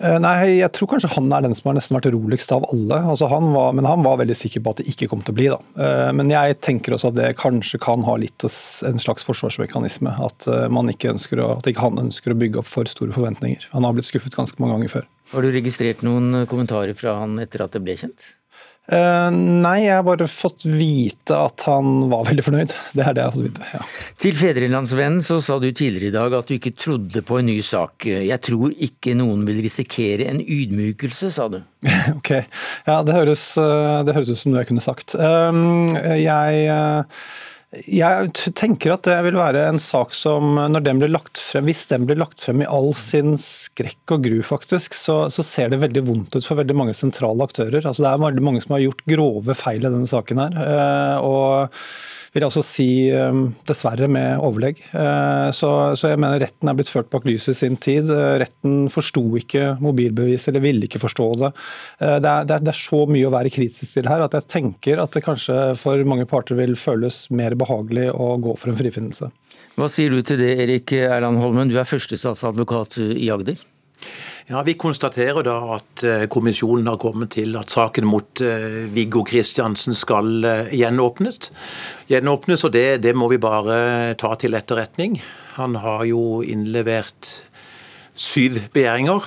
Eh, 0.03 0.17
nei, 0.19 0.59
jeg 0.59 0.73
tror 0.75 0.89
kanskje 0.91 1.13
han 1.15 1.31
er 1.31 1.45
den 1.45 1.55
som 1.55 1.69
har 1.71 1.77
nesten 1.77 1.95
vært 1.95 2.09
roligst 2.11 2.51
av 2.55 2.65
alle. 2.75 2.99
Altså 3.13 3.29
han 3.31 3.53
var, 3.55 3.71
men 3.79 3.87
han 3.87 4.03
var 4.03 4.19
veldig 4.19 4.35
sikker 4.35 4.65
på 4.65 4.73
at 4.73 4.83
det 4.83 4.89
ikke 4.91 5.07
kom 5.13 5.23
til 5.23 5.35
å 5.35 5.39
bli. 5.39 5.47
Da. 5.53 5.61
Eh, 5.87 6.11
men 6.19 6.33
jeg 6.33 6.59
tenker 6.65 6.97
også 6.97 7.13
at 7.13 7.19
det 7.21 7.31
kanskje 7.39 7.79
kan 7.83 8.03
ha 8.09 8.17
litt 8.19 8.43
en 8.43 9.03
slags 9.03 9.27
forsvarsmekanisme. 9.29 10.17
At, 10.27 10.49
eh, 10.51 10.67
man 10.75 10.91
ikke 10.91 11.13
ønsker 11.15 11.43
å, 11.45 11.53
at 11.61 11.71
ikke 11.71 11.87
han 11.87 12.03
ønsker 12.09 12.35
å 12.35 12.39
bygge 12.43 12.63
opp 12.65 12.71
for 12.71 12.91
store 12.91 13.15
forventninger. 13.15 13.71
Han 13.77 13.87
har 13.87 13.95
blitt 13.95 14.11
skuffet 14.11 14.35
ganske 14.35 14.59
mange 14.59 14.81
ganger 14.81 14.97
før. 14.99 15.11
Har 15.33 15.47
du 15.47 15.53
registrert 15.55 16.03
noen 16.05 16.43
kommentarer 16.51 16.99
fra 16.99 17.21
han 17.23 17.39
etter 17.41 17.63
at 17.65 17.77
det 17.77 17.85
ble 17.87 17.95
kjent? 17.97 18.33
Uh, 18.91 19.31
nei, 19.31 19.85
jeg 19.85 19.95
har 19.95 20.03
bare 20.05 20.27
fått 20.27 20.65
vite 20.67 21.37
at 21.39 21.63
han 21.69 22.09
var 22.11 22.27
veldig 22.27 22.45
fornøyd. 22.45 22.73
Det 22.99 23.05
er 23.05 23.15
det 23.15 23.23
jeg 23.23 23.31
har 23.31 23.37
fått 23.37 23.47
vite. 23.47 23.69
ja. 23.77 23.83
Til 24.25 24.35
Fedrelandsvennen 24.41 25.23
så 25.23 25.39
sa 25.45 25.61
du 25.63 25.69
tidligere 25.71 26.11
i 26.11 26.17
dag 26.17 26.35
at 26.35 26.51
du 26.51 26.57
ikke 26.57 26.75
trodde 26.75 27.23
på 27.27 27.39
en 27.39 27.49
ny 27.49 27.61
sak. 27.63 28.09
Jeg 28.11 28.43
tror 28.43 28.75
ikke 28.75 29.15
noen 29.19 29.47
vil 29.47 29.63
risikere 29.63 30.27
en 30.33 30.43
ydmykelse, 30.43 31.31
sa 31.31 31.47
du. 31.53 31.61
ok. 32.19 32.35
Ja, 32.89 32.99
det 33.07 33.17
høres, 33.17 33.47
eh, 33.63 34.03
det 34.07 34.19
høres 34.19 34.35
ut 34.35 34.43
som 34.43 34.53
noe 34.53 34.65
jeg 34.65 34.73
kunne 34.73 34.85
sagt. 34.85 35.15
Um, 35.15 35.95
jeg 36.19 36.69
uh 36.73 37.51
jeg 37.73 38.53
tenker 38.59 38.93
at 38.93 39.07
det 39.07 39.17
vil 39.25 39.39
være 39.39 39.63
en 39.71 39.79
sak 39.81 40.13
som, 40.13 40.59
når 40.75 40.85
den 40.85 40.99
blir 41.01 41.13
lagt 41.13 41.41
frem, 41.41 41.65
hvis 41.71 41.87
den 41.89 42.05
blir 42.09 42.19
lagt 42.21 42.45
frem 42.45 42.61
i 42.61 42.69
all 42.69 42.91
sin 42.99 43.33
skrekk 43.41 44.13
og 44.13 44.27
gru, 44.27 44.39
faktisk, 44.45 44.93
så, 44.97 45.25
så 45.33 45.45
ser 45.47 45.73
det 45.73 45.81
veldig 45.81 46.03
vondt 46.05 46.37
ut 46.37 46.45
for 46.45 46.61
veldig 46.61 46.77
mange 46.77 46.97
sentrale 46.97 47.49
aktører. 47.49 47.81
Altså, 47.81 48.05
det 48.05 48.11
er 48.11 48.25
veldig 48.27 48.45
mange 48.45 48.61
som 48.65 48.77
har 48.77 48.85
gjort 48.85 49.07
grove 49.09 49.57
feil 49.57 49.81
i 49.81 49.89
denne 49.89 50.11
saken 50.11 50.43
her. 50.45 50.59
Eh, 50.67 51.25
og 51.25 51.79
vil 52.33 52.41
jeg 52.41 52.49
også 52.49 52.63
si 52.65 52.89
um, 53.13 53.43
dessverre 53.69 54.09
med 54.11 54.41
overlegg. 54.41 54.79
Eh, 54.97 55.49
så, 55.53 55.71
så, 55.99 56.13
jeg 56.13 56.21
mener 56.23 56.41
retten 56.41 56.71
er 56.71 56.77
blitt 56.79 56.89
ført 56.89 57.11
bak 57.13 57.27
lyset 57.29 57.53
i 57.53 57.59
sin 57.59 57.77
tid. 57.77 58.09
Eh, 58.09 58.39
retten 58.41 58.87
forsto 58.93 59.25
ikke 59.41 59.75
mobilbevis, 59.85 60.49
eller 60.49 60.65
ville 60.65 60.89
ikke 60.89 61.03
forstå 61.03 61.27
det. 61.43 61.53
Eh, 62.01 62.17
det 62.25 62.31
er, 62.31 62.49
det, 62.49 62.57
er, 62.57 62.65
det 62.65 62.73
er, 62.73 62.81
så 62.81 63.03
mye 63.11 63.29
å 63.29 63.35
være 63.35 63.53
kritisk 63.53 63.99
til 63.99 64.09
her 64.09 64.25
at 64.25 64.39
jeg 64.39 64.49
tenker 64.49 65.03
at 65.03 65.13
det 65.13 65.25
kanskje 65.27 65.59
for 65.81 66.09
mange 66.09 66.25
parter 66.31 66.57
vil 66.57 66.73
føles 66.81 67.27
mer 67.37 67.57
behagelig 67.61 68.09
å 68.17 68.33
gå 68.41 68.57
for 68.57 68.73
en 68.73 68.81
frifinnelse. 68.81 69.29
Hva 69.77 69.93
sier 69.93 70.13
du 70.13 70.25
til 70.25 70.41
det, 70.41 70.55
Erik 70.65 70.97
Erland 70.97 71.41
Holmen, 71.41 71.69
du 71.69 71.77
er 71.81 71.89
førstestatsadvokat 71.89 72.97
i 73.13 73.29
Agder? 73.33 73.61
Ja, 74.47 74.63
Vi 74.63 74.75
konstaterer 74.75 75.45
da 75.47 75.55
at 75.77 76.03
eh, 76.05 76.25
kommisjonen 76.31 76.91
har 76.91 76.99
kommet 77.01 77.31
til 77.37 77.55
at 77.57 77.71
saken 77.71 78.05
mot 78.05 78.43
eh, 78.43 78.83
Viggo 78.93 79.23
Kristiansen 79.25 79.95
skal 79.95 80.43
gjenåpnet. 80.73 80.73
gjenåpnes. 80.75 81.51
gjenåpnes 82.11 82.65
og 82.67 82.73
det, 82.75 83.03
det 83.03 83.15
må 83.17 83.29
vi 83.31 83.39
bare 83.39 84.15
ta 84.19 84.35
til 84.35 84.59
etterretning. 84.59 85.21
Han 85.55 85.79
har 85.81 86.05
jo 86.05 86.43
innlevert 86.43 87.31
syv 88.15 88.59
begjæringer. 88.75 89.25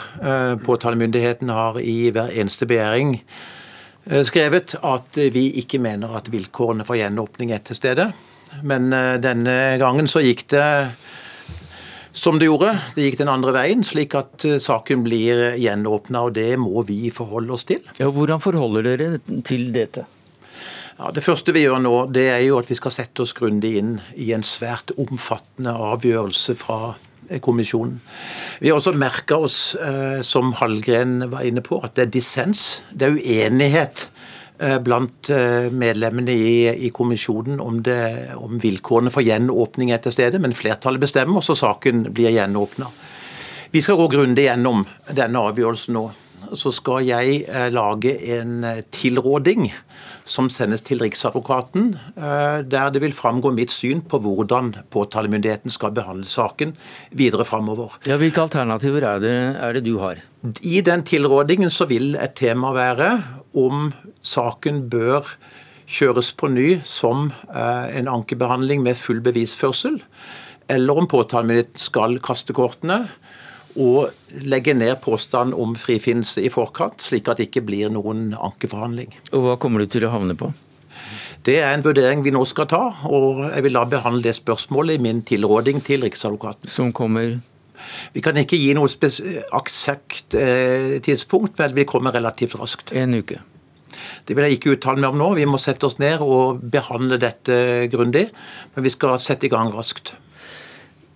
Påtalemyndigheten 0.65 1.49
har 1.49 1.79
i 1.81 2.11
hver 2.13 2.29
eneste 2.29 2.67
begjæring 2.69 3.17
skrevet 4.29 4.75
at 4.85 5.17
vi 5.33 5.47
ikke 5.57 5.79
mener 5.81 6.13
at 6.19 6.29
vilkårene 6.29 6.85
for 6.85 6.97
gjenåpning 6.97 7.49
er 7.55 7.63
til 7.65 7.77
stede. 7.79 8.11
Men 8.61 8.93
denne 9.21 9.55
gangen 9.81 10.07
så 10.07 10.21
gikk 10.21 10.45
det 10.53 10.67
som 12.15 12.39
det 12.39 12.47
gjorde. 12.47 12.71
Det 12.95 13.09
gikk 13.09 13.19
den 13.19 13.31
andre 13.31 13.53
veien, 13.55 13.83
slik 13.85 14.15
at 14.17 14.45
eh, 14.47 14.59
saken 14.63 15.03
blir 15.05 15.57
gjenåpna. 15.59 16.25
Og 16.25 16.35
det 16.37 16.55
må 16.61 16.85
vi 16.87 17.11
forholde 17.13 17.55
oss 17.55 17.67
til. 17.67 17.83
Ja, 17.99 18.09
hvordan 18.09 18.43
forholder 18.43 18.87
dere 18.87 19.41
til 19.45 19.69
dette? 19.75 20.07
Ja, 20.95 21.09
det 21.11 21.25
første 21.25 21.51
vi 21.51 21.65
gjør 21.65 21.81
nå, 21.83 21.95
det 22.15 22.29
er 22.31 22.45
jo 22.45 22.61
at 22.61 22.69
vi 22.71 22.77
skal 22.79 22.93
sette 22.95 23.25
oss 23.25 23.35
grundig 23.35 23.73
inn 23.81 23.97
i 24.15 24.29
en 24.31 24.45
svært 24.47 24.93
omfattende 24.95 25.75
avgjørelse 25.91 26.55
fra 26.55 26.79
eh, 27.27 27.41
kommisjonen. 27.43 27.99
Vi 28.63 28.71
har 28.71 28.79
også 28.79 28.95
merka 28.95 29.41
oss, 29.43 29.59
eh, 29.75 30.21
som 30.23 30.55
Hallgren 30.61 31.19
var 31.33 31.43
inne 31.43 31.65
på, 31.65 31.81
at 31.83 31.99
det 31.99 32.07
er 32.07 32.15
dissens. 32.15 32.65
Det 32.95 33.09
er 33.09 33.19
uenighet 33.19 34.07
Eh, 34.07 34.34
blant 34.57 35.29
eh, 35.29 35.71
medlemmene 35.71 36.31
i, 36.31 36.85
i 36.87 36.89
kommisjonen 36.95 37.59
om, 37.59 37.81
det, 37.83 38.35
om, 38.35 38.59
vilkårene 38.61 39.11
for 39.11 39.25
gjenåpning 39.25 39.91
etter 39.91 40.15
stedet, 40.15 40.41
men 40.41 40.55
flertallet 40.55 41.03
bestemmer, 41.03 41.43
så 41.43 41.57
saken 41.59 42.07
blir 42.13 42.31
gjenåpna. 42.35 42.87
Vi 43.71 43.81
skal 43.83 43.99
gå 43.99 44.07
grundig 44.13 44.45
gjennom 44.47 44.85
denne 45.11 45.41
avgjørelsen 45.49 45.97
nå. 45.97 46.05
Så 46.53 46.73
skal 46.75 47.05
jeg 47.07 47.41
eh, 47.47 47.69
lage 47.73 48.13
en 48.37 48.65
tilråding 48.93 49.71
som 50.25 50.49
sendes 50.49 50.81
til 50.81 51.03
Riksadvokaten, 51.03 51.91
der 52.15 52.87
det 52.89 53.01
vil 53.03 53.13
framgå 53.13 53.51
mitt 53.53 53.69
syn 53.69 53.99
på 54.09 54.17
hvordan 54.23 54.71
påtalemyndigheten 54.89 55.69
skal 55.69 55.93
behandle 55.93 56.25
saken 56.25 56.71
videre 57.13 57.45
framover. 57.45 57.93
Ja, 58.09 58.17
hvilke 58.17 58.41
alternativer 58.41 59.05
er 59.05 59.21
det, 59.21 59.35
er 59.61 59.77
det 59.77 59.83
du 59.85 59.99
har? 60.01 60.23
I 60.65 60.81
den 60.81 61.05
tilrådingen 61.05 61.69
så 61.69 61.85
vil 61.89 62.17
et 62.17 62.33
tema 62.41 62.73
være 62.73 63.11
om 63.53 63.91
saken 64.25 64.87
bør 64.89 65.29
kjøres 65.85 66.31
på 66.37 66.49
ny 66.53 66.67
som 66.85 67.29
eh, 67.49 67.97
en 67.99 68.09
ankebehandling 68.11 68.83
med 68.85 68.97
full 68.99 69.21
bevisførsel, 69.25 69.99
eller 70.71 70.97
om 70.97 71.07
påtalemyndigheten 71.09 71.81
skal 71.81 72.17
kaste 72.25 72.55
kortene 72.57 73.03
og 73.75 74.41
legge 74.45 74.75
ned 74.77 74.95
påstand 75.03 75.55
om 75.57 75.75
frifinnelse 75.79 76.43
i 76.45 76.51
forkant, 76.53 77.01
slik 77.03 77.29
at 77.31 77.39
det 77.39 77.49
ikke 77.49 77.65
blir 77.67 77.91
noen 77.93 78.29
ankeforhandling. 78.35 79.11
Og 79.33 79.49
Hva 79.49 79.57
kommer 79.61 79.83
du 79.83 79.91
til 79.91 80.07
å 80.07 80.13
havne 80.13 80.37
på? 80.39 80.51
Det 81.45 81.59
er 81.61 81.75
en 81.75 81.83
vurdering 81.85 82.23
vi 82.25 82.33
nå 82.33 82.41
skal 82.49 82.69
ta, 82.71 82.83
og 83.05 83.43
jeg 83.51 83.65
vil 83.67 83.75
da 83.77 83.83
behandle 83.89 84.25
det 84.25 84.37
spørsmålet 84.37 84.97
i 84.97 85.03
min 85.03 85.21
tilråding 85.27 85.83
til 85.85 86.07
Riksadvokaten. 86.07 86.71
Som 86.71 86.93
kommer? 86.95 87.35
Vi 88.15 88.23
kan 88.23 88.37
ikke 88.39 88.57
gi 88.57 88.71
noe 88.73 88.89
eksakt 88.89 90.37
eh, 90.39 90.95
tidspunkt, 91.05 91.59
men 91.59 91.75
vi 91.75 91.85
kommer 91.89 92.15
relativt 92.15 92.55
raskt. 92.57 92.95
En 92.95 93.13
uke. 93.19 93.41
Det 94.25 94.35
vil 94.35 94.47
jeg 94.47 94.57
ikke 94.57 94.75
uttale 94.75 95.01
meg 95.01 95.13
om 95.13 95.19
nå. 95.21 95.29
Vi 95.37 95.47
må 95.47 95.59
sette 95.61 95.87
oss 95.87 95.99
ned 96.01 96.23
og 96.23 96.63
behandle 96.71 97.19
dette 97.21 97.87
grundig. 97.93 98.27
Men 98.75 98.87
vi 98.87 98.93
skal 98.93 99.19
sette 99.21 99.47
i 99.47 99.51
gang 99.53 99.71
raskt. 99.75 100.15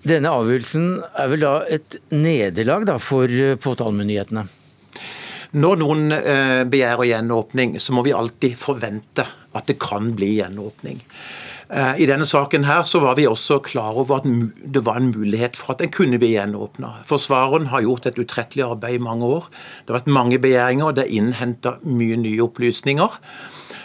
Denne 0.07 0.31
avgjørelsen 0.31 0.87
er 1.19 1.27
vel 1.33 1.43
da 1.43 1.53
et 1.67 1.99
nederlag 2.15 2.87
for 3.03 3.27
eh, 3.27 3.57
påtalemyndighetene? 3.59 4.45
Når 5.59 5.79
noen 5.81 6.13
eh, 6.13 6.63
begjærer 6.69 7.07
gjenåpning, 7.09 7.75
så 7.81 7.95
må 7.97 8.03
vi 8.05 8.13
alltid 8.13 8.53
forvente 8.59 9.25
at 9.57 9.65
det 9.67 9.79
kan 9.81 10.11
bli 10.15 10.35
gjenåpning. 10.37 11.01
Eh, 11.73 11.99
I 12.05 12.07
denne 12.09 12.27
saken 12.29 12.67
her 12.69 12.85
så 12.87 13.01
var 13.03 13.17
vi 13.17 13.27
også 13.27 13.59
klar 13.65 13.97
over 13.97 14.21
at 14.21 14.27
det 14.63 14.85
var 14.85 15.01
en 15.01 15.11
mulighet 15.11 15.57
for 15.59 15.73
at 15.73 15.83
den 15.83 15.91
kunne 15.93 16.21
bli 16.21 16.31
gjenåpna. 16.35 16.99
Forsvareren 17.09 17.71
har 17.73 17.83
gjort 17.83 18.07
et 18.07 18.21
utrettelig 18.21 18.69
arbeid 18.69 19.01
i 19.01 19.03
mange 19.03 19.27
år. 19.27 19.49
Det 19.83 19.91
har 19.91 19.99
vært 19.99 20.15
mange 20.19 20.39
begjæringer, 20.41 20.85
og 20.85 20.95
det 20.95 21.07
er 21.07 21.17
innhenta 21.19 21.75
mye 21.83 22.21
nye 22.23 22.45
opplysninger. 22.45 23.19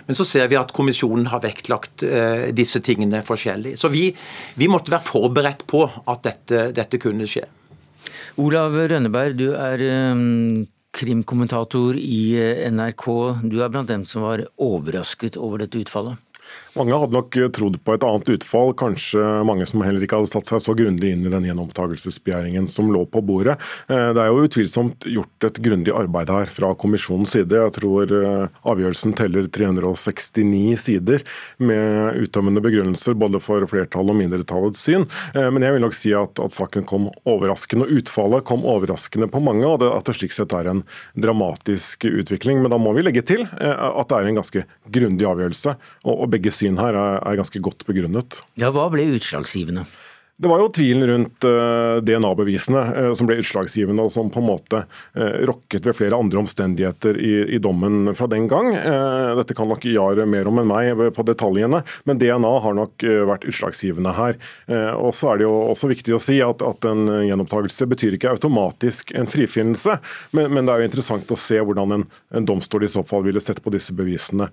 Men 0.07 0.19
så 0.19 0.27
ser 0.29 0.49
vi 0.53 0.59
at 0.61 0.73
kommisjonen 0.77 1.29
har 1.33 1.43
vektlagt 1.45 2.05
eh, 2.07 2.51
disse 2.57 2.83
tingene 2.85 3.23
forskjellig. 3.25 3.77
Så 3.81 3.91
vi, 3.93 4.09
vi 4.61 4.69
måtte 4.71 4.93
være 4.95 5.07
forberedt 5.07 5.65
på 5.71 5.85
at 5.89 6.25
dette, 6.27 6.69
dette, 6.77 7.01
kunne 7.01 7.29
skje. 7.31 7.47
Olav 8.43 8.77
Rønneberg, 8.77 9.37
du 9.39 9.49
er 9.57 9.81
um, 10.13 10.65
krimkommentator 10.95 11.97
i 11.99 12.37
NRK. 12.71 13.07
Du 13.49 13.59
er 13.63 13.73
blant 13.73 13.91
dem 13.91 14.05
som 14.09 14.27
var 14.27 14.45
overrasket 14.63 15.39
over 15.41 15.65
dette 15.65 15.81
utfallet? 15.81 16.21
Mange 16.75 16.97
hadde 16.99 17.15
nok 17.15 17.37
eh, 17.39 17.51
trodd 17.55 17.77
på 17.87 17.95
et 17.95 18.05
annet 18.07 18.31
utfall, 18.35 18.73
kanskje 18.75 19.23
mange 19.47 19.67
som 19.71 19.83
heller 19.87 20.03
ikke 20.03 20.19
hadde 20.19 20.31
satt 20.33 20.49
seg 20.51 20.63
så 20.65 20.75
grundig 20.75 21.13
inn 21.15 21.23
i 21.23 21.31
den 21.31 21.47
gjenopptakelsesbegjæringen 21.47 22.67
som 22.71 22.89
lå 22.91 23.05
på 23.07 23.23
bordet. 23.23 23.55
Eh, 23.87 24.11
det 24.17 24.19
er 24.19 24.33
jo 24.33 24.43
utvilsomt 24.49 25.07
gjort 25.07 25.47
et 25.47 25.61
grundig 25.63 25.95
arbeid 25.95 26.33
her 26.35 26.51
fra 26.51 26.73
kommisjonens 26.75 27.37
side. 27.37 27.55
Jeg 27.55 27.75
tror 27.77 28.15
eh, 28.19 28.57
avgjørelsen 28.67 29.15
teller 29.15 29.47
369 29.55 30.75
sider 30.83 31.23
med 31.63 32.19
uttømmende 32.25 32.65
begrunnelser 32.65 33.15
både 33.23 33.39
for 33.43 33.63
flertallet 33.71 34.11
og 34.11 34.19
mindretallets 34.19 34.83
syn. 34.83 35.07
Men 35.35 35.63
jeg 35.63 35.77
vil 35.77 35.83
nok 35.85 35.95
si 35.97 36.11
at, 36.17 36.41
at 36.43 36.55
saken 36.55 36.87
kom 36.89 37.07
overraskende, 37.29 37.87
og 37.87 38.01
utfallet 38.03 38.47
kom 38.49 38.67
overraskende 38.67 39.29
på 39.31 39.43
mange, 39.45 39.67
og 39.69 39.79
det, 39.83 39.93
at 39.95 40.09
det 40.09 40.17
slik 40.19 40.35
sett 40.35 40.53
er 40.57 40.73
en 40.73 40.83
dramatisk 41.15 42.07
utvikling. 42.09 42.63
Men 42.65 42.75
da 42.75 42.81
må 42.83 42.93
vi 42.97 43.05
legge 43.07 43.23
til 43.27 43.47
at 43.47 44.11
det 44.11 44.19
er 44.19 44.31
en 44.31 44.41
ganske 44.41 44.65
grundig 44.95 45.29
avgjørelse. 45.29 45.77
og, 46.05 46.15
og 46.15 46.31
begge 46.35 46.53
syn 46.55 46.64
her 46.81 46.97
er, 46.97 47.37
ganske 47.37 47.61
godt 47.61 47.85
begrunnet. 47.89 48.41
Ja, 48.61 48.73
Hva 48.75 48.89
ble 48.93 49.07
utslagsgivende? 49.19 49.85
Det 50.37 50.49
var 50.49 50.59
jo 50.59 50.71
tvilen 50.75 51.07
rundt 51.07 51.45
uh, 51.47 52.01
DNA-bevisene 52.03 52.81
uh, 52.97 53.11
som 53.15 53.29
ble 53.29 53.37
utslagsgivende, 53.39 54.03
og 54.03 54.11
som 54.11 54.33
på 54.35 54.41
en 54.43 54.49
måte 54.49 54.81
uh, 54.83 55.37
rokket 55.47 55.87
ved 55.87 55.95
flere 55.95 56.19
andre 56.19 56.41
omstendigheter 56.41 57.21
i, 57.23 57.35
i 57.55 57.61
dommen 57.63 58.11
fra 58.19 58.27
den 58.31 58.49
gang. 58.51 58.73
Dette 59.39 59.55
kan 59.55 59.69
nok 59.71 59.85
Jar 59.87 60.19
mer 60.27 60.49
om 60.51 60.59
enn 60.59 60.67
meg 60.67 61.03
på 61.15 61.25
detaljene, 61.27 61.83
men 62.09 62.19
DNA 62.19 62.51
har 62.65 62.75
nok 62.77 63.05
vært 63.29 63.47
utslagsgivende 63.49 64.15
her. 64.17 64.37
Og 64.99 65.13
så 65.17 65.33
er 65.33 65.41
det 65.41 65.47
jo 65.47 65.53
også 65.71 65.91
viktig 65.91 66.15
å 66.17 66.21
si 66.23 66.39
at, 66.45 66.63
at 66.65 66.89
en 66.89 67.07
gjenopptakelse 67.27 67.89
betyr 67.91 68.17
ikke 68.17 68.33
automatisk 68.35 69.13
en 69.19 69.29
frifinnelse, 69.31 69.99
men, 70.37 70.51
men, 70.55 70.65
det 70.65 70.75
er 70.75 70.83
jo 70.83 70.91
interessant 70.91 71.35
å 71.35 71.39
se 71.39 71.61
hvordan 71.61 71.99
en, 71.99 72.07
en 72.35 72.49
domstol 72.49 72.87
i 72.87 72.91
så 72.91 73.05
fall 73.07 73.27
ville 73.27 73.43
sett 73.45 73.63
på 73.65 73.73
disse 73.75 73.95
bevisene 73.97 74.51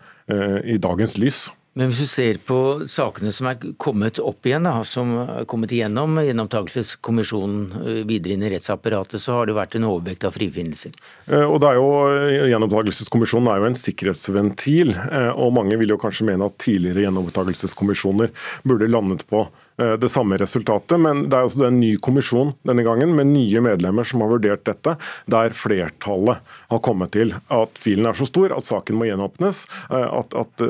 i 0.66 0.78
dagens 0.82 1.18
lys. 1.22 1.48
Men 1.74 1.88
hvis 1.88 2.02
du 2.04 2.08
ser 2.12 2.38
på 2.44 2.56
sakene 2.92 3.32
som 3.32 3.48
er 3.48 3.62
kommet 3.80 4.18
opp 4.20 4.44
igjen, 4.48 4.66
da, 4.68 4.74
som 4.84 5.14
er 5.24 5.46
kommet 5.48 5.72
igjennom 5.72 6.18
gjenopptakelseskommisjonen 6.20 7.62
eh, 7.80 8.02
videre 8.10 8.36
inn 8.36 8.44
i 8.44 8.50
rettsapparatet, 8.52 9.22
så 9.24 9.38
har 9.38 9.48
det 9.48 9.56
vært 9.56 9.78
en 9.80 9.88
overvekt 9.88 10.26
av 10.28 10.36
frifinnelser. 10.36 10.92
Eh, 11.32 11.46
og 11.46 11.62
det 11.64 11.70
er 11.70 11.80
jo, 11.80 11.88
eh, 12.12 12.50
Gjenopptakelseskommisjonen 12.52 13.48
er 13.54 13.62
jo 13.62 13.70
en 13.70 13.80
sikkerhetsventil, 13.80 14.92
og 15.32 15.54
mange 15.56 15.78
vil 15.80 15.94
jo 15.94 16.00
kanskje 16.02 16.28
mene 16.28 16.50
at 16.52 16.58
tidligere 16.60 17.06
gjenopptakelseskommisjoner 17.06 18.34
burde 18.68 18.90
landet 18.92 19.24
på 19.30 19.46
det 19.82 20.12
samme 20.14 20.38
resultatet. 20.38 21.00
Men 21.02 21.24
det 21.32 21.38
er 21.38 21.48
altså 21.48 21.64
en 21.66 21.80
ny 21.80 21.96
kommisjon 22.04 22.52
denne 22.68 22.84
gangen, 22.86 23.16
med 23.18 23.32
nye 23.32 23.64
medlemmer 23.64 24.06
som 24.06 24.22
har 24.22 24.30
vurdert 24.30 24.66
dette, 24.68 24.94
der 25.32 25.56
flertallet 25.58 26.44
har 26.70 26.84
kommet 26.86 27.16
til 27.16 27.34
at 27.34 27.80
tvilen 27.80 28.12
er 28.12 28.20
så 28.20 28.28
stor 28.30 28.54
at 28.54 28.68
saken 28.68 29.00
må 29.00 29.08
gjenåpnes. 29.08 29.64
At, 29.90 30.36
at 30.38 30.66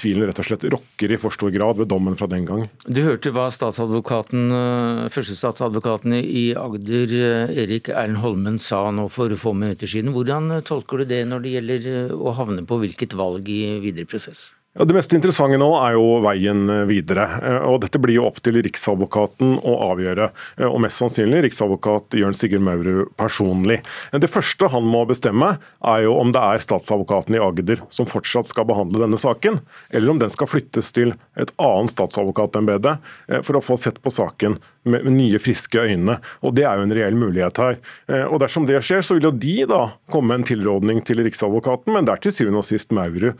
tvilen 0.00 0.26
rett 0.26 0.37
og 0.42 0.48
slett 0.48 0.66
rokker 0.72 1.14
i 1.14 1.18
for 1.20 1.34
stor 1.34 1.52
grad 1.54 1.80
ved 1.80 1.90
dommen 1.90 2.16
fra 2.18 2.28
den 2.30 2.46
gang. 2.48 2.66
Du 2.86 3.02
hørte 3.06 3.32
hva 3.34 3.48
statsadvokaten, 3.54 4.52
førstestatsadvokaten 5.14 6.16
i 6.18 6.50
Agder, 6.58 7.16
Erik 7.48 7.90
Erlend 7.92 8.22
Holmen, 8.22 8.60
sa 8.62 8.86
nå 8.94 9.08
for 9.12 9.32
få 9.38 9.54
minutter 9.56 9.90
siden. 9.90 10.14
Hvordan 10.16 10.60
tolker 10.66 11.02
du 11.02 11.08
det 11.08 11.24
når 11.28 11.44
det 11.44 11.56
gjelder 11.56 11.90
å 12.16 12.36
havne 12.38 12.66
på 12.68 12.80
hvilket 12.82 13.16
valg 13.18 13.48
i 13.52 13.78
videre 13.82 14.08
prosess? 14.08 14.57
Det 14.78 14.94
mest 14.94 15.10
interessante 15.10 15.58
nå 15.58 15.72
er 15.74 15.96
jo 15.96 16.20
veien 16.22 16.68
eh, 16.70 16.84
videre. 16.86 17.24
Eh, 17.42 17.64
og 17.66 17.80
Dette 17.82 17.98
blir 17.98 18.14
jo 18.14 18.28
opp 18.28 18.36
til 18.44 18.60
Riksadvokaten 18.62 19.56
å 19.66 19.72
avgjøre. 19.88 20.28
Eh, 20.54 20.68
og 20.68 20.78
mest 20.84 21.02
sannsynlig 21.02 21.40
Riksadvokat 21.48 22.14
Jørn 22.20 22.36
Sigurd 22.36 22.62
Maurud 22.62 23.10
personlig. 23.18 23.80
Det 24.14 24.30
første 24.30 24.70
han 24.70 24.86
må 24.86 25.02
bestemme, 25.08 25.56
er 25.82 26.04
jo 26.04 26.14
om 26.20 26.30
det 26.34 26.42
er 26.44 26.62
statsadvokaten 26.62 27.34
i 27.34 27.42
Agder 27.42 27.82
som 27.90 28.06
fortsatt 28.06 28.52
skal 28.52 28.68
behandle 28.70 29.02
denne 29.02 29.18
saken, 29.18 29.58
eller 29.90 30.14
om 30.14 30.22
den 30.22 30.30
skal 30.30 30.50
flyttes 30.50 30.92
til 30.94 31.16
et 31.34 31.50
annet 31.58 31.94
statsadvokatembete 31.96 32.94
for 33.46 33.58
å 33.58 33.64
få 33.64 33.78
sett 33.80 33.98
på 34.04 34.12
saken 34.14 34.60
med 34.88 35.08
nye, 35.10 35.40
friske 35.42 35.88
øyne. 35.90 36.20
Og 36.46 36.54
Det 36.58 36.66
er 36.68 36.78
jo 36.78 36.86
en 36.86 36.94
reell 36.94 37.18
mulighet 37.18 37.60
her. 37.62 37.78
Og 38.28 38.38
Dersom 38.42 38.66
det 38.68 38.80
skjer, 38.86 39.02
så 39.02 39.16
vil 39.16 39.28
jo 39.28 39.34
de 39.34 39.56
da 39.68 39.82
komme 40.12 40.32
med 40.32 40.42
en 40.42 40.50
tilrådning 40.52 41.02
til 41.06 41.22
Riksadvokaten, 41.26 41.94
men 41.94 42.06
det 42.06 42.14
er 42.14 42.26
til 42.26 42.36
syvende 42.38 42.62
og 42.62 42.68
sist 42.68 42.94
Maurud 42.94 43.34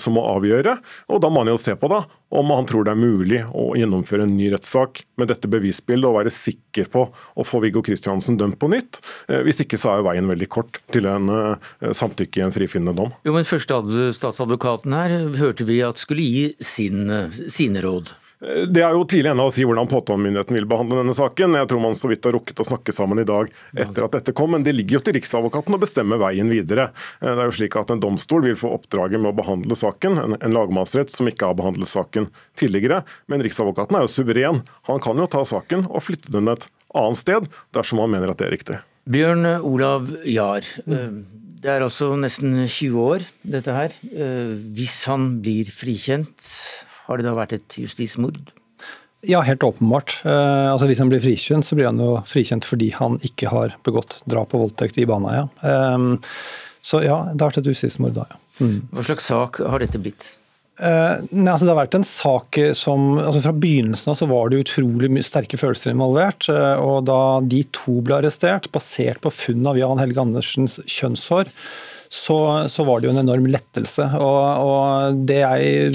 som 0.00 0.16
må 0.16 0.24
avgjøre. 0.26 0.76
Og 1.12 1.20
Da 1.22 1.30
må 1.30 1.44
han 1.44 1.52
jo 1.52 1.58
se 1.60 1.74
på 1.78 1.90
da, 1.90 2.02
om 2.34 2.50
han 2.54 2.66
tror 2.68 2.86
det 2.86 2.94
er 2.94 3.00
mulig 3.00 3.40
å 3.54 3.70
gjennomføre 3.78 4.26
en 4.26 4.36
ny 4.36 4.50
rettssak 4.52 5.04
med 5.20 5.30
dette 5.30 5.50
bevisbildet 5.50 6.08
og 6.08 6.18
være 6.18 6.32
sikker 6.34 6.90
på 6.92 7.06
å 7.08 7.46
få 7.46 7.62
Viggo 7.64 7.82
Kristiansen 7.86 8.38
dømt 8.40 8.58
på 8.60 8.70
nytt. 8.72 9.00
Eh, 9.28 9.42
hvis 9.46 9.62
ikke 9.64 9.80
så 9.80 9.92
er 9.92 10.02
jo 10.02 10.08
veien 10.10 10.30
veldig 10.30 10.50
kort 10.52 10.80
til 10.92 11.08
en 11.10 11.32
eh, 11.32 11.92
samtykke 11.94 12.42
i 12.42 12.46
en 12.46 12.54
frifinnende 12.54 12.96
dom. 12.98 13.14
Jo, 13.26 13.34
men 13.36 13.46
Første 13.48 13.80
statsadvokaten 14.14 14.94
her 14.96 15.14
hørte 15.38 15.66
vi 15.68 15.80
at 15.86 16.00
skulle 16.00 16.26
gi 16.26 16.48
sin, 16.64 17.06
sine 17.30 17.84
råd. 17.84 18.12
Det 18.38 18.82
er 18.84 18.94
jo 18.94 19.02
tidlig 19.08 19.32
ennå 19.32 19.48
å 19.48 19.50
si 19.50 19.64
hvordan 19.66 19.88
påtalemyndigheten 19.90 20.54
vil 20.54 20.66
behandle 20.70 21.00
denne 21.00 21.14
saken. 21.16 21.56
Jeg 21.58 21.68
tror 21.70 21.80
man 21.82 21.96
så 21.98 22.10
vidt 22.10 22.26
har 22.28 22.36
rukket 22.36 22.60
å 22.62 22.66
snakke 22.68 22.94
sammen 22.94 23.18
i 23.18 23.26
dag 23.26 23.50
etter 23.74 24.06
at 24.06 24.14
dette 24.14 24.34
kom, 24.36 24.52
men 24.54 24.62
det 24.66 24.76
ligger 24.76 24.98
jo 24.98 25.00
til 25.08 25.16
Riksadvokaten 25.18 25.74
å 25.74 25.80
bestemme 25.82 26.20
veien 26.22 26.50
videre. 26.52 26.92
Det 27.18 27.32
er 27.34 27.48
jo 27.48 27.56
slik 27.56 27.74
at 27.80 27.90
En 27.90 28.02
domstol 28.02 28.44
vil 28.46 28.58
få 28.58 28.70
oppdraget 28.76 29.18
med 29.18 29.32
å 29.32 29.38
behandle 29.40 29.74
saken, 29.78 30.20
en, 30.22 30.54
lagmannsrett 30.54 31.10
som 31.10 31.26
ikke 31.26 31.50
har 31.50 31.58
behandlet 31.58 31.90
saken 31.90 32.28
tidligere. 32.58 33.00
Men 33.26 33.42
Riksadvokaten 33.42 33.98
er 33.98 34.06
jo 34.06 34.12
suveren. 34.12 34.62
Han 34.86 35.02
kan 35.02 35.18
jo 35.18 35.26
ta 35.26 35.42
saken 35.48 35.88
og 35.88 36.04
flytte 36.06 36.30
den 36.34 36.52
et 36.52 36.68
annet 36.94 37.18
sted, 37.18 37.48
dersom 37.74 38.04
han 38.04 38.14
mener 38.14 38.30
at 38.30 38.38
det 38.38 38.46
er 38.46 38.54
riktig. 38.54 38.78
Bjørn 39.08 39.48
Olav 39.66 40.12
Jahr. 40.28 40.62
Det 40.86 41.72
er 41.72 41.82
altså 41.82 42.12
nesten 42.14 42.54
20 42.68 43.00
år, 43.02 43.24
dette 43.42 43.74
her. 43.74 43.98
Hvis 44.76 45.00
han 45.10 45.32
blir 45.42 45.72
frikjent, 45.74 46.52
har 47.08 47.18
det 47.18 47.26
da 47.26 47.34
vært 47.36 47.56
et 47.56 47.78
justismord? 47.80 48.52
Ja, 49.26 49.40
helt 49.42 49.64
åpenbart. 49.66 50.20
Eh, 50.22 50.66
altså 50.70 50.86
Hvis 50.86 51.00
han 51.02 51.10
blir 51.10 51.22
frikjent, 51.22 51.66
så 51.66 51.74
blir 51.74 51.90
han 51.90 51.98
jo 51.98 52.18
frikjent 52.28 52.68
fordi 52.68 52.92
han 52.94 53.18
ikke 53.26 53.50
har 53.50 53.74
begått 53.86 54.20
drap 54.30 54.54
og 54.54 54.68
voldtekt 54.68 55.00
i 55.00 55.06
Baneheia. 55.08 55.48
Eh, 55.58 56.28
så 56.84 57.02
ja, 57.02 57.24
det 57.32 57.42
har 57.42 57.50
vært 57.50 57.64
et 57.64 57.72
justismord 57.74 58.14
da, 58.16 58.28
ja. 58.30 58.44
Mm. 58.58 58.78
Hva 58.90 59.04
slags 59.06 59.26
sak 59.30 59.60
har 59.62 59.82
dette 59.82 60.00
blitt? 60.02 60.32
Uh, 60.78 61.18
nei, 61.34 61.50
altså 61.50 61.66
det 61.66 61.72
har 61.72 61.80
vært 61.80 61.96
en 61.98 62.04
sak 62.06 62.54
som 62.78 63.16
altså 63.18 63.40
Fra 63.42 63.50
begynnelsen 63.50 64.12
av 64.12 64.18
så 64.20 64.28
var 64.30 64.50
det 64.50 64.60
utrolig 64.62 65.10
sterke 65.26 65.58
følelser 65.58 65.90
involvert. 65.90 66.46
Uh, 66.46 66.78
og 66.78 67.06
Da 67.08 67.18
de 67.42 67.64
to 67.74 67.98
ble 68.06 68.20
arrestert, 68.20 68.70
basert 68.74 69.18
på 69.24 69.32
funn 69.34 69.66
av 69.66 69.78
Jan 69.78 69.98
Helge 69.98 70.22
Andersens 70.22 70.78
kjønnshår, 70.86 71.50
så, 72.10 72.68
så, 72.68 72.84
var 72.84 73.00
det 73.00 73.08
jo 73.08 73.12
en 73.12 73.20
enorm 73.20 73.46
lettelse. 73.52 74.04
Og, 74.16 74.44
og, 74.64 75.18
Det 75.28 75.42
jeg 75.42 75.90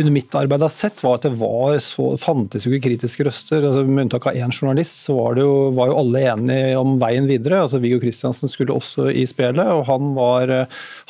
under 0.00 0.12
mitt 0.14 0.34
arbeid 0.34 0.64
har 0.66 0.72
sett, 0.74 0.98
var 1.04 1.20
at 1.20 1.26
det 1.28 1.34
var 1.38 1.76
så, 1.84 2.12
fantes 2.18 2.66
jo 2.66 2.72
ikke 2.72 2.88
kritiske 2.88 3.26
røster. 3.28 3.62
Altså, 3.68 3.84
med 3.86 4.08
unntak 4.08 4.26
av 4.26 4.38
én 4.38 4.50
journalist, 4.50 5.04
så 5.06 5.16
var, 5.20 5.38
jo, 5.38 5.70
var, 5.76 5.92
jo, 5.92 5.98
alle 6.02 6.24
enige 6.32 6.76
om 6.80 6.96
veien 7.02 7.30
videre. 7.30 7.62
Altså, 7.62 7.78
Viggo 7.82 8.00
Kristiansen 8.02 8.50
skulle 8.50 8.74
også 8.74 9.08
i 9.14 9.24
spelet, 9.30 9.62
og 9.62 9.86
han 9.90 10.12
var, 10.18 10.54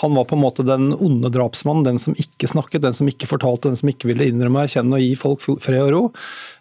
han 0.05 0.17
var 0.21 0.29
på 0.29 0.37
en 0.37 0.45
måte 0.45 0.69
den 0.69 0.93
onde 0.99 1.33
drapsmannen. 1.33 1.89
Den 1.89 2.03
som 2.03 2.19
ikke 2.21 2.51
snakket, 2.53 2.85
den 2.85 2.97
som 2.97 3.09
ikke 3.09 3.31
fortalte, 3.31 3.73
den 3.73 3.81
som 3.81 3.93
ikke 3.93 4.13
ville 4.13 4.29
innrømme, 4.29 4.67
erkjenne 4.67 5.01
og 5.01 5.07
gi 5.07 5.15
folk 5.19 5.49
fred 5.65 5.81
og 5.87 5.95
ro 5.97 6.05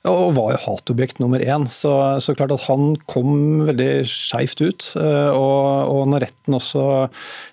og 0.10 0.32
var 0.34 0.56
jo 0.56 0.62
hatobjekt 0.64 1.20
nummer 1.22 1.42
én. 1.46 1.68
Så, 1.70 1.92
så, 2.26 2.34
klart 2.34 2.54
at 2.56 2.64
han 2.66 2.96
kom 3.06 3.68
veldig 3.68 3.90
skeivt 4.10 4.62
ut. 4.64 4.88
Eh, 4.98 5.30
og, 5.30 5.92
og, 5.92 6.08
når 6.10 6.24
retten 6.26 6.58
også 6.58 6.86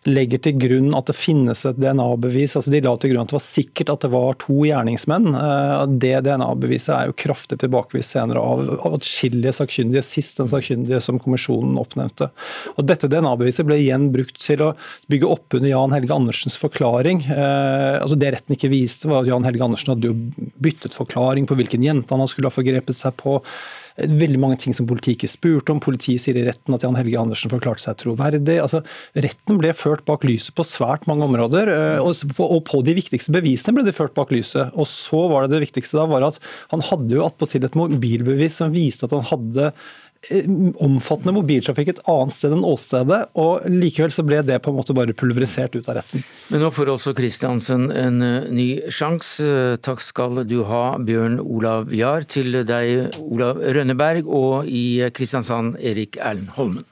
legger 0.08 0.40
til 0.46 0.56
grunn 0.56 0.96
at 0.96 1.10
det 1.10 1.16
finnes 1.18 1.60
et 1.68 1.76
DNA-bevis 1.76 2.56
altså 2.56 2.72
De 2.72 2.80
la 2.84 2.94
til 2.96 3.12
grunn 3.12 3.26
at 3.26 3.34
det 3.34 3.36
var 3.36 3.44
sikkert 3.44 3.92
at 3.92 4.06
det 4.06 4.10
var 4.14 4.38
to 4.40 4.62
gjerningsmenn. 4.64 5.28
Eh, 5.36 5.82
det 6.00 6.14
DNA-beviset 6.24 6.94
er 6.94 7.10
jo 7.10 7.18
kraftig 7.20 7.60
tilbakevist 7.60 8.16
senere 8.16 8.40
av, 8.40 8.64
atskillige 8.94 9.52
sakkyndige, 9.58 10.06
sist 10.06 10.40
den 10.40 10.48
sakkyndige 10.48 11.02
som 11.04 11.20
kommisjonen 11.20 11.76
oppnevnte. 11.80 12.30
Og 12.78 12.88
Dette 12.88 13.12
DNA-beviset 13.12 13.68
ble 13.68 13.76
igjen 13.82 14.08
brukt 14.14 14.40
til 14.40 14.64
å 14.64 14.70
bygge 15.12 15.28
opp 15.28 15.58
under 15.58 15.68
Jan 15.68 15.98
Helge 15.98 16.16
Andersens 16.16 16.56
forklaring. 16.56 17.26
Eh, 17.28 18.00
altså 18.00 18.16
Det 18.16 18.32
retten 18.38 18.56
ikke 18.56 18.72
viste, 18.72 19.12
var 19.12 19.20
at 19.20 19.32
Jan 19.34 19.44
Helge 19.44 19.68
Andersen 19.68 19.92
hadde 19.92 20.14
jo 20.14 20.48
byttet 20.64 20.96
forklaring 20.96 21.44
på 21.44 21.60
hvilken 21.60 21.84
jente 21.84 22.16
han 22.16 22.24
hadde 22.24 22.37
skulle 22.38 22.52
ha 22.52 22.54
forgrepet 22.54 22.96
seg 22.96 23.18
på. 23.18 23.36
Veldig 23.98 24.38
mange 24.38 24.60
ting 24.62 24.74
som 24.76 24.86
politiet 24.86 25.26
spurte 25.26 25.74
om. 25.74 25.82
Politiet 25.82 26.22
sier 26.22 26.38
i 26.38 26.46
retten 26.46 26.76
at 26.76 26.84
Jan 26.86 26.96
Helge 26.98 27.18
Andersen 27.18 27.50
forklarte 27.50 27.82
seg 27.82 27.98
troverdig. 27.98 28.60
Altså, 28.62 28.84
retten 29.18 29.58
ble 29.58 29.74
ført 29.74 30.04
bak 30.06 30.26
lyset 30.28 30.54
på 30.54 30.66
svært 30.66 31.08
mange 31.10 31.26
områder, 31.26 31.72
eh, 31.74 32.02
og 32.46 32.60
på 32.68 32.82
de 32.86 32.94
viktigste 32.98 33.34
bevisene 33.34 33.80
ble 33.80 33.88
de 33.88 33.96
ført 33.96 34.14
bak 34.14 34.30
lyset. 34.34 34.70
Og 34.78 34.86
så 34.86 35.24
var 35.32 35.46
det 35.46 35.56
det 35.56 35.64
viktigste 35.66 35.98
da, 35.98 36.06
var 36.10 36.30
at 36.30 36.38
han 36.70 36.84
hadde 36.86 37.18
jo 37.18 37.26
attpåtil 37.26 37.66
et 37.66 37.78
mobilbevis 37.78 38.60
som 38.62 38.74
viste 38.74 39.08
at 39.08 39.16
han 39.16 39.26
hadde 39.32 39.72
Eh, 39.72 40.07
omfattende 40.82 41.32
mobiltrafikk 41.36 41.92
et 41.92 42.00
annet 42.10 42.34
sted 42.34 42.54
enn 42.56 42.66
åstedet, 42.66 43.20
og 43.38 43.68
likevel 43.70 44.12
så 44.12 44.24
ble 44.26 44.42
det 44.46 44.58
på 44.64 44.72
en 44.72 44.78
måte 44.80 44.96
bare 44.96 45.14
pulverisert 45.16 45.78
ut 45.78 45.88
av 45.88 46.00
retten. 46.00 46.24
Men 46.50 46.64
nå 46.64 46.72
får 46.74 46.92
også 46.94 47.14
Kristiansen 47.18 47.88
en 47.94 48.20
eh, 48.24 48.50
ny 48.50 48.68
sjanse. 48.92 49.46
Eh, 49.46 49.78
takk 49.84 50.02
skal 50.04 50.42
du 50.48 50.58
ha, 50.68 50.82
Bjørn 50.98 51.38
Olav 51.40 51.94
Jahr, 51.94 52.26
til 52.28 52.64
deg, 52.66 53.14
Olav 53.22 53.62
Rønneberg, 53.62 54.26
og 54.26 54.68
i 54.68 55.00
Kristiansand, 55.14 55.78
Erik 55.78 56.18
Erlend 56.18 56.56
Holmen. 56.58 56.86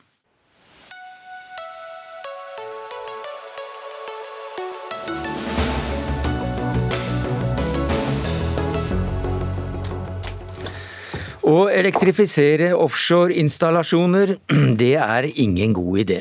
Å 11.46 11.68
elektrifisere 11.70 12.72
offshore-installasjoner, 12.74 14.32
det 14.80 14.96
er 14.98 15.28
ingen 15.38 15.76
god 15.76 16.00
idé. 16.02 16.16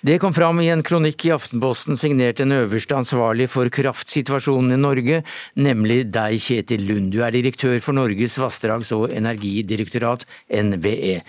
Det 0.00 0.16
kom 0.22 0.32
fram 0.32 0.62
i 0.64 0.70
en 0.72 0.80
kronikk 0.86 1.26
i 1.28 1.34
Aftenposten 1.34 2.00
signert 2.00 2.40
en 2.40 2.54
øverste 2.56 2.96
ansvarlig 2.96 3.50
for 3.52 3.68
kraftsituasjonen 3.68 4.78
i 4.78 4.80
Norge, 4.80 5.20
nemlig 5.60 6.06
deg, 6.14 6.38
Kjetil 6.40 6.88
Lund. 6.88 7.12
Du 7.12 7.20
er 7.20 7.36
direktør 7.36 7.76
for 7.84 7.98
Norges 7.98 8.38
vassdrags- 8.40 8.94
og 8.96 9.12
energidirektorat, 9.12 10.24
NVE. 10.48 11.20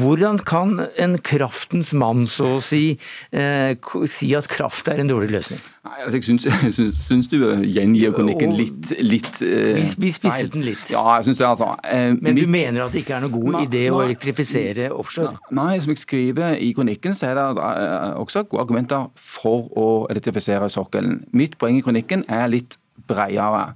Hvordan 0.00 0.40
kan 0.40 0.78
en 0.96 1.20
kraftens 1.20 1.92
mann, 1.92 2.24
så 2.24 2.54
å 2.56 2.64
si, 2.64 2.96
eh, 3.36 3.76
si 4.08 4.32
at 4.34 4.48
kraft 4.48 4.88
er 4.88 5.04
en 5.04 5.12
dårlig 5.12 5.34
løsning? 5.36 5.73
Nei, 5.84 5.98
altså 6.00 6.16
jeg 6.16 6.24
syns, 6.24 6.44
syns, 6.76 7.00
syns 7.04 7.26
du 7.28 7.36
gjengir 7.68 8.14
kronikken 8.16 8.54
litt, 8.56 8.92
litt 9.04 9.40
uh, 9.44 9.82
Vi, 10.00 10.12
spisset 10.14 10.54
den 10.54 10.64
litt. 10.64 10.86
Ja, 10.92 11.02
jeg 11.18 11.26
synes 11.28 11.42
det 11.42 11.48
altså. 11.50 11.74
Uh, 11.84 12.14
Men 12.24 12.38
du 12.38 12.46
mener 12.48 12.86
at 12.86 12.94
det 12.94 13.02
ikke 13.04 13.18
er 13.18 13.26
noe 13.26 13.34
god 13.34 13.50
nei, 13.58 13.64
idé 13.66 13.82
å 13.92 14.00
elektrifisere 14.06 14.88
offshore? 14.94 15.36
Nei, 15.52 15.74
som 15.84 15.92
jeg 15.92 16.00
skriver 16.00 16.56
i 16.56 16.70
kronikken, 16.76 17.16
så 17.18 17.28
er 17.28 17.36
det 17.40 17.44
uh, 17.60 18.14
også 18.22 18.46
gode 18.48 18.64
argumenter 18.64 19.10
for 19.20 19.68
å 19.76 19.88
elektrifisere 20.14 20.70
sokkelen. 20.72 21.20
Mitt 21.36 21.58
poeng 21.60 21.76
i 21.76 21.84
kronikken 21.84 22.24
er 22.32 22.48
litt 22.48 22.78
bredere. 23.04 23.74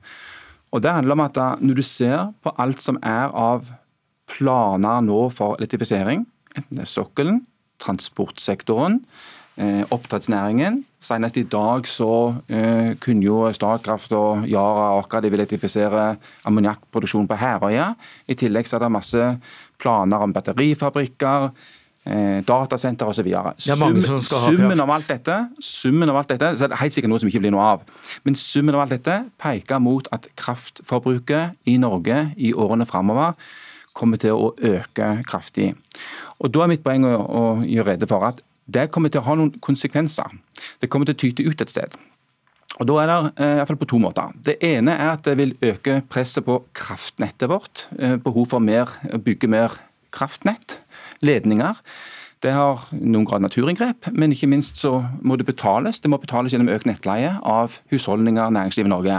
Og 0.72 0.84
Det 0.84 0.94
handler 0.96 1.18
om 1.18 1.26
at 1.26 1.36
når 1.60 1.76
du 1.76 1.84
ser 1.84 2.30
på 2.44 2.52
alt 2.56 2.80
som 2.84 2.96
er 3.04 3.28
av 3.36 3.68
planer 4.28 5.04
nå 5.04 5.26
for 5.32 5.60
elektrifisering, 5.60 6.24
enten 6.56 6.80
det 6.80 6.84
er 6.86 6.90
sokkelen, 6.90 7.42
transportsektoren, 7.84 9.02
oppdrettsnæringen, 9.58 10.84
Senest 10.98 11.36
i 11.38 11.44
dag 11.46 11.86
så 11.86 12.34
eh, 12.50 12.96
kunne 12.98 13.22
jo 13.22 13.44
Statkraft 13.54 14.10
og 14.18 14.46
Yara 14.50 14.88
og 14.96 15.04
Aker 15.04 15.22
de 15.22 15.30
vil 15.30 15.38
elektrifisere 15.38 16.08
ammoniakkproduksjon 16.48 17.28
på 17.30 17.38
Herøya. 17.38 17.92
I 18.26 18.34
tillegg 18.38 18.66
så 18.66 18.76
er 18.76 18.82
det 18.82 18.88
masse 18.96 19.28
planer 19.78 20.24
om 20.26 20.34
batterifabrikker, 20.34 21.46
eh, 22.02 22.40
datasenter 22.48 23.12
osv. 23.12 23.30
Sum, 23.62 24.00
summen 24.26 24.82
av 24.82 24.90
alt 24.96 25.12
dette, 25.14 25.38
summen 25.62 26.10
av 26.10 26.18
alt 26.18 26.34
dette, 26.34 26.50
så 26.58 26.66
er 26.66 26.74
det 26.74 26.82
helt 26.82 26.98
sikkert 26.98 27.14
noe 27.14 27.22
som 27.22 27.30
ikke 27.30 27.44
blir 27.46 27.54
noe 27.54 27.70
av. 27.76 27.86
Men 28.26 28.34
summen 28.42 28.74
av 28.74 28.82
alt 28.82 28.96
dette 28.96 29.20
peker 29.38 29.78
mot 29.84 30.10
at 30.10 30.26
kraftforbruket 30.42 31.70
i 31.70 31.78
Norge 31.78 32.24
i 32.34 32.50
årene 32.58 32.90
framover 32.90 33.38
kommer 33.94 34.18
til 34.18 34.34
å 34.34 34.50
øke 34.58 35.14
kraftig. 35.30 35.72
Og 36.42 36.50
Da 36.54 36.66
er 36.66 36.74
mitt 36.74 36.82
poeng 36.82 37.06
å, 37.06 37.14
å 37.22 37.42
gjøre 37.62 37.94
rede 37.94 38.10
for 38.10 38.26
at 38.26 38.42
det 38.68 38.90
kommer 38.92 39.12
til 39.12 39.22
å 39.22 39.28
ha 39.28 39.36
noen 39.38 39.54
konsekvenser. 39.64 40.36
Det 40.80 40.90
kommer 40.92 41.08
til 41.08 41.16
å 41.16 41.22
tyte 41.22 41.46
ut 41.46 41.64
et 41.64 41.72
sted. 41.72 41.96
Og 42.78 42.86
Da 42.86 42.98
er 43.02 43.08
det 43.10 43.16
eh, 43.42 43.54
i 43.54 43.58
hvert 43.58 43.72
fall 43.72 43.80
på 43.80 43.90
to 43.90 43.98
måter. 44.02 44.34
Det 44.44 44.58
ene 44.62 44.94
er 44.94 45.14
at 45.16 45.24
det 45.26 45.38
vil 45.40 45.56
øke 45.64 46.02
presset 46.10 46.46
på 46.46 46.60
kraftnettet 46.76 47.50
vårt. 47.50 47.88
Eh, 47.98 48.18
behov 48.22 48.52
for 48.52 48.62
mer, 48.62 48.92
bygge 49.24 49.50
mer 49.50 49.74
kraftnett, 50.14 50.78
ledninger. 51.24 51.80
Det 52.38 52.52
har 52.54 52.84
noen 52.94 53.24
grad 53.26 53.42
naturinngrep, 53.42 54.12
men 54.14 54.30
ikke 54.30 54.46
minst 54.46 54.78
så 54.78 55.00
må 55.26 55.34
det 55.34 55.48
betales. 55.48 55.98
Det 55.98 56.10
må 56.12 56.20
betales 56.22 56.54
gjennom 56.54 56.70
økt 56.70 56.86
nettleie 56.86 57.32
av 57.42 57.80
husholdninger 57.90 58.44
og 58.44 58.54
næringsliv 58.54 58.86
i 58.86 58.92
Norge. 58.92 59.16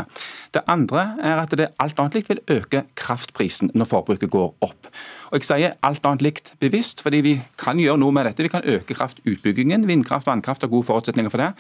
Det 0.53 0.63
andre 0.67 1.15
er 1.21 1.41
at 1.43 1.53
det 1.57 1.69
alt 1.79 1.99
annet 2.01 2.19
likt 2.19 2.29
vil 2.31 2.43
øke 2.57 2.83
kraftprisen 2.97 3.71
når 3.77 3.89
forbruket 3.91 4.31
går 4.33 4.53
opp. 4.65 4.89
Og 5.29 5.37
Jeg 5.37 5.45
sier 5.45 5.75
alt 5.85 6.05
annet 6.09 6.23
likt 6.25 6.53
bevisst, 6.59 7.03
fordi 7.05 7.19
vi 7.21 7.33
kan 7.61 7.77
gjøre 7.77 7.99
noe 8.01 8.13
med 8.15 8.25
dette. 8.25 8.41
Vi 8.41 8.49
kan 8.49 8.65
øke 8.65 8.95
kraftutbyggingen. 8.97 9.85
Vindkraft, 9.87 10.25
og 10.27 10.33
vannkraft 10.33 10.65
har 10.65 10.71
gode 10.71 10.87
forutsetninger 10.87 11.29
for 11.29 11.43
det. 11.43 11.51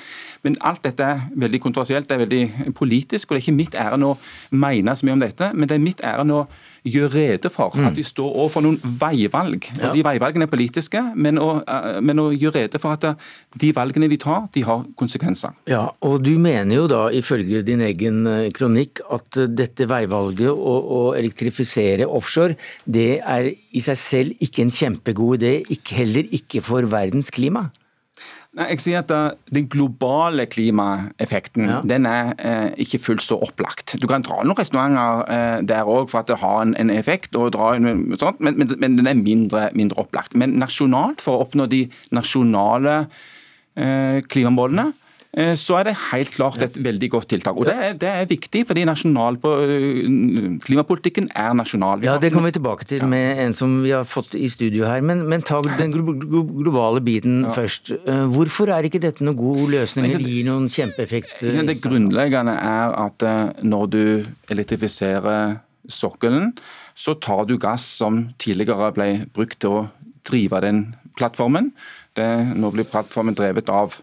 Men 0.41 0.57
alt 0.65 0.81
dette 0.83 1.05
er 1.05 1.21
veldig 1.35 1.61
kontroversielt, 1.61 2.09
det 2.09 2.17
er 2.17 2.25
veldig 2.25 2.73
politisk. 2.73 3.29
og 3.29 3.35
Det 3.35 3.43
er 3.43 3.45
ikke 3.45 3.59
mitt 3.59 3.77
ærend 3.77 4.07
å 4.07 4.17
mene 4.49 4.95
så 4.95 5.05
mye 5.05 5.19
om 5.19 5.23
dette, 5.25 5.51
men 5.53 5.69
det 5.69 5.77
er 5.77 5.85
mitt 5.85 6.01
ærend 6.01 6.33
å 6.33 6.47
gjør 6.87 7.11
rede 7.13 7.49
for 7.51 7.75
at 7.75 7.95
de 7.97 8.03
står 8.05 8.27
overfor 8.29 8.63
noen 8.63 8.79
veivalg. 9.01 9.67
og 9.81 9.95
De 9.95 10.03
veivalgene 10.05 10.47
er 10.47 10.51
politiske, 10.51 11.01
men 11.15 11.39
å, 11.41 11.49
eh, 11.67 11.99
men 12.01 12.19
å 12.19 12.29
gjøre 12.31 12.63
rede 12.63 12.79
for 12.79 12.95
at 12.95 13.03
eh, 13.03 13.13
de 13.59 13.71
valgene 13.75 14.09
vi 14.09 14.17
tar, 14.17 14.47
de 14.53 14.63
har 14.63 14.85
konsekvenser. 14.99 15.55
Ja, 15.67 15.89
og 16.01 16.23
Du 16.23 16.37
mener 16.37 16.75
jo 16.75 16.87
da, 16.87 17.09
ifølge 17.09 17.61
din 17.65 17.81
egen 17.81 18.25
eh, 18.27 18.49
kronikk, 18.79 19.01
at 19.09 19.39
dette 19.55 19.87
veivalget 19.89 20.49
å, 20.49 20.75
å 20.79 21.01
elektrifisere 21.17 22.07
offshore, 22.07 22.57
det 22.85 23.19
er 23.21 23.51
i 23.71 23.81
seg 23.81 23.97
selv 23.97 24.31
ikke 24.39 24.63
en 24.63 24.71
kjempegod 24.73 25.41
idé, 25.41 25.63
ikke, 25.69 25.95
heller 25.99 26.25
ikke 26.31 26.61
for 26.61 26.83
verdens 26.89 27.29
klima? 27.29 27.69
Nei, 28.57 28.71
jeg 28.71 28.81
sier 28.81 29.03
at 29.03 29.11
uh, 29.13 29.37
Den 29.53 29.67
globale 29.69 30.47
klimaeffekten 30.49 31.67
ja. 31.69 31.75
den 31.85 32.07
er 32.09 32.31
eh, 32.41 32.71
ikke 32.81 32.97
fullt 32.97 33.21
så 33.21 33.37
opplagt. 33.45 33.93
Du 34.01 34.07
kan 34.09 34.23
dra 34.25 34.39
noen 34.41 34.57
resonnementer 34.57 35.29
eh, 35.29 35.59
der 35.69 35.85
òg 35.85 36.09
for 36.09 36.23
at 36.23 36.31
det 36.31 36.39
har 36.41 36.63
en, 36.63 36.73
en 36.73 36.89
effekt, 36.89 37.37
en, 37.37 38.17
sånt, 38.17 38.41
men, 38.41 38.57
men, 38.57 38.73
men, 38.81 38.97
den 38.97 39.07
er 39.11 39.21
mindre, 39.21 39.67
mindre, 39.77 40.01
opplagt. 40.01 40.33
Men 40.33 40.57
nasjonalt, 40.57 41.21
for 41.21 41.37
å 41.37 41.45
oppnå 41.45 41.69
de 41.69 41.85
nasjonale 42.09 43.03
klimamålene, 43.79 44.89
Eh, 44.89 45.08
så 45.29 45.75
er 45.77 45.85
det 45.85 45.91
helt 46.09 46.31
klart 46.33 46.63
et 46.65 46.77
veldig 46.81 47.09
godt 47.13 47.27
tiltak. 47.29 47.57
Og 47.61 47.67
det 47.69 47.75
er, 47.77 47.93
det 48.01 48.09
er 48.09 48.25
viktig, 48.25 48.63
fordi 48.65 48.85
på, 49.43 49.51
eh, 49.61 50.57
klimapolitikken 50.65 51.29
er 51.35 51.53
nasjonal. 51.53 52.01
Ja, 52.03 52.17
Det 52.17 52.31
kommer 52.33 52.49
vi 52.49 52.57
tilbake 52.57 52.85
til 52.85 53.05
med 53.05 53.37
en 53.37 53.53
som 53.53 53.77
vi 53.83 53.91
har 53.91 54.05
fått 54.05 54.33
i 54.33 54.47
studio 54.49 54.85
her. 54.85 55.01
Men, 55.01 55.29
men 55.29 55.41
ta 55.41 55.61
den 55.61 55.91
globale 55.93 57.01
biten 57.01 57.43
ja. 57.45 57.53
først. 57.53 57.91
Eh, 57.91 58.25
hvorfor 58.25 58.73
er 58.73 58.83
ikke 58.89 58.99
dette 58.99 59.23
noen 59.23 59.37
god 59.37 59.69
løsning 59.69 60.09
Det 60.09 60.25
gir 60.25 60.49
noen 60.49 60.67
kjempeeffekt? 60.67 61.45
Det 61.45 61.77
grunnleggende 61.81 62.57
er 62.57 62.97
at 62.97 63.63
når 63.63 63.85
du 63.93 64.03
elektrifiserer 64.49 65.59
sokkelen, 65.89 66.53
så 66.95 67.13
tar 67.13 67.45
du 67.45 67.57
gass 67.57 67.85
som 68.01 68.29
tidligere 68.41 68.91
ble 68.97 69.09
brukt 69.33 69.59
til 69.61 69.77
å 69.77 69.87
drive 70.27 70.61
den 70.65 70.83
plattformen. 71.17 71.71
Det, 72.17 72.27
nå 72.57 72.71
blir 72.73 72.87
plattformen 72.89 73.37
drevet 73.37 73.69
av 73.69 73.99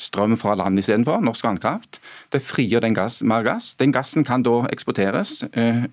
strøm 0.00 0.36
fra 0.40 0.54
land 0.58 0.78
istedenfor, 0.80 1.20
norsk 1.24 1.44
vannkraft. 1.44 2.00
Det 2.32 2.42
frigjør 2.42 2.86
den 2.86 2.96
gass, 2.96 3.22
mer 3.22 3.44
gass. 3.46 3.74
Den 3.80 3.92
gassen 3.92 4.24
kan 4.24 4.42
da 4.42 4.62
eksporteres 4.72 5.44
øh, 5.56 5.84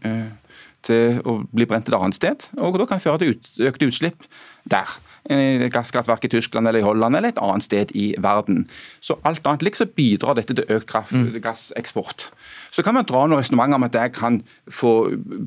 til 0.88 1.22
å 1.28 1.42
bli 1.52 1.68
brent 1.70 1.90
et 1.90 1.98
annet 1.98 2.18
sted, 2.18 2.50
og 2.58 2.80
da 2.82 2.88
kan 2.90 3.04
føre 3.04 3.22
til 3.22 3.36
ut, 3.36 3.52
økte 3.70 3.90
utslipp 3.92 4.28
der. 4.72 4.90
Eh, 5.30 5.68
gasskraftverk 5.70 6.24
i 6.26 6.30
Tyskland 6.34 6.68
eller 6.68 6.82
i 6.82 6.86
Holland 6.86 7.16
eller 7.16 7.30
et 7.30 7.38
annet 7.38 7.62
sted 7.62 7.92
i 7.94 8.08
verden. 8.18 8.64
Så 9.06 9.20
alt 9.22 9.46
annet 9.46 9.62
likt 9.68 9.78
så 9.78 9.86
bidrar 9.86 10.34
dette 10.40 10.56
til 10.58 10.66
økt 10.66 10.88
kraft, 10.90 11.14
mm. 11.14 11.36
gasseksport. 11.44 12.32
Så 12.74 12.82
kan 12.82 12.96
man 12.98 13.06
dra 13.06 13.28
noen 13.28 13.38
resonnementer 13.38 13.78
om 13.78 13.86
at 13.86 13.94
det 13.94 14.08
kan 14.16 14.40
få 14.66 14.94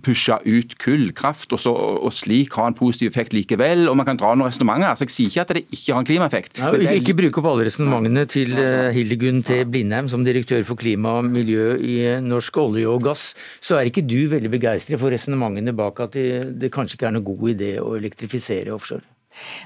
pusha 0.06 0.38
ut 0.46 0.76
kullkraft 0.78 1.56
og, 1.56 1.62
så, 1.64 1.72
og 1.74 2.12
slik 2.14 2.54
ha 2.54 2.68
en 2.70 2.76
positiv 2.78 3.10
effekt 3.10 3.34
likevel. 3.34 3.88
og 3.90 3.96
man 3.98 4.06
kan 4.06 4.20
dra 4.20 4.36
noen 4.36 4.46
resonnementer. 4.52 4.92
Altså, 4.92 5.08
jeg 5.08 5.14
sier 5.16 5.32
ikke 5.32 5.42
at 5.42 5.54
det 5.58 5.64
ikke 5.66 5.96
har 5.96 6.04
en 6.04 6.08
klimaeffekt. 6.10 6.60
Ja, 6.62 6.70
ikke, 6.70 6.94
ikke 7.00 7.16
bruke 7.24 7.42
opp 7.42 7.50
alle 7.50 7.66
resonnementene 7.66 8.24
til 8.30 8.54
uh, 8.54 8.92
Hildegunn 8.94 9.42
T. 9.42 9.58
Blindheim 9.66 10.12
som 10.12 10.22
direktør 10.26 10.62
for 10.68 10.78
klima 10.78 11.16
og 11.18 11.26
miljø 11.32 11.72
i 11.80 11.96
eh, 12.12 12.22
Norsk 12.22 12.62
olje 12.62 12.86
og 12.86 13.02
gass. 13.08 13.32
Så 13.58 13.74
er 13.80 13.90
ikke 13.90 14.06
du 14.06 14.20
veldig 14.30 14.54
begeistret 14.54 15.02
for 15.02 15.10
resonnementene 15.10 15.74
bak 15.74 15.98
at 16.06 16.14
det, 16.14 16.28
det 16.62 16.70
kanskje 16.70 17.00
ikke 17.00 17.10
er 17.10 17.18
noe 17.18 17.26
god 17.26 17.50
idé 17.56 17.72
å 17.82 17.96
elektrifisere 17.98 18.70
offshore? 18.76 19.02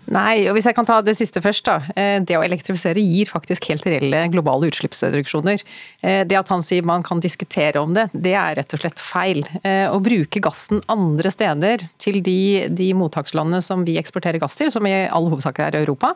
Nei, 0.09 0.47
og 0.49 0.57
hvis 0.57 0.69
jeg 0.69 0.77
kan 0.77 0.87
ta 0.89 0.99
det 1.05 1.16
siste 1.19 1.43
først. 1.45 1.64
da. 1.69 1.79
Eh, 1.99 2.19
det 2.25 2.37
å 2.39 2.45
elektrifisere 2.45 3.03
gir 3.03 3.29
faktisk 3.31 3.69
helt 3.71 3.87
reelle 3.87 4.25
globale 4.33 4.71
utslippsreduksjoner. 4.71 5.62
Eh, 6.03 6.23
det 6.29 6.39
at 6.39 6.49
han 6.53 6.64
sier 6.64 6.87
man 6.87 7.05
kan 7.07 7.21
diskutere 7.21 7.81
om 7.81 7.95
det, 7.97 8.09
det 8.12 8.35
er 8.39 8.57
rett 8.59 8.75
og 8.75 8.83
slett 8.83 9.03
feil. 9.03 9.43
Eh, 9.62 9.87
å 9.91 10.01
bruke 10.03 10.43
gassen 10.45 10.83
andre 10.89 11.33
steder 11.35 11.85
til 12.01 12.21
de, 12.25 12.69
de 12.73 12.91
mottakslandene 12.97 13.62
som 13.64 13.85
vi 13.87 13.99
eksporterer 14.01 14.41
gass 14.43 14.57
til, 14.59 14.73
som 14.75 14.87
i 14.89 14.95
all 15.07 15.29
hovedsak 15.29 15.61
er 15.66 15.81
Europa, 15.83 16.14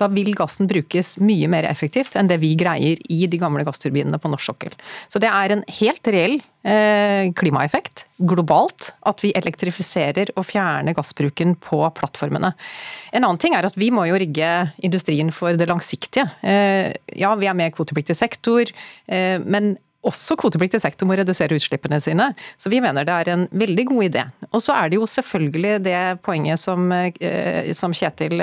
da 0.00 0.08
vil 0.12 0.32
gassen 0.36 0.70
brukes 0.70 1.16
mye 1.20 1.50
mer 1.50 1.68
effektivt 1.68 2.16
enn 2.16 2.30
det 2.30 2.40
vi 2.42 2.54
greier 2.58 3.00
i 3.12 3.24
de 3.30 3.40
gamle 3.40 3.66
gassturbinene 3.66 4.20
på 4.20 4.32
norsk 4.32 4.52
sokkel. 4.54 4.74
Så 5.12 5.20
det 5.22 5.30
er 5.30 5.54
en 5.54 5.64
helt 5.80 6.12
reell 6.14 6.40
klimaeffekt 6.64 8.06
globalt 8.24 8.92
at 9.04 9.20
vi 9.24 9.32
elektrifiserer 9.36 10.30
og 10.38 10.46
fjerner 10.48 10.96
gassbruken 10.96 11.56
på 11.60 11.80
plattformene. 11.98 12.54
En 13.12 13.24
annen 13.24 13.40
ting 13.42 13.56
er 13.56 13.66
at 13.68 13.78
vi 13.78 13.90
må 13.94 14.06
jo 14.08 14.18
rigge 14.20 14.50
industrien 14.84 15.32
for 15.34 15.56
det 15.58 15.68
langsiktige. 15.70 16.28
Eh, 16.42 16.92
ja, 17.18 17.34
vi 17.38 17.50
er 17.50 17.58
med 17.58 17.72
i 17.72 17.74
kvotepliktig 17.74 18.16
sektor, 18.18 18.70
eh, 19.08 19.40
men 19.42 19.74
også 20.04 20.36
kvotepliktig 20.36 20.82
sektor 20.82 21.08
må 21.08 21.16
redusere 21.16 21.56
utslippene 21.56 21.96
sine. 22.04 22.26
Så 22.60 22.68
vi 22.68 22.82
mener 22.84 23.06
det 23.08 23.14
er 23.14 23.30
en 23.32 23.46
veldig 23.56 23.86
god 23.88 24.02
idé. 24.04 24.24
Og 24.50 24.60
så 24.60 24.74
er 24.76 24.90
det 24.92 24.98
jo 24.98 25.08
selvfølgelig 25.08 25.78
det 25.86 26.00
poenget 26.26 26.60
som, 26.60 26.92
eh, 26.92 27.72
som 27.72 27.92
Kjetil 27.96 28.36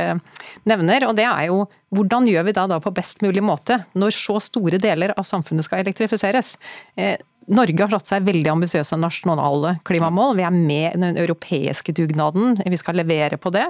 nevner, 0.65 1.05
og 1.07 1.15
det 1.15 1.27
er 1.29 1.51
jo 1.51 1.67
hvordan 1.91 2.25
gjør 2.31 2.47
vi 2.47 2.55
det 2.55 2.69
da 2.71 2.79
på 2.79 2.93
best 2.95 3.21
mulig 3.21 3.43
måte 3.43 3.81
når 3.99 4.15
så 4.15 4.39
store 4.41 4.79
deler 4.79 5.11
av 5.17 5.27
samfunnet 5.27 5.67
skal 5.67 5.83
elektrifiseres? 5.83 6.55
Norge 7.49 7.81
har 7.81 7.89
satt 7.95 8.09
seg 8.11 8.25
veldig 8.27 8.51
ambisiøse 8.51 8.97
nasjonale 9.01 9.73
klimamål. 9.87 10.35
Vi 10.37 10.43
er 10.45 10.53
med 10.53 10.91
i 10.91 10.99
den 11.01 11.17
europeiske 11.17 11.93
dugnaden. 11.97 12.59
Vi 12.61 12.77
skal 12.77 12.99
levere 12.99 13.39
på 13.41 13.49
det. 13.53 13.65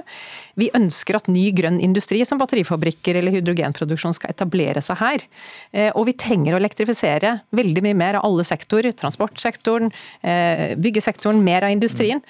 Vi 0.60 0.68
ønsker 0.76 1.16
at 1.16 1.30
ny 1.32 1.46
grønn 1.56 1.78
industri 1.80 2.20
som 2.28 2.40
batterifabrikker 2.42 3.16
eller 3.16 3.32
hydrogenproduksjon 3.32 4.18
skal 4.18 4.34
etablere 4.34 4.82
seg 4.84 5.00
her. 5.00 5.24
Eh, 5.72 5.88
og 5.96 6.04
vi 6.10 6.16
trenger 6.20 6.52
å 6.52 6.60
elektrifisere 6.60 7.38
veldig 7.56 7.86
mye 7.88 7.96
mer 7.96 8.20
av 8.20 8.28
alle 8.28 8.44
sektorer. 8.44 8.92
Transportsektoren, 8.92 9.88
eh, 10.20 10.76
byggesektoren, 10.76 11.40
mer 11.42 11.64
av 11.64 11.72
industrien. 11.72 12.20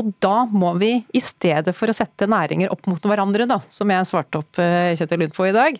Og 0.00 0.08
da 0.24 0.46
må 0.48 0.70
vi, 0.80 0.94
i 1.12 1.20
stedet 1.20 1.74
for 1.76 1.90
å 1.90 1.94
sette 1.96 2.24
næringer 2.30 2.70
opp 2.72 2.86
mot 2.88 3.04
hverandre, 3.04 3.44
da, 3.48 3.58
som 3.68 3.90
jeg 3.92 4.08
svarte 4.08 4.40
opp 4.40 4.60
eh, 4.62 4.94
Kjetil 4.96 5.20
Lund 5.20 5.34
på 5.36 5.44
i 5.50 5.52
dag, 5.52 5.76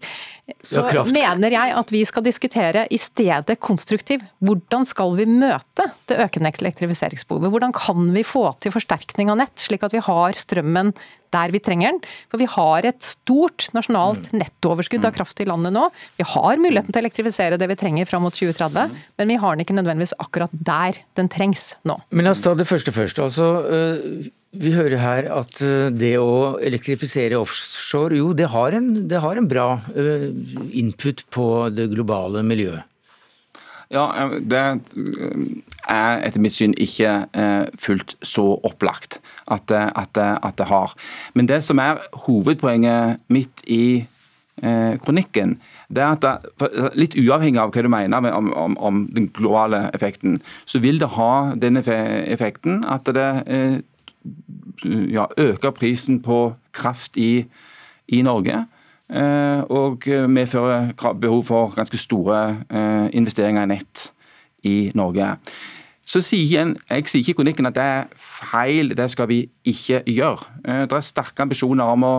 så 0.61 0.85
ja, 0.93 1.05
mener 1.09 1.55
jeg 1.55 1.73
at 1.79 1.95
vi 1.95 2.03
skal 2.05 2.27
diskutere 2.27 2.85
i 2.93 2.99
stedet 3.01 3.57
konstruktiv. 3.65 4.21
Hvordan 4.45 4.85
skal 4.89 5.17
vi 5.17 5.25
møte 5.31 5.89
det 6.11 6.21
økende 6.27 6.53
elektrifiseringsbehovet? 6.53 7.55
Hvordan 7.55 7.73
kan 7.77 8.13
vi 8.13 8.27
få 8.27 8.51
til 8.61 8.75
forsterkning 8.77 9.33
av 9.33 9.41
nett, 9.41 9.57
slik 9.65 9.89
at 9.89 9.97
vi 9.97 10.05
har 10.05 10.37
strømmen 10.37 10.93
der 11.35 11.55
vi 11.55 11.61
trenger 11.63 11.95
den. 11.95 12.03
For 12.33 12.43
vi 12.43 12.49
har 12.51 12.89
et 12.89 13.01
stort 13.07 13.69
nasjonalt 13.77 14.31
mm. 14.33 14.43
nettooverskudd 14.43 15.05
av 15.05 15.13
mm. 15.13 15.17
kraft 15.19 15.43
i 15.43 15.49
landet 15.49 15.75
nå. 15.77 15.89
Vi 16.21 16.29
har 16.35 16.61
muligheten 16.61 16.93
til 16.93 17.01
å 17.01 17.05
elektrifisere 17.05 17.59
det 17.61 17.71
vi 17.71 17.79
trenger 17.81 18.09
fram 18.09 18.27
mot 18.27 18.37
2030, 18.37 19.01
men 19.21 19.33
vi 19.33 19.41
har 19.41 19.57
den 19.57 19.65
ikke 19.67 19.79
nødvendigvis 19.79 20.17
akkurat 20.23 20.53
der 20.53 21.01
den 21.19 21.33
trengs 21.33 21.73
nå. 21.89 21.99
Men 22.11 22.29
la 22.29 22.37
oss 22.37 22.45
ta 22.45 22.55
det 22.59 22.69
første 22.69 22.95
først. 22.95 23.21
Altså, 23.23 23.49
øh, 23.67 24.31
vi 24.53 24.75
hører 24.77 25.01
her 25.01 25.29
at 25.33 25.63
øh, 25.65 25.89
det 25.95 26.15
å 26.21 26.59
elektrifisere 26.61 27.41
offshore, 27.41 28.19
jo, 28.21 28.33
det 28.37 28.51
har 28.53 28.77
en, 28.77 28.91
det 29.09 29.21
har 29.25 29.41
en 29.41 29.49
bra 29.49 29.69
øh, 29.97 30.29
input 30.77 31.25
på 31.33 31.47
det 31.73 31.89
globale 31.95 32.45
miljøet. 32.47 32.89
Ja, 33.93 34.29
Det 34.41 34.61
er 35.89 36.23
etter 36.25 36.41
mitt 36.41 36.55
syn 36.57 36.73
ikke 36.81 37.11
eh, 37.37 37.67
fullt 37.79 38.17
så 38.25 38.45
opplagt 38.65 39.19
at, 39.51 39.69
at, 39.71 40.17
at, 40.17 40.57
det 40.57 40.69
har. 40.71 40.95
Men 41.35 41.49
det 41.51 41.61
som 41.65 41.79
er 41.83 42.01
hovedpoenget 42.25 43.21
mitt 43.29 43.61
i 43.69 44.07
eh, 44.63 44.97
kronikken, 45.05 45.59
det 45.93 46.03
er 46.03 46.17
at 46.17 46.25
det, 46.25 46.71
litt 46.97 47.19
uavhengig 47.21 47.61
av 47.61 47.75
hva 47.75 47.85
du 47.85 47.91
mener 47.93 48.33
om, 48.33 48.53
om, 48.57 48.77
om, 48.81 49.05
den 49.13 49.29
globale 49.29 49.91
effekten, 49.93 50.41
så 50.65 50.81
vil 50.81 51.03
det 51.03 51.13
ha 51.19 51.53
den 51.53 51.77
effekten 51.77 52.87
at 52.89 53.13
det 53.13 53.31
eh, 53.45 53.81
ja, 55.13 55.27
øker 55.37 55.77
prisen 55.77 56.23
på 56.25 56.55
kraft 56.73 57.21
i, 57.21 57.45
i 58.09 58.23
Norge. 58.25 58.65
Eh, 59.13 59.61
og 59.69 60.07
medfører 60.29 60.93
behov 61.21 61.45
for 61.45 61.75
ganske 61.77 61.99
store 62.01 62.65
eh, 62.73 63.09
investeringer 63.13 63.67
i 63.67 63.71
nett 63.75 64.09
i 64.65 64.77
Norge. 64.97 65.35
Så 66.05 66.23
sier 66.25 66.73
jeg, 66.73 67.05
sier 67.07 67.21
ikke 67.21 67.35
i 67.35 67.37
kronikken 67.37 67.69
at 67.69 67.77
det 67.77 67.85
er 67.85 68.09
feil, 68.19 68.95
det 68.97 69.11
skal 69.13 69.29
vi 69.29 69.43
ikke 69.69 70.01
gjøre. 70.09 70.49
Eh, 70.65 70.81
det 70.89 70.97
er 70.97 71.05
sterke 71.05 71.45
ambisjoner 71.45 71.93
om 71.93 72.09
å 72.09 72.15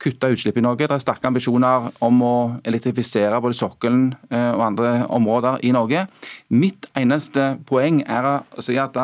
kutte 0.00 0.32
utslipp 0.32 0.56
i 0.56 0.64
Norge. 0.64 0.88
Det 0.88 0.96
er 0.96 1.04
sterke 1.04 1.28
ambisjoner 1.28 1.90
om 2.06 2.24
å 2.24 2.36
elektrifisere 2.64 3.42
både 3.44 3.58
sokkelen 3.58 4.12
og 4.30 4.62
andre 4.62 4.92
områder 5.10 5.64
i 5.66 5.72
Norge. 5.74 6.04
Mitt 6.54 6.86
eneste 6.96 7.56
poeng 7.66 8.04
er 8.06 8.28
å 8.30 8.62
si 8.62 8.78
at 8.78 8.96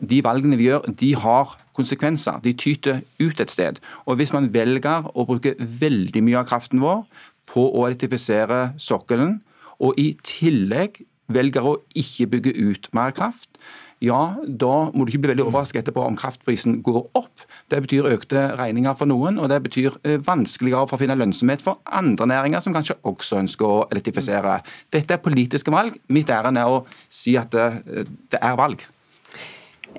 de 0.00 0.20
valgene 0.24 0.58
vi 0.60 0.68
gjør, 0.70 0.88
de 1.00 1.14
har 1.20 1.54
konsekvenser. 1.76 2.40
De 2.44 2.54
tyter 2.56 3.02
ut 3.20 3.40
et 3.40 3.50
sted. 3.50 3.80
Og 4.06 4.16
Hvis 4.16 4.32
man 4.32 4.50
velger 4.54 5.08
å 5.14 5.26
bruke 5.28 5.56
veldig 5.58 6.22
mye 6.24 6.42
av 6.42 6.48
kraften 6.50 6.82
vår 6.82 7.04
på 7.50 7.66
å 7.70 7.86
elektrifisere 7.88 8.74
sokkelen, 8.80 9.40
og 9.82 9.98
i 9.98 10.14
tillegg 10.22 11.02
velger 11.34 11.66
å 11.66 11.78
ikke 11.98 12.28
bygge 12.36 12.52
ut 12.70 12.88
mer 12.94 13.14
kraft, 13.16 13.58
ja, 14.04 14.34
da 14.44 14.72
må 14.92 15.04
du 15.04 15.12
ikke 15.12 15.22
bli 15.22 15.30
veldig 15.32 15.46
overrasket 15.46 15.84
etterpå 15.84 16.02
om 16.04 16.16
kraftprisen 16.18 16.80
går 16.84 17.06
opp. 17.16 17.44
Det 17.72 17.80
betyr 17.86 18.08
økte 18.10 18.42
regninger 18.58 18.96
for 18.98 19.08
noen, 19.08 19.38
og 19.40 19.48
det 19.52 19.62
betyr 19.64 19.96
eh, 20.04 20.18
vanskeligere 20.24 20.88
for 20.90 20.98
å 20.98 21.00
finne 21.00 21.16
lønnsomhet 21.16 21.64
for 21.64 21.80
andre 21.88 22.28
næringer 22.28 22.64
som 22.64 22.74
kanskje 22.76 22.98
også 23.06 23.40
ønsker 23.40 23.70
å 23.70 23.84
elektrifisere. 23.94 24.58
Dette 24.92 25.16
er 25.16 25.24
politiske 25.24 25.72
valg. 25.72 25.96
Mitt 26.12 26.32
ærend 26.34 26.60
er 26.60 26.74
å 26.74 26.82
si 27.08 27.38
at 27.40 27.54
det, 27.54 27.70
eh, 27.86 28.12
det 28.34 28.42
er 28.42 28.60
valg. 28.60 28.84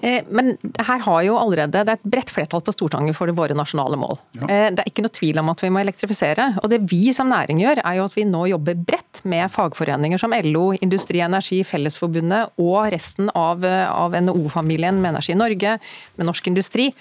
Eh, 0.01 0.23
men 0.29 0.55
her 0.79 1.03
har 1.05 1.21
jo 1.27 1.37
allerede, 1.39 1.83
det 1.85 1.93
er 1.93 1.99
et 1.99 2.11
bredt 2.15 2.31
flertall 2.33 2.63
på 2.65 2.73
Stortinget 2.75 3.17
for 3.17 3.31
våre 3.37 3.57
nasjonale 3.57 3.99
mål. 3.99 4.17
Ja. 4.39 4.47
Eh, 4.47 4.67
det 4.75 4.83
er 4.83 4.91
ikke 4.91 5.05
noe 5.05 5.15
tvil 5.15 5.41
om 5.41 5.51
at 5.53 5.63
vi 5.63 5.71
må 5.73 5.81
elektrifisere. 5.83 6.49
Og 6.63 6.71
det 6.71 6.81
vi 6.91 7.13
som 7.15 7.31
næring 7.31 7.61
gjør, 7.63 7.83
er 7.83 7.99
jo 7.99 8.07
at 8.09 8.17
vi 8.17 8.27
nå 8.29 8.45
jobber 8.51 8.79
bredt 8.87 9.21
med 9.23 9.51
fagforeninger 9.53 10.21
som 10.21 10.35
LO, 10.45 10.67
Industri 10.85 11.21
Energi, 11.25 11.61
Fellesforbundet 11.67 12.57
og 12.61 12.79
resten 12.93 13.31
av, 13.35 13.63
av 13.65 14.17
NHO-familien 14.17 14.99
med 15.01 15.15
Energi 15.15 15.37
Norge, 15.37 15.77
med 16.17 16.29
Norsk 16.29 16.51
Industri 16.51 16.91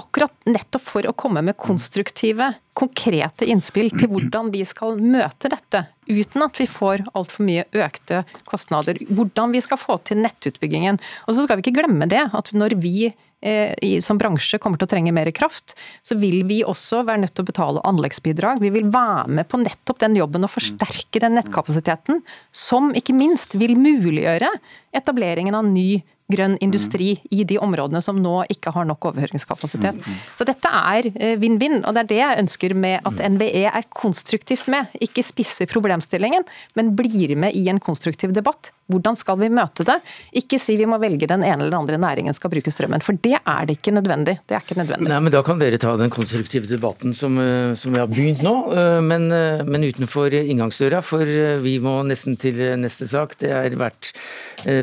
akkurat 0.00 0.34
nettopp 0.48 0.84
for 0.84 1.06
å 1.06 1.14
komme 1.16 1.42
med 1.44 1.58
konstruktive, 1.60 2.52
konkrete 2.76 3.46
innspill 3.50 3.90
til 3.92 4.10
hvordan 4.10 4.50
vi 4.54 4.64
skal 4.68 4.98
møte 5.00 5.50
dette, 5.52 5.84
uten 6.08 6.44
at 6.46 6.60
vi 6.60 6.66
får 6.70 7.04
altfor 7.12 7.46
mye 7.46 7.66
økte 7.76 8.22
kostnader. 8.48 9.00
Hvordan 9.10 9.54
vi 9.54 9.62
skal 9.64 9.80
få 9.80 9.98
til 10.06 10.22
nettutbyggingen. 10.24 11.00
Og 11.26 11.36
så 11.36 11.44
skal 11.44 11.58
vi 11.58 11.66
ikke 11.66 11.80
glemme 11.82 12.08
det, 12.10 12.22
at 12.36 12.52
når 12.56 12.76
vi 12.80 13.10
eh, 13.10 14.00
som 14.04 14.18
bransje 14.20 14.60
kommer 14.62 14.80
til 14.80 14.88
å 14.88 14.92
trenge 14.94 15.14
mer 15.16 15.30
kraft, 15.36 15.74
så 16.06 16.16
vil 16.20 16.42
vi 16.48 16.60
også 16.66 17.02
være 17.08 17.24
nødt 17.24 17.34
til 17.36 17.44
å 17.44 17.50
betale 17.50 17.84
anleggsbidrag. 17.88 18.62
Vi 18.62 18.72
vil 18.74 18.88
være 18.92 19.28
med 19.40 19.48
på 19.50 19.60
nettopp 19.62 20.00
den 20.02 20.18
jobben 20.20 20.46
og 20.46 20.54
forsterke 20.54 21.22
den 21.22 21.36
nettkapasiteten, 21.38 22.22
som 22.52 22.94
ikke 22.96 23.16
minst 23.16 23.56
vil 23.58 23.76
muliggjøre 23.78 24.50
etableringen 24.96 25.56
av 25.58 25.68
ny 25.68 26.02
grønn 26.32 26.56
industri 26.64 27.12
i 27.30 27.44
de 27.44 27.58
områdene 27.60 28.02
som 28.04 28.18
nå 28.20 28.40
ikke 28.52 28.72
har 28.74 28.88
nok 28.88 29.10
overføringskapasitet. 29.10 30.00
Så 30.38 30.46
dette 30.48 30.70
er 30.70 31.08
eh, 31.12 31.36
vinn-vinn, 31.40 31.80
og 31.84 31.96
det 31.96 32.04
er 32.04 32.10
det 32.10 32.20
jeg 32.20 32.42
ønsker 32.44 32.74
med 32.78 33.06
at 33.08 33.22
NVE 33.34 33.66
er 33.70 33.88
konstruktivt 33.94 34.68
med. 34.72 34.90
Ikke 35.02 35.24
spisser 35.26 35.70
problemstillingen, 35.70 36.46
men 36.78 36.94
blir 36.98 37.36
med 37.38 37.56
i 37.56 37.66
en 37.72 37.80
konstruktiv 37.82 38.34
debatt. 38.36 38.72
Hvordan 38.90 39.14
skal 39.18 39.38
vi 39.38 39.50
møte 39.54 39.86
det? 39.86 40.00
Ikke 40.40 40.58
si 40.58 40.74
vi 40.78 40.88
må 40.90 40.98
velge 41.02 41.28
den 41.30 41.44
ene 41.46 41.62
eller 41.62 41.78
andre 41.78 41.98
næringen 42.00 42.34
skal 42.34 42.50
bruke 42.50 42.72
strømmen, 42.74 43.04
for 43.06 43.18
det 43.22 43.36
er 43.38 43.68
det 43.68 43.78
ikke 43.78 43.94
nødvendig. 43.94 44.40
Det 44.48 44.56
er 44.56 44.64
ikke 44.64 44.80
nødvendig. 44.80 45.10
Nei, 45.10 45.20
men 45.22 45.34
Da 45.34 45.44
kan 45.46 45.60
dere 45.60 45.78
ta 45.78 45.94
den 45.96 46.10
konstruktive 46.10 46.66
debatten 46.66 47.14
som, 47.14 47.38
eh, 47.38 47.74
som 47.78 47.94
vi 47.94 48.02
har 48.02 48.10
begynt 48.10 48.42
nå, 48.42 48.54
eh, 48.74 49.00
men, 49.00 49.28
men 49.30 49.86
utenfor 49.86 50.34
inngangsdøra, 50.34 51.02
for 51.06 51.24
vi 51.62 51.78
må 51.82 52.00
nesten 52.06 52.36
til 52.40 52.58
neste 52.80 53.06
sak. 53.06 53.36
Det 53.38 53.52
har 53.54 53.78
vært 53.78 54.12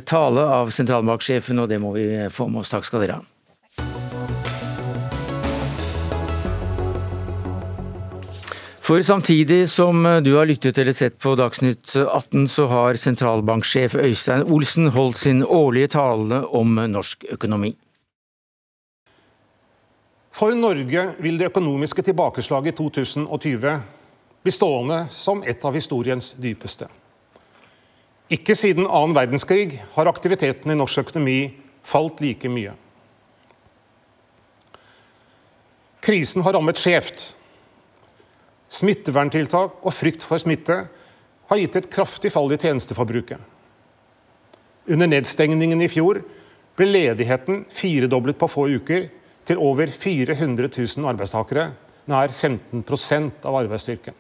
tale 0.10 0.42
av 0.42 0.72
sentralbanksjef 0.74 1.37
sjefen, 1.38 1.62
og 1.62 1.70
det 1.70 1.80
må 1.82 1.94
vi 1.96 2.10
få 2.34 2.50
med 2.50 2.66
oss. 2.66 2.74
Takk 2.74 2.88
skal 2.88 3.06
dere 3.06 3.22
ha. 3.22 3.26
For 8.88 9.02
samtidig 9.04 9.66
som 9.68 10.06
du 10.24 10.30
har 10.38 10.48
lyttet 10.48 10.78
eller 10.80 10.96
sett 10.96 11.18
på 11.20 11.34
Dagsnytt 11.36 11.92
18, 11.96 12.48
så 12.48 12.68
har 12.72 12.96
sentralbanksjef 12.96 13.98
Øystein 14.00 14.46
Olsen 14.48 14.88
holdt 14.96 15.18
sin 15.20 15.44
årlige 15.44 15.92
tale 15.98 16.46
om 16.56 16.80
norsk 16.88 17.26
økonomi. 17.36 17.74
For 20.32 20.56
Norge 20.56 21.04
vil 21.20 21.36
det 21.36 21.50
økonomiske 21.50 22.06
tilbakeslaget 22.08 22.72
i 22.72 22.78
2020 22.78 23.76
bli 24.46 24.56
stående 24.56 25.02
som 25.12 25.44
et 25.44 25.66
av 25.68 25.76
historiens 25.76 26.32
dypeste. 26.40 26.88
Ikke 28.34 28.58
siden 28.60 28.88
annen 28.88 29.16
verdenskrig 29.16 29.78
har 29.94 30.10
aktiviteten 30.12 30.72
i 30.72 30.76
norsk 30.76 31.06
økonomi 31.06 31.40
falt 31.88 32.20
like 32.24 32.50
mye. 32.52 32.74
Krisen 36.04 36.44
har 36.44 36.56
rammet 36.56 36.80
skjevt. 36.80 37.24
Smitteverntiltak 38.72 39.80
og 39.80 39.96
frykt 39.96 40.26
for 40.28 40.40
smitte 40.44 40.82
har 41.48 41.62
gitt 41.62 41.78
et 41.80 41.90
kraftig 41.92 42.34
fall 42.34 42.52
i 42.52 42.60
tjenesteforbruket. 42.60 43.40
Under 44.88 45.08
nedstengningen 45.08 45.84
i 45.84 45.90
fjor 45.92 46.20
ble 46.80 46.88
ledigheten 46.88 47.64
firedoblet 47.74 48.40
på 48.40 48.52
få 48.52 48.68
uker, 48.76 49.08
til 49.48 49.60
over 49.64 49.88
400 49.88 50.68
000 50.68 51.08
arbeidstakere, 51.08 51.70
nær 52.12 52.34
15% 52.36 53.46
av 53.48 53.56
arbeidsstyrken. 53.62 54.16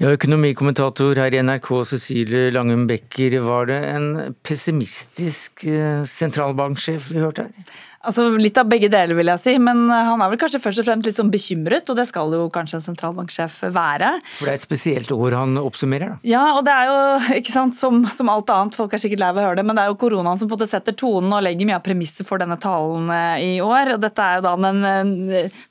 Ja, 0.00 0.14
Økonomikommentator 0.16 1.18
her 1.20 1.34
i 1.36 1.42
NRK, 1.44 1.66
Cecilie 1.84 2.48
Langum 2.54 2.86
Becker. 2.88 3.34
Var 3.44 3.66
det 3.68 3.80
en 3.84 4.06
pessimistisk 4.48 5.66
eh, 5.68 6.06
sentralbanksjef 6.08 7.10
vi 7.12 7.20
hørte 7.20 7.44
her? 7.44 7.74
Altså 8.00 8.30
Litt 8.40 8.56
av 8.56 8.68
begge 8.70 8.88
deler, 8.88 9.12
vil 9.18 9.28
jeg 9.28 9.42
si. 9.42 9.54
Men 9.60 9.82
eh, 9.92 10.06
han 10.08 10.22
er 10.24 10.32
vel 10.32 10.40
kanskje 10.40 10.62
først 10.62 10.80
og 10.80 10.86
fremst 10.88 11.08
litt 11.08 11.18
sånn 11.18 11.32
bekymret, 11.32 11.90
og 11.92 11.98
det 11.98 12.06
skal 12.08 12.32
jo 12.32 12.46
kanskje 12.52 12.78
en 12.78 12.86
sentralbanksjef 12.86 13.58
være. 13.74 14.14
For 14.38 14.48
det 14.48 14.54
er 14.54 14.60
et 14.60 14.64
spesielt 14.64 15.12
år 15.12 15.36
han 15.36 15.60
oppsummerer, 15.60 16.14
da? 16.14 16.20
Ja, 16.24 16.44
og 16.56 16.64
det 16.64 16.72
er 16.72 16.88
jo 16.88 17.00
ikke 17.40 17.52
sant, 17.52 17.76
som, 17.76 18.02
som 18.08 18.30
alt 18.32 18.48
annet, 18.54 18.78
folk 18.78 18.96
er 18.96 19.02
sikkert 19.02 19.20
lei 19.20 19.28
av 19.34 19.40
å 19.40 19.44
høre 19.44 19.60
det, 19.60 19.66
men 19.68 19.76
det 19.76 19.84
er 19.84 19.92
jo 19.92 19.98
koronaen 20.00 20.40
som 20.40 20.48
på 20.48 20.56
en 20.56 20.62
måte 20.62 20.70
setter 20.70 20.96
tonen 20.96 21.34
og 21.36 21.44
legger 21.44 21.68
mye 21.68 21.76
av 21.76 21.84
premisset 21.84 22.28
for 22.28 22.40
denne 22.40 22.56
talen 22.62 23.12
eh, 23.12 23.44
i 23.44 23.52
år. 23.64 23.94
og 23.96 24.00
Dette 24.06 24.24
er 24.24 24.40
jo 24.40 24.46
da 24.48 24.54
den 24.60 24.80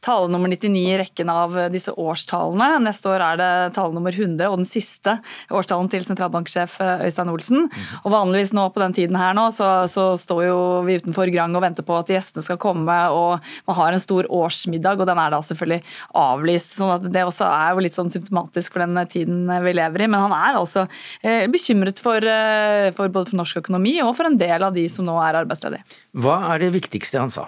tale 0.06 0.30
nummer 0.30 0.54
99 0.54 0.84
i 0.84 1.00
rekken 1.02 1.34
av 1.34 1.58
disse 1.74 1.96
årstalene. 1.98 2.70
Neste 2.86 3.10
år 3.10 3.26
er 3.26 3.42
det 3.42 3.50
tale 3.78 3.96
nummer 3.96 4.14
100 4.14 4.46
og 4.52 4.60
den 4.62 4.70
siste 4.70 5.18
årstalen 5.50 5.90
til 5.90 6.06
sentralbanksjef 6.06 6.78
eh, 6.86 7.06
Øystein 7.10 7.34
Olsen. 7.34 7.66
Og 8.04 8.14
vanligvis 8.14 8.54
nå 8.54 8.70
på 8.70 8.86
den 8.86 8.96
tiden 9.02 9.18
her 9.18 9.34
nå, 9.38 9.50
så, 9.56 9.88
så 9.90 10.12
står 10.20 10.46
jo 10.52 10.62
vi 10.86 11.02
utenfor 11.02 11.34
Grang 11.34 11.58
og 11.58 11.66
venter 11.66 11.86
på 11.86 11.98
at 11.98 12.19
gjestene 12.20 12.46
skal 12.46 12.60
komme, 12.62 12.98
og 13.16 13.40
man 13.70 13.80
har 13.80 13.96
en 13.96 14.04
stor 14.04 14.28
årsmiddag, 14.30 15.02
og 15.02 15.10
den 15.10 15.22
er 15.22 15.34
da 15.34 15.42
selvfølgelig 15.46 15.82
avlyst. 16.20 16.76
sånn 16.78 16.94
at 16.98 17.08
Det 17.10 17.26
også 17.26 17.48
er 17.48 17.74
jo 17.74 17.86
litt 17.86 17.98
sånn 17.98 18.14
symptomatisk 18.14 18.76
for 18.76 18.86
den 18.86 19.00
tiden 19.10 19.48
vi 19.64 19.74
lever 19.74 20.06
i. 20.06 20.12
Men 20.12 20.28
han 20.28 20.36
er 20.36 20.60
altså 20.60 20.88
eh, 21.24 21.48
bekymret 21.52 22.02
for, 22.02 22.18
eh, 22.18 22.92
for 22.96 23.10
både 23.10 23.32
for 23.32 23.42
norsk 23.42 23.64
økonomi 23.64 23.98
og 24.04 24.16
for 24.18 24.30
en 24.30 24.38
del 24.40 24.64
av 24.64 24.76
de 24.76 24.86
som 24.92 25.08
nå 25.08 25.18
er 25.24 25.42
arbeidsledige. 25.44 25.84
Hva 26.20 26.42
er 26.54 26.66
det 26.66 26.74
viktigste 26.76 27.22
han 27.22 27.34
sa? 27.34 27.48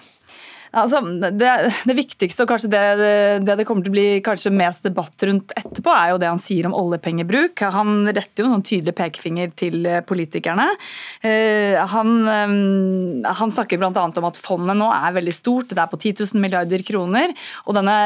Altså, 0.72 1.02
det, 1.04 1.50
det, 1.84 1.96
viktigste, 1.98 2.46
og 2.46 2.52
kanskje 2.54 2.70
det, 2.72 2.82
det, 3.44 3.56
det 3.60 3.66
kommer 3.68 3.84
til 3.84 3.92
å 3.92 3.96
bli 3.98 4.06
kanskje 4.24 4.54
mest 4.56 4.86
debatt 4.88 5.26
rundt 5.28 5.52
etterpå, 5.60 5.92
er 5.92 6.14
jo 6.14 6.20
det 6.22 6.30
han 6.30 6.40
sier 6.40 6.70
om 6.70 6.76
oljepengebruk. 6.78 7.60
Han 7.76 8.08
retter 8.08 8.44
jo 8.44 8.48
en 8.48 8.54
sånn 8.56 8.68
tydelig 8.70 8.94
pekefinger 8.96 9.52
til 9.60 9.84
eh, 9.84 10.00
politikerne. 10.08 10.70
Eh, 11.28 11.76
han, 11.92 12.14
eh, 12.24 13.34
han 13.42 13.52
snakker 13.52 13.82
bl.a. 13.82 13.92
om 13.92 14.30
at 14.30 14.40
fondet 14.40 14.80
nå 14.80 14.88
er 14.96 15.18
veldig 15.18 15.34
stort, 15.36 15.74
det 15.76 15.84
er 15.84 15.92
på 15.92 16.00
10 16.00 16.24
000 16.32 16.44
milliarder 16.46 16.86
kroner. 16.88 17.36
Og 17.66 17.76
denne 17.76 17.98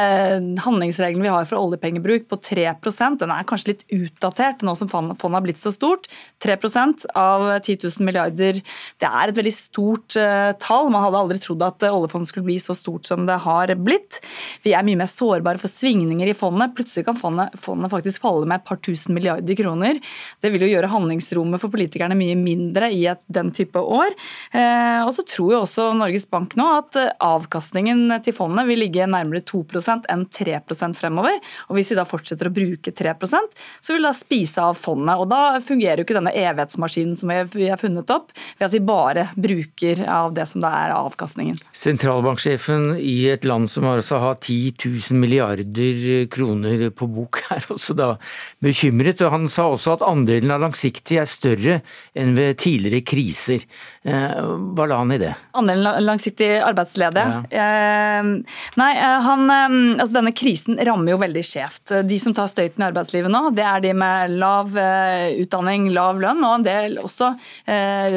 handlingsregelen 0.66 1.22
vi 1.22 1.32
har 1.36 1.46
for 1.46 1.62
oljepengebruk 1.62 2.26
på 2.32 2.40
3% 2.48 3.22
den 3.22 3.34
er 3.36 3.46
kanskje 3.46 3.76
litt 3.76 3.86
utdatert 3.94 4.66
nå 4.66 4.74
som 4.78 4.90
fondet 4.90 5.22
har 5.22 5.46
blitt 5.46 5.62
så 5.62 5.70
stort. 5.74 6.10
3% 6.42 7.06
av 7.14 7.46
10 7.60 7.78
000 7.86 8.10
milliarder, 8.10 8.58
det 8.58 9.06
er 9.06 9.30
et 9.30 9.38
veldig 9.38 9.54
stort 9.54 10.18
tall. 10.62 10.90
Man 10.90 11.06
hadde 11.06 11.22
aldri 11.22 11.38
trodd 11.40 11.62
at 11.62 11.86
oljefondet 11.86 12.32
skulle 12.32 12.48
bli 12.48 12.55
så 12.62 12.76
stort 12.76 13.08
som 13.08 13.26
det 13.28 13.38
har 13.44 13.72
blitt. 13.80 14.20
Vi 14.64 14.74
er 14.76 14.86
mye 14.86 14.98
mer 15.00 15.10
sårbare 15.10 15.60
for 15.60 15.72
svingninger 15.72 16.30
i 16.30 16.36
fondet. 16.36 16.74
Plutselig 16.76 17.06
kan 17.08 17.18
fondet, 17.18 17.56
fondet 17.60 17.92
faktisk 17.92 18.24
falle 18.24 18.48
med 18.48 18.60
et 18.60 18.68
par 18.68 18.80
tusen 18.82 19.16
milliarder 19.16 19.58
kroner. 19.58 20.00
Det 20.42 20.52
vil 20.52 20.66
jo 20.66 20.72
gjøre 20.72 20.90
handlingsrommet 20.92 21.62
for 21.62 21.72
politikerne 21.72 22.18
mye 22.18 22.36
mindre 22.38 22.90
i 22.94 23.04
et, 23.10 23.22
den 23.32 23.52
type 23.56 23.80
år. 23.80 24.14
Eh, 24.52 25.02
og 25.04 25.12
så 25.16 25.24
tror 25.26 25.52
jo 25.54 25.62
også 25.64 25.90
Norges 25.96 26.28
Bank 26.30 26.56
nå 26.58 26.68
at 26.78 26.98
eh, 27.00 27.12
avkastningen 27.24 28.18
til 28.24 28.36
fondet 28.36 28.66
vil 28.68 28.82
ligge 28.84 29.08
nærmere 29.10 29.44
2% 29.46 30.10
enn 30.12 30.26
3% 30.32 30.98
fremover. 30.98 31.38
Og 31.68 31.78
hvis 31.78 31.92
vi 31.92 31.98
da 31.98 32.06
fortsetter 32.08 32.50
å 32.50 32.54
bruke 32.56 32.94
3% 32.96 33.56
så 33.80 33.94
vil 33.94 34.02
det 34.02 34.10
da 34.10 34.16
spise 34.16 34.62
av 34.62 34.74
fondet. 34.78 35.16
Og 35.20 35.28
da 35.30 35.58
fungerer 35.64 36.00
jo 36.00 36.06
ikke 36.06 36.16
denne 36.18 36.34
evighetsmaskinen 36.36 37.16
som 37.18 37.32
vi 37.32 37.68
har 37.70 37.80
funnet 37.80 38.10
opp, 38.12 38.32
ved 38.58 38.68
at 38.68 38.74
vi 38.74 38.82
bare 38.86 39.28
bruker 39.34 40.02
av 40.10 40.34
det 40.36 40.46
som 40.50 40.64
da 40.64 40.72
er 40.84 40.94
avkastningen. 40.96 41.58
Sentralbank 41.76 42.42
sentralbanksjefen 42.46 42.96
i 42.98 43.28
et 43.30 43.44
land 43.44 43.68
som 43.70 43.86
altså 43.86 44.18
har 44.18 44.36
10 44.38 44.74
000 44.84 45.18
milliarder 45.18 46.26
kroner 46.30 46.90
på 46.90 47.06
bok, 47.06 47.40
er 47.50 47.64
også 47.68 47.94
da 47.94 48.16
bekymret. 48.62 49.20
og 49.22 49.32
Han 49.32 49.48
sa 49.48 49.68
også 49.70 49.96
at 49.96 50.02
andelen 50.06 50.50
av 50.50 50.60
langsiktig 50.60 51.18
er 51.18 51.26
større 51.26 51.80
enn 52.14 52.34
ved 52.36 52.58
tidligere 52.58 53.04
kriser. 53.04 53.64
Eh, 54.06 54.42
hva 54.76 54.86
la 54.86 55.00
han 55.00 55.12
i 55.12 55.18
det? 55.18 55.32
Andelen 55.56 56.04
langsiktig 56.04 56.50
arbeidsledige? 56.62 57.42
Ja. 57.50 57.66
Eh, 57.66 58.30
nei, 58.78 58.92
eh, 58.94 59.18
han, 59.26 59.50
altså 59.96 60.18
denne 60.20 60.34
krisen 60.36 60.78
rammer 60.78 61.14
jo 61.14 61.20
veldig 61.22 61.44
skjevt. 61.44 61.94
De 62.06 62.18
som 62.22 62.34
tar 62.36 62.50
støyten 62.50 62.84
i 62.84 62.88
arbeidslivet 62.88 63.32
nå, 63.32 63.50
det 63.56 63.66
er 63.66 63.82
de 63.82 63.94
med 63.96 64.36
lav 64.38 64.70
utdanning, 64.76 65.90
lav 65.94 66.20
lønn 66.20 66.44
og 66.44 66.58
en 66.58 66.66
del 66.66 66.96
også 67.00 67.32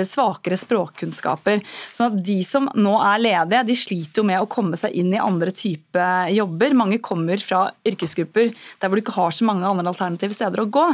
svakere 0.06 0.58
språkkunnskaper. 0.60 1.62
Så 1.96 2.10
de 2.14 2.40
som 2.46 2.68
nå 2.78 2.96
er 3.04 3.22
ledige, 3.24 3.64
de 3.68 3.78
sliter 3.78 4.19
jo 4.20 4.26
med 4.28 4.42
å 4.42 4.50
komme 4.50 4.78
seg 4.80 4.96
inn 4.98 5.12
i 5.14 5.22
andre 5.22 5.54
type 5.56 6.06
jobber. 6.36 6.76
Mange 6.78 7.00
kommer 7.04 7.42
fra 7.42 7.66
yrkesgrupper 7.88 8.52
der 8.52 8.90
hvor 8.90 9.00
du 9.00 9.04
ikke 9.04 9.16
har 9.18 9.36
så 9.36 9.48
mange 9.48 9.68
andre 9.68 9.90
alternative 9.92 10.36
steder 10.36 10.64
å 10.64 10.70
gå. 10.70 10.86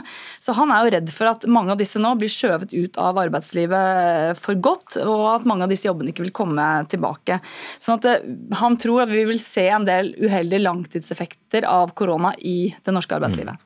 Så 0.42 0.56
han 0.58 0.74
er 0.74 0.86
jo 0.86 0.94
redd 0.96 1.12
for 1.14 1.32
at 1.32 1.46
mange 1.50 1.74
av 1.74 1.82
disse 1.82 2.02
nå 2.02 2.14
blir 2.20 2.32
skjøvet 2.32 2.76
ut 2.76 3.00
av 3.02 3.20
arbeidslivet 3.26 4.40
for 4.40 4.60
godt, 4.60 5.00
og 5.04 5.26
at 5.36 5.50
mange 5.50 5.68
av 5.68 5.74
disse 5.74 5.90
jobbene 5.90 6.14
ikke 6.14 6.28
vil 6.28 6.36
komme 6.36 6.68
tilbake. 6.92 7.40
Sånn 7.80 8.00
at 8.00 8.10
eh, 8.10 8.34
Han 8.62 8.78
tror 8.82 9.06
at 9.06 9.14
vi 9.14 9.26
vil 9.28 9.42
se 9.42 9.68
en 9.72 9.86
del 9.88 10.14
uheldige 10.22 10.64
langtidseffekter 10.64 11.68
av 11.70 11.94
korona 11.98 12.34
i 12.40 12.74
det 12.86 12.96
norske 12.96 13.18
arbeidslivet. 13.18 13.60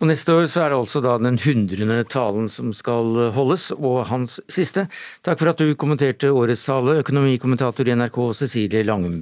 Og 0.00 0.10
Neste 0.10 0.36
år 0.36 0.48
så 0.50 0.64
er 0.64 0.72
det 0.72 0.80
altså 0.80 1.02
da 1.04 1.16
den 1.20 1.38
hundrede 1.42 2.04
talen 2.12 2.48
som 2.52 2.72
skal 2.76 3.32
holdes, 3.36 3.70
og 3.76 4.06
hans 4.10 4.40
siste. 4.52 4.86
Takk 5.26 5.40
for 5.40 5.52
at 5.52 5.62
du 5.62 5.74
kommenterte 5.78 6.32
årets 6.32 6.66
tale, 6.68 7.00
økonomikommentator 7.02 7.88
i 7.88 7.96
NRK 7.96 8.20
Cecilie 8.36 8.84
Langum. 8.86 9.20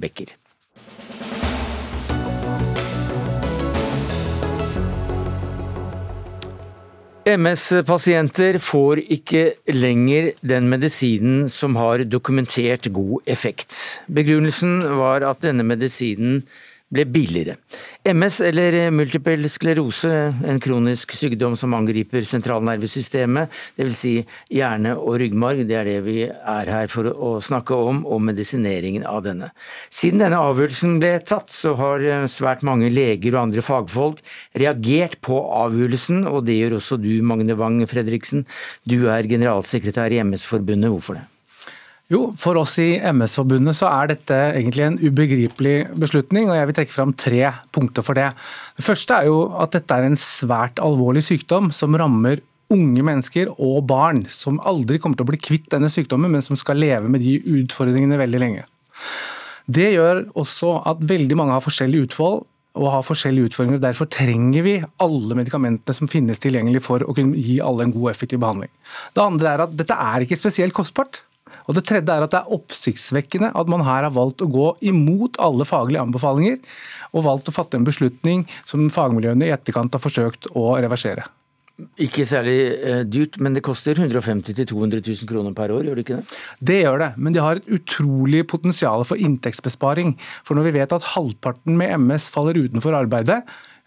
MS-pasienter 7.25 8.59
får 8.61 8.99
ikke 9.09 9.55
lenger 9.73 10.27
den 10.45 10.67
medisinen 10.69 11.47
som 11.49 11.73
har 11.79 12.03
dokumentert 12.05 12.91
god 12.93 13.25
effekt. 13.25 13.73
Begrunnelsen 14.05 14.77
var 14.99 15.25
at 15.25 15.41
denne 15.41 15.65
medisinen 15.65 16.43
ble 16.95 17.05
billigere. 17.09 17.57
MS, 18.05 18.39
eller 18.45 18.77
multiple 18.93 19.49
sklerose, 19.49 20.11
en 20.45 20.61
kronisk 20.61 21.15
sykdom 21.17 21.55
som 21.57 21.73
angriper 21.77 22.25
sentralnervesystemet, 22.27 23.53
dvs. 23.79 23.95
Si 23.95 24.13
hjerne 24.53 24.93
og 24.99 25.17
ryggmarg, 25.21 25.63
det 25.67 25.77
er 25.79 25.87
det 25.87 25.99
vi 26.05 26.17
er 26.27 26.71
her 26.71 26.89
for 26.91 27.09
å 27.09 27.35
snakke 27.43 27.77
om, 27.77 28.03
og 28.05 28.23
medisineringen 28.27 29.05
av 29.09 29.23
denne. 29.25 29.51
Siden 29.93 30.21
denne 30.21 30.41
avgjørelsen 30.41 30.97
ble 31.01 31.13
tatt, 31.25 31.51
så 31.53 31.73
har 31.79 32.05
svært 32.31 32.65
mange 32.67 32.91
leger 32.93 33.35
og 33.35 33.47
andre 33.47 33.65
fagfolk 33.65 34.21
reagert 34.59 35.19
på 35.25 35.39
avgjørelsen, 35.63 36.25
og 36.29 36.43
det 36.47 36.59
gjør 36.59 36.79
også 36.79 36.99
du, 37.01 37.13
Magne 37.25 37.57
Wang 37.59 37.81
Fredriksen. 37.89 38.45
Du 38.85 39.07
er 39.11 39.29
generalsekretær 39.29 40.13
i 40.13 40.21
MS-forbundet, 40.23 40.91
hvorfor 40.93 41.19
det? 41.19 41.29
Jo, 42.13 42.27
For 42.37 42.57
oss 42.61 42.75
i 42.83 42.99
MS-forbundet 43.01 43.79
så 43.79 43.89
er 43.89 44.11
dette 44.11 44.35
egentlig 44.51 44.83
en 44.85 44.97
ubegripelig 45.01 45.77
beslutning, 45.97 46.51
og 46.51 46.59
jeg 46.59 46.69
vil 46.69 46.77
trekke 46.77 46.93
fram 46.93 47.13
tre 47.17 47.47
punkter 47.73 48.05
for 48.05 48.17
det. 48.17 48.27
Det 48.77 48.85
første 48.85 49.17
er 49.17 49.29
jo 49.31 49.39
at 49.57 49.73
dette 49.73 49.97
er 49.97 50.05
en 50.05 50.19
svært 50.19 50.81
alvorlig 50.85 51.25
sykdom 51.25 51.71
som 51.73 51.97
rammer 51.97 52.43
unge 52.73 53.01
mennesker 53.05 53.49
og 53.57 53.83
barn, 53.89 54.23
som 54.29 54.61
aldri 54.61 54.99
kommer 55.01 55.17
til 55.17 55.25
å 55.25 55.31
bli 55.31 55.41
kvitt 55.41 55.71
denne 55.73 55.89
sykdommen, 55.89 56.29
men 56.33 56.45
som 56.45 56.57
skal 56.57 56.77
leve 56.81 57.09
med 57.09 57.25
de 57.25 57.39
utfordringene 57.63 58.21
veldig 58.21 58.41
lenge. 58.41 58.65
Det 59.65 59.95
gjør 59.95 60.27
også 60.37 60.77
at 60.85 61.01
veldig 61.09 61.37
mange 61.41 61.57
har 61.57 61.65
forskjellig 61.65 62.05
utfold 62.05 62.43
og 62.75 62.89
har 62.91 63.05
forskjellige 63.07 63.49
utfordringer. 63.49 63.81
Derfor 63.81 64.09
trenger 64.11 64.65
vi 64.65 64.79
alle 65.01 65.37
medikamentene 65.39 65.95
som 65.95 66.09
finnes 66.11 66.41
tilgjengelig 66.43 66.83
for 66.85 67.01
å 67.01 67.15
kunne 67.17 67.39
gi 67.39 67.57
alle 67.63 67.87
en 67.87 67.93
god 67.95 68.09
og 68.09 68.11
effektiv 68.11 68.43
behandling. 68.43 68.69
Det 69.15 69.23
andre 69.23 69.53
er 69.55 69.63
at 69.65 69.77
dette 69.79 69.97
er 70.13 70.25
ikke 70.25 70.37
spesielt 70.37 70.75
kostbart. 70.75 71.23
Og 71.67 71.77
Det 71.77 71.85
tredje 71.87 72.11
er 72.11 72.25
at 72.25 72.33
det 72.33 72.41
er 72.41 72.57
oppsiktsvekkende 72.57 73.53
at 73.55 73.71
man 73.71 73.85
her 73.87 74.05
har 74.07 74.13
valgt 74.15 74.43
å 74.45 74.51
gå 74.51 74.67
imot 74.85 75.39
alle 75.41 75.67
faglige 75.67 76.03
anbefalinger, 76.03 76.59
og 77.15 77.25
valgt 77.25 77.49
å 77.49 77.55
fatte 77.55 77.79
en 77.79 77.87
beslutning 77.87 78.43
som 78.67 78.85
fagmiljøene 78.91 79.47
i 79.47 79.55
etterkant 79.55 79.95
har 79.95 80.03
forsøkt 80.03 80.51
å 80.53 80.75
reversere. 80.83 81.25
Ikke 81.99 82.23
særlig 82.23 82.59
eh, 82.87 83.01
dyrt, 83.03 83.35
men 83.43 83.55
det 83.55 83.65
koster 83.65 83.97
150 83.99 84.55
000-200 84.55 85.01
000 85.03 85.27
kroner 85.27 85.55
per 85.55 85.73
år, 85.75 85.83
gjør 85.83 85.99
det 85.99 86.05
ikke 86.05 86.19
det? 86.21 86.37
Det 86.69 86.77
gjør 86.79 87.01
det, 87.01 87.09
men 87.19 87.35
de 87.35 87.41
har 87.43 87.59
et 87.59 87.73
utrolig 87.75 88.45
potensial 88.47 89.03
for 89.07 89.19
inntektsbesparing. 89.19 90.13
For 90.47 90.55
når 90.55 90.69
vi 90.69 90.75
vet 90.77 90.95
at 90.95 91.09
halvparten 91.17 91.75
med 91.75 91.97
MS 92.05 92.29
faller 92.31 92.55
utenfor 92.55 92.95
arbeidet, 92.95 93.41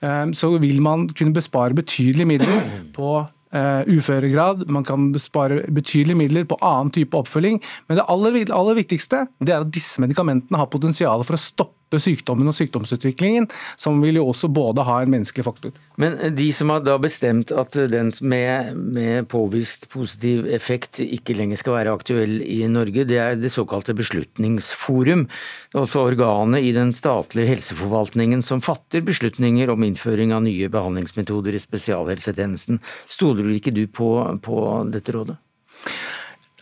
eh, 0.05 0.27
så 0.37 0.53
vil 0.61 0.83
man 0.85 1.09
kunne 1.09 1.37
bespare 1.37 1.77
betydelige 1.79 2.29
midler 2.29 2.69
på 2.97 3.23
Uh, 3.49 3.81
uføregrad, 3.89 4.67
man 4.69 4.85
kan 4.85 5.07
spare 5.17 5.63
betydelige 5.73 6.19
midler 6.21 6.45
på 6.45 6.59
annen 6.61 6.91
type 6.93 7.17
oppfølging. 7.17 7.57
Men 7.89 7.97
det 7.97 8.05
aller, 8.13 8.35
aller 8.53 8.77
viktigste 8.77 9.23
det 9.41 9.55
er 9.55 9.65
at 9.65 9.71
disse 9.73 10.03
medikamentene 10.05 10.61
har 10.61 10.69
potensial 10.69 11.25
for 11.25 11.33
å 11.33 11.41
stoppe 11.41 11.88
stoppe 11.89 12.01
sykdommen 12.03 12.49
og 12.49 12.55
sykdomsutviklingen, 12.55 13.49
som 13.77 14.01
vil 14.03 14.19
jo 14.21 14.29
også 14.29 14.49
både 14.53 14.85
ha 14.85 15.01
en 15.03 15.11
menneskelig 15.11 15.45
faktor. 15.45 15.73
Men 15.97 16.17
de 16.37 16.53
som 16.53 16.71
har 16.71 16.83
da 16.85 16.99
bestemt 16.99 17.51
at 17.51 17.73
den 17.73 18.13
med, 18.21 18.77
med 18.77 19.29
påvist 19.29 19.89
positiv 19.91 20.47
effekt 20.47 21.01
ikke 21.01 21.35
lenger 21.35 21.57
skal 21.57 21.79
være 21.79 21.95
aktuell 21.97 22.43
i 22.43 22.67
Norge, 22.69 23.07
det 23.09 23.19
er 23.19 23.35
det 23.39 23.51
såkalte 23.51 23.97
Beslutningsforum. 23.97 25.29
Altså 25.75 26.05
organet 26.05 26.63
i 26.63 26.73
den 26.77 26.93
statlige 26.93 27.49
helseforvaltningen 27.49 28.43
som 28.43 28.61
fatter 28.61 29.03
beslutninger 29.03 29.71
om 29.71 29.85
innføring 29.85 30.33
av 30.33 30.45
nye 30.45 30.69
behandlingsmetoder 30.69 31.57
i 31.57 31.63
spesialhelsetjenesten. 31.63 32.83
Stoler 33.09 33.49
ikke 33.57 33.75
du 33.75 33.87
på, 33.89 34.13
på 34.45 34.63
dette 34.93 35.15
rådet? 35.17 35.39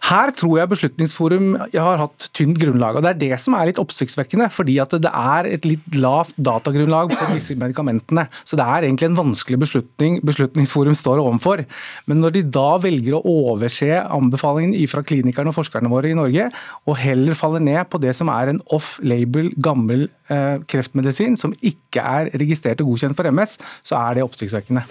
Her 0.07 0.31
tror 0.39 0.61
jeg 0.61 0.71
Beslutningsforum 0.71 1.47
har 1.59 1.99
hatt 1.99 2.29
tynt 2.37 2.61
grunnlag. 2.63 2.95
og 2.95 3.03
Det 3.03 3.11
er 3.11 3.21
det 3.25 3.39
som 3.43 3.57
er 3.59 3.71
litt 3.71 3.81
oppsiktsvekkende. 3.83 4.47
fordi 4.53 4.79
at 4.79 4.91
det 4.91 5.11
er 5.11 5.47
et 5.51 5.65
litt 5.67 5.95
lavt 5.95 6.35
datagrunnlag 6.39 7.11
for 7.11 7.35
disse 7.35 7.57
medikamentene. 7.59 8.29
Så 8.45 8.57
det 8.57 8.63
er 8.63 8.87
egentlig 8.87 9.11
en 9.11 9.19
vanskelig 9.19 9.59
beslutning 9.59 10.21
Beslutningsforum 10.23 10.95
står 10.95 11.19
overfor. 11.19 11.65
Men 12.07 12.21
når 12.21 12.37
de 12.37 12.43
da 12.43 12.79
velger 12.79 13.19
å 13.19 13.25
overse 13.51 13.91
anbefalingen 14.07 14.79
fra 14.87 15.03
klinikerne 15.03 15.51
og 15.51 15.59
forskerne 15.59 15.91
våre 15.91 16.11
i 16.11 16.19
Norge, 16.19 16.51
og 16.87 16.97
heller 16.97 17.35
faller 17.35 17.61
ned 17.61 17.91
på 17.91 17.99
det 17.99 18.15
som 18.15 18.29
er 18.29 18.53
en 18.53 18.63
off-label, 18.71 19.51
gammel 19.59 20.07
kreftmedisin 20.29 21.37
som 21.41 21.55
ikke 21.61 22.03
er 22.03 22.31
registrert 22.37 22.81
og 22.83 22.93
godkjent 22.93 23.17
for 23.19 23.31
MS, 23.31 23.57
så 23.87 23.99
er 24.01 24.19
det 24.19 24.25
oppsiktsvekkende. 24.27 24.83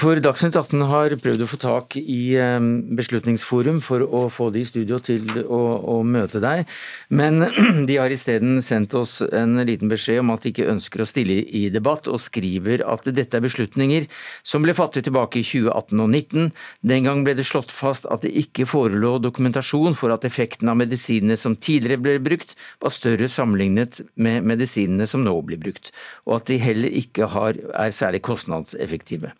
For 0.00 0.20
Dagsnytt 0.22 0.56
18 0.56 0.84
har 0.90 1.16
prøvd 1.20 1.44
å 1.44 1.50
få 1.50 1.58
tak 1.60 1.96
i 2.00 2.36
eh, 2.40 2.68
Beslutningsforum 2.98 3.80
for 3.84 4.04
å 4.04 4.26
få 4.32 4.50
de 4.54 4.62
i 4.62 4.68
studio 4.68 5.00
til 5.02 5.26
å, 5.44 5.60
å 5.96 5.98
møte 6.06 6.40
deg. 6.42 6.64
Men 7.10 7.42
de 7.88 7.98
har 8.00 8.12
isteden 8.14 8.60
sendt 8.64 8.94
oss 8.98 9.18
en 9.24 9.58
liten 9.66 9.90
beskjed 9.92 10.22
om 10.22 10.32
at 10.34 10.44
de 10.44 10.54
ikke 10.54 10.70
ønsker 10.72 11.02
å 11.02 11.08
stille 11.08 11.42
i 11.44 11.66
debatt, 11.74 12.08
og 12.10 12.22
skriver 12.22 12.84
at 12.88 13.06
dette 13.14 13.38
er 13.38 13.44
beslutninger 13.44 14.08
som 14.46 14.64
ble 14.64 14.74
fattet 14.76 15.08
tilbake 15.08 15.40
i 15.40 15.46
2018 15.46 16.00
og 16.00 16.14
2019. 16.14 16.52
Den 16.86 17.08
gang 17.08 17.24
ble 17.26 17.34
det 17.36 17.46
slått 17.48 17.72
fast 17.74 18.06
at 18.12 18.24
det 18.24 18.32
ikke 18.44 18.68
forelå 18.68 19.16
dokumentasjon 19.22 19.96
for 19.98 20.14
at 20.14 20.24
effekten 20.28 20.70
av 20.70 20.78
medisinene 20.80 21.36
som 21.40 21.56
tidligere 21.56 22.02
ble 22.02 22.16
brukt, 22.24 22.54
var 22.82 22.94
større 22.94 23.28
sammenlignet 23.30 24.00
med 24.14 24.44
medisinene 24.84 25.06
som 25.08 25.24
nå 25.24 25.34
blir 25.46 25.60
brukt, 25.60 25.92
og 26.26 26.40
at 26.40 26.48
de 26.48 26.58
heller 26.58 26.90
ikke 26.90 27.28
har, 27.32 27.54
er 27.74 27.90
særlig 27.90 28.22
kostnadseffektive. 28.22 29.32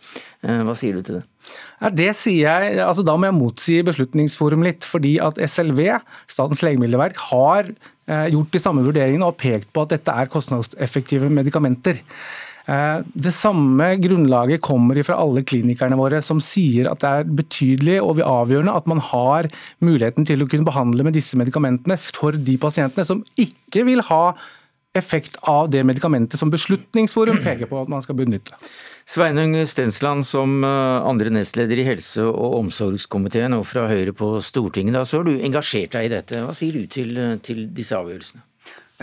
Eh, 0.43 0.63
hva 0.65 0.75
sier 0.75 0.95
du 0.95 1.03
til 1.03 1.21
det? 1.21 1.25
Ja, 1.81 1.91
det 1.91 2.13
sier 2.17 2.63
jeg, 2.63 2.79
altså 2.81 3.05
Da 3.05 3.17
må 3.17 3.27
jeg 3.29 3.37
motsi 3.37 3.83
Beslutningsforum 3.85 4.63
litt. 4.65 4.85
fordi 4.85 5.19
at 5.21 5.37
SLV, 5.37 6.01
Statens 6.27 6.63
legemiddelverk, 6.63 7.19
har 7.31 7.69
eh, 8.09 8.29
gjort 8.33 8.53
de 8.53 8.63
samme 8.63 8.85
vurderingene 8.85 9.27
og 9.27 9.37
pekt 9.37 9.73
på 9.73 9.85
at 9.85 9.93
dette 9.93 10.11
er 10.11 10.33
kostnadseffektive 10.33 11.29
medikamenter. 11.29 12.01
Eh, 12.65 13.05
det 13.05 13.35
samme 13.37 13.91
grunnlaget 14.01 14.63
kommer 14.65 14.97
fra 15.05 15.19
alle 15.21 15.45
klinikerne 15.45 15.99
våre, 16.01 16.23
som 16.25 16.41
sier 16.41 16.89
at 16.89 17.03
det 17.03 17.11
er 17.11 17.33
betydelig 17.43 17.99
og 18.01 18.23
avgjørende 18.25 18.73
at 18.73 18.89
man 18.89 19.03
har 19.05 19.51
muligheten 19.85 20.25
til 20.25 20.43
å 20.45 20.49
kunne 20.49 20.65
behandle 20.65 21.05
med 21.05 21.17
disse 21.17 21.37
medikamentene 21.37 21.99
for 22.01 22.33
de 22.33 22.57
pasientene 22.61 23.05
som 23.05 23.21
ikke 23.37 23.85
vil 23.85 24.01
ha 24.09 24.25
effekt 24.95 25.37
av 25.41 25.71
det 25.71 25.83
medikamentet 25.85 26.41
som 26.41 26.51
Beslutningsforum 26.51 27.43
peker 27.47 27.71
på 27.71 27.83
at 27.83 27.91
man 27.93 28.03
skal 28.05 28.19
benytte. 28.19 28.57
Sveinung 29.05 29.57
Stensland, 29.69 30.25
som 30.27 30.65
eh, 30.65 31.05
andre 31.05 31.33
nestleder 31.35 31.83
i 31.83 31.87
helse- 31.91 32.25
og 32.25 32.57
omsorgskomiteen 32.63 33.57
og 33.57 33.67
fra 33.69 33.85
Høyre 33.91 34.15
på 34.17 34.39
Stortinget, 34.41 34.97
da, 34.97 35.05
så 35.05 35.21
har 35.21 35.29
du 35.29 35.35
engasjert 35.37 35.93
deg 35.97 36.09
i 36.09 36.13
dette. 36.15 36.41
Hva 36.47 36.57
sier 36.57 36.79
du 36.79 36.89
til, 36.89 37.19
til 37.45 37.67
disse 37.77 37.99
avgjørelsene? 37.99 38.45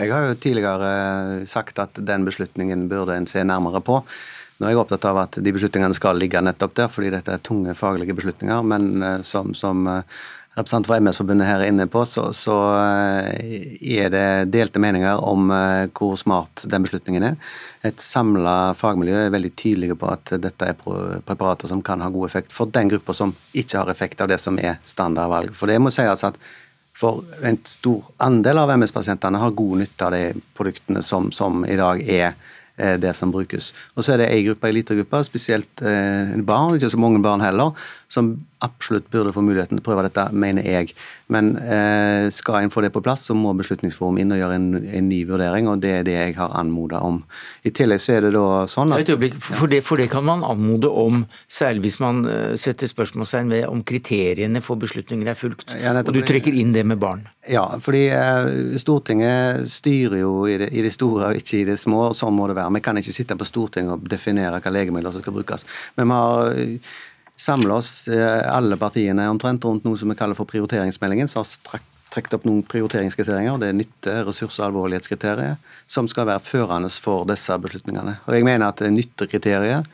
Jeg 0.00 0.08
har 0.08 0.26
jo 0.26 0.38
tidligere 0.40 0.92
sagt 1.46 1.78
at 1.78 1.98
den 2.00 2.24
beslutningen 2.26 2.86
burde 2.90 3.14
en 3.14 3.28
se 3.30 3.44
nærmere 3.44 3.82
på. 3.84 4.00
Nå 4.58 4.66
er 4.66 4.72
jeg 4.72 4.80
opptatt 4.80 5.04
av 5.10 5.18
at 5.20 5.36
de 5.44 5.52
beslutningene 5.54 5.94
skal 5.94 6.18
ligge 6.18 6.40
nettopp 6.42 6.74
der, 6.78 6.90
fordi 6.90 7.12
dette 7.12 7.34
er 7.34 7.42
tunge 7.44 7.74
faglige 7.78 8.16
beslutninger. 8.16 8.64
Men 8.66 8.88
eh, 9.04 9.20
som, 9.26 9.52
som 9.54 9.86
eh, 10.56 10.64
for 10.64 10.96
MS-forbundet 11.00 11.48
her 11.48 11.60
er 11.60 11.70
inne 11.72 11.86
på, 11.90 12.04
så, 12.06 12.28
så, 12.36 12.56
eh, 12.78 13.76
er 13.96 14.10
det 14.12 14.52
delte 14.52 14.82
meninger 14.82 15.20
om 15.24 15.50
eh, 15.50 15.88
hvor 15.92 16.16
smart 16.20 16.64
den 16.68 16.86
beslutningen 16.86 17.28
er. 17.30 17.36
Et 17.82 18.00
samla 18.00 18.74
fagmiljø 18.78 19.26
er 19.26 19.34
veldig 19.34 19.52
tydelige 19.56 19.98
på 19.98 20.10
at 20.12 20.34
dette 20.42 20.68
er 20.68 20.78
preparater 20.78 21.70
som 21.70 21.82
kan 21.82 22.04
ha 22.04 22.10
god 22.12 22.28
effekt 22.28 22.52
for 22.54 22.70
den 22.70 22.92
gruppa 22.92 23.16
som 23.16 23.34
ikke 23.52 23.80
har 23.80 23.90
effekt 23.90 24.20
av 24.20 24.30
det 24.30 24.38
som 24.42 24.58
er 24.58 24.78
standardvalg. 24.84 25.54
For 25.56 25.70
det 25.70 25.80
må 25.82 25.90
sies 25.90 26.26
at 26.28 26.38
for 27.02 27.24
en 27.42 27.58
stor 27.66 28.12
andel 28.22 28.60
av 28.62 28.70
MS-pasientene 28.76 29.40
har 29.40 29.56
god 29.58 29.80
nytte 29.80 30.06
av 30.06 30.14
de 30.14 30.26
produktene 30.54 31.02
som, 31.02 31.32
som 31.34 31.64
i 31.66 31.78
dag 31.80 32.02
er 32.04 32.36
det 33.02 33.14
som 33.16 33.32
brukes. 33.32 33.72
Og 33.96 34.04
Så 34.04 34.14
er 34.14 34.22
det 34.22 34.30
ei 34.32 34.44
gruppe, 34.46 34.72
gruppe, 34.96 35.24
spesielt 35.24 35.82
eh, 35.82 36.36
barn, 36.42 36.74
ikke 36.76 36.90
så 36.90 37.00
mange 37.00 37.22
barn 37.22 37.40
heller, 37.40 37.72
som 38.08 38.34
absolutt 38.62 39.10
burde 39.10 39.32
få 39.32 39.42
muligheten 39.42 39.78
til 39.78 39.82
å 39.82 39.88
prøve 39.88 40.06
dette, 40.06 40.28
mener 40.32 40.62
jeg. 40.62 40.94
Men 41.32 41.52
eh, 41.56 42.28
skal 42.34 42.62
en 42.62 42.72
få 42.72 42.84
det 42.84 42.92
på 42.94 43.02
plass, 43.04 43.26
så 43.28 43.36
må 43.36 43.54
Beslutningsforum 43.56 44.18
inn 44.20 44.34
og 44.34 44.40
gjøre 44.40 44.58
en, 44.58 44.68
en 44.82 45.08
ny 45.08 45.22
vurdering, 45.28 45.68
og 45.70 45.82
det 45.82 45.92
er 45.98 46.06
det 46.06 46.16
jeg 46.16 46.36
har 46.36 46.54
anmoda 46.58 47.00
om. 47.04 47.22
I 47.64 47.72
tillegg 47.74 48.02
så 48.02 48.16
er 48.16 48.26
det 48.26 48.32
da 48.36 48.64
sånn 48.70 48.92
at 48.94 49.08
for 49.42 49.70
det, 49.70 49.82
for 49.86 50.00
det, 50.00 50.08
kan 50.12 50.26
man 50.26 50.44
anmode 50.46 50.90
om, 50.90 51.24
særlig 51.50 51.86
hvis 51.86 52.00
man 52.02 52.24
eh, 52.28 52.54
setter 52.60 52.90
spørsmålstegn 52.90 53.52
ved 53.54 53.68
om 53.70 53.84
kriteriene 53.86 54.62
for 54.64 54.80
beslutninger 54.80 55.32
er 55.32 55.38
fulgt, 55.38 55.70
ja, 55.78 55.94
og 55.96 56.12
du 56.12 56.22
trekker 56.26 56.54
inn 56.58 56.74
det 56.76 56.84
med 56.88 57.00
barn. 57.02 57.24
Ja, 57.50 57.64
fordi 57.82 58.04
eh, 58.14 58.76
Stortinget 58.78 59.70
styrer 59.72 60.20
jo 60.20 60.34
i 60.46 60.58
det, 60.60 60.68
i 60.70 60.84
det 60.84 60.92
store 60.94 61.32
og 61.32 61.40
ikke 61.40 61.62
i 61.62 61.68
det 61.72 61.78
små, 61.80 62.08
og 62.10 62.18
sånn 62.18 62.36
må 62.36 62.46
det 62.50 62.58
være. 62.58 62.74
Vi 62.76 62.84
kan 62.84 63.00
ikke 63.00 63.14
sitte 63.14 63.38
på 63.38 63.48
Stortinget 63.48 63.96
og 63.96 64.10
definere 64.10 64.60
hva 64.62 64.74
legemidler 64.74 65.14
som 65.14 65.24
skal 65.24 65.34
brukes. 65.34 65.66
Men 65.98 66.12
vi 66.12 66.20
har 66.20 66.60
samle 67.36 67.74
oss, 67.74 68.08
eh, 68.08 68.42
alle 68.46 68.76
partiene, 68.76 69.28
omtrent 69.30 69.64
rundt 69.64 69.84
noe 69.84 69.98
som 69.98 70.08
vi 70.08 70.18
kaller 70.18 70.38
for 70.38 70.48
prioriteringsmeldingen, 70.48 71.28
som 71.28 71.44
har 71.72 71.80
trukket 72.12 72.36
opp 72.36 72.46
noen 72.46 72.62
prioriteringskriterier. 72.68 73.58
Det 73.58 73.68
er 73.68 73.76
nytte, 73.76 74.16
ressurs- 74.26 74.58
og 74.60 74.68
alvorlighetskriterier 74.68 75.56
som 75.86 76.08
skal 76.08 76.28
være 76.28 76.44
førende 76.44 76.90
for 77.00 77.24
disse 77.28 77.56
beslutningene. 77.64 78.18
Og 78.26 78.36
jeg 78.36 78.44
mener 78.44 78.68
at 78.68 78.80
nyttekriteriet 78.80 79.88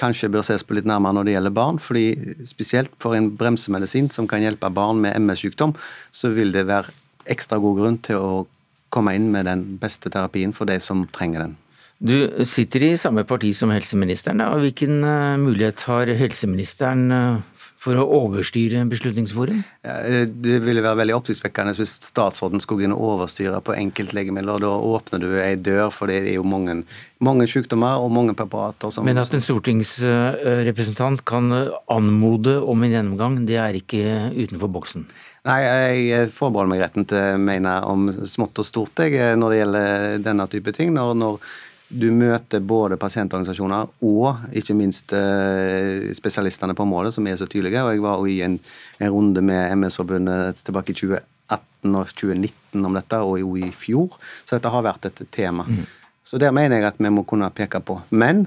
kanskje 0.00 0.30
bør 0.32 0.44
ses 0.46 0.64
på 0.66 0.74
litt 0.76 0.88
nærmere 0.88 1.14
når 1.14 1.24
det 1.24 1.34
gjelder 1.36 1.54
barn. 1.54 1.78
fordi 1.78 2.04
Spesielt 2.44 2.90
for 2.98 3.14
en 3.14 3.30
bremsemedisin 3.30 4.10
som 4.10 4.28
kan 4.28 4.42
hjelpe 4.42 4.70
barn 4.74 5.00
med 5.00 5.16
MS-sykdom, 5.16 5.74
så 6.12 6.34
vil 6.34 6.52
det 6.52 6.66
være 6.66 6.92
ekstra 7.30 7.58
god 7.58 7.78
grunn 7.78 7.98
til 7.98 8.16
å 8.16 8.46
komme 8.90 9.14
inn 9.14 9.30
med 9.32 9.46
den 9.46 9.78
beste 9.80 10.10
terapien 10.10 10.52
for 10.52 10.66
de 10.66 10.78
som 10.80 11.06
trenger 11.12 11.46
den. 11.46 11.56
Du 11.98 12.44
sitter 12.44 12.82
i 12.82 12.94
samme 12.98 13.24
parti 13.24 13.52
som 13.56 13.70
helseministeren. 13.72 14.42
Da. 14.42 14.50
Hvilken 14.60 15.04
uh, 15.06 15.36
mulighet 15.40 15.84
har 15.88 16.10
helseministeren 16.18 17.06
uh, 17.14 17.64
for 17.84 18.00
å 18.00 18.04
overstyre 18.16 18.82
Beslutningsforum? 18.88 19.60
Ja, 19.84 20.24
det 20.24 20.58
ville 20.64 20.82
være 20.84 21.02
veldig 21.02 21.16
oppsiktsvekkende 21.18 21.74
hvis 21.76 21.98
statsråden 22.06 22.62
skulle 22.62 22.86
inn 22.86 22.94
og 22.96 23.04
overstyre 23.14 23.60
på 23.64 23.76
enkeltlegemidler. 23.76 24.62
Da 24.64 24.72
åpner 24.72 25.22
du 25.22 25.28
ei 25.38 25.54
dør, 25.60 25.90
for 25.94 26.10
det 26.10 26.22
er 26.22 26.38
jo 26.38 26.46
mange, 26.48 26.80
mange 27.24 27.48
sykdommer 27.50 28.00
og 28.02 28.12
mange 28.14 28.36
preparater 28.38 28.92
som 28.94 29.06
Men 29.06 29.20
at 29.20 29.36
en 29.36 29.44
stortingsrepresentant 29.44 31.24
kan 31.28 31.52
anmode 31.92 32.56
om 32.64 32.86
en 32.86 32.96
gjennomgang, 32.96 33.44
det 33.48 33.60
er 33.60 33.78
ikke 33.78 34.32
utenfor 34.32 34.72
boksen? 34.72 35.06
Nei, 35.44 35.60
jeg 36.08 36.32
forbeholder 36.32 36.72
meg 36.72 36.80
retten 36.80 37.04
til 37.04 37.20
å 37.20 37.40
mene 37.40 37.76
om 37.84 38.08
smått 38.24 38.62
og 38.62 38.64
stort 38.64 39.04
jeg, 39.04 39.36
når 39.36 39.52
det 39.52 39.58
gjelder 39.60 40.22
denne 40.24 40.48
type 40.48 40.72
ting. 40.72 40.94
Når, 40.96 41.12
når 41.20 41.48
du 41.94 42.08
møter 42.14 42.62
både 42.64 42.98
pasientorganisasjoner 43.00 43.90
og 44.04 44.56
ikke 44.56 44.76
minst 44.76 45.12
eh, 45.16 46.10
spesialistene 46.16 46.74
på 46.76 46.84
området, 46.86 47.14
som 47.14 47.26
er 47.30 47.38
så 47.38 47.46
tydelige. 47.50 47.82
og 47.82 47.94
Jeg 47.94 48.02
var 48.04 48.24
i 48.30 48.40
en, 48.46 48.58
en 49.00 49.12
runde 49.14 49.44
med 49.44 49.76
MS-forbundet 49.78 50.64
tilbake 50.66 50.92
i 50.92 50.98
2018 50.98 51.94
og 52.00 52.10
2019 52.10 52.88
om 52.88 52.98
dette, 52.98 53.20
og 53.22 53.38
jo 53.40 53.54
i 53.60 53.70
fjor. 53.70 54.18
Så 54.44 54.56
dette 54.56 54.72
har 54.74 54.86
vært 54.86 55.08
et 55.10 55.24
tema. 55.34 55.66
Mm. 55.68 55.86
Så 56.24 56.40
der 56.40 56.54
mener 56.56 56.80
jeg 56.80 56.90
at 56.90 56.98
vi 56.98 57.12
må 57.14 57.22
kunne 57.28 57.50
peke 57.54 57.80
på. 57.84 58.00
Men 58.10 58.46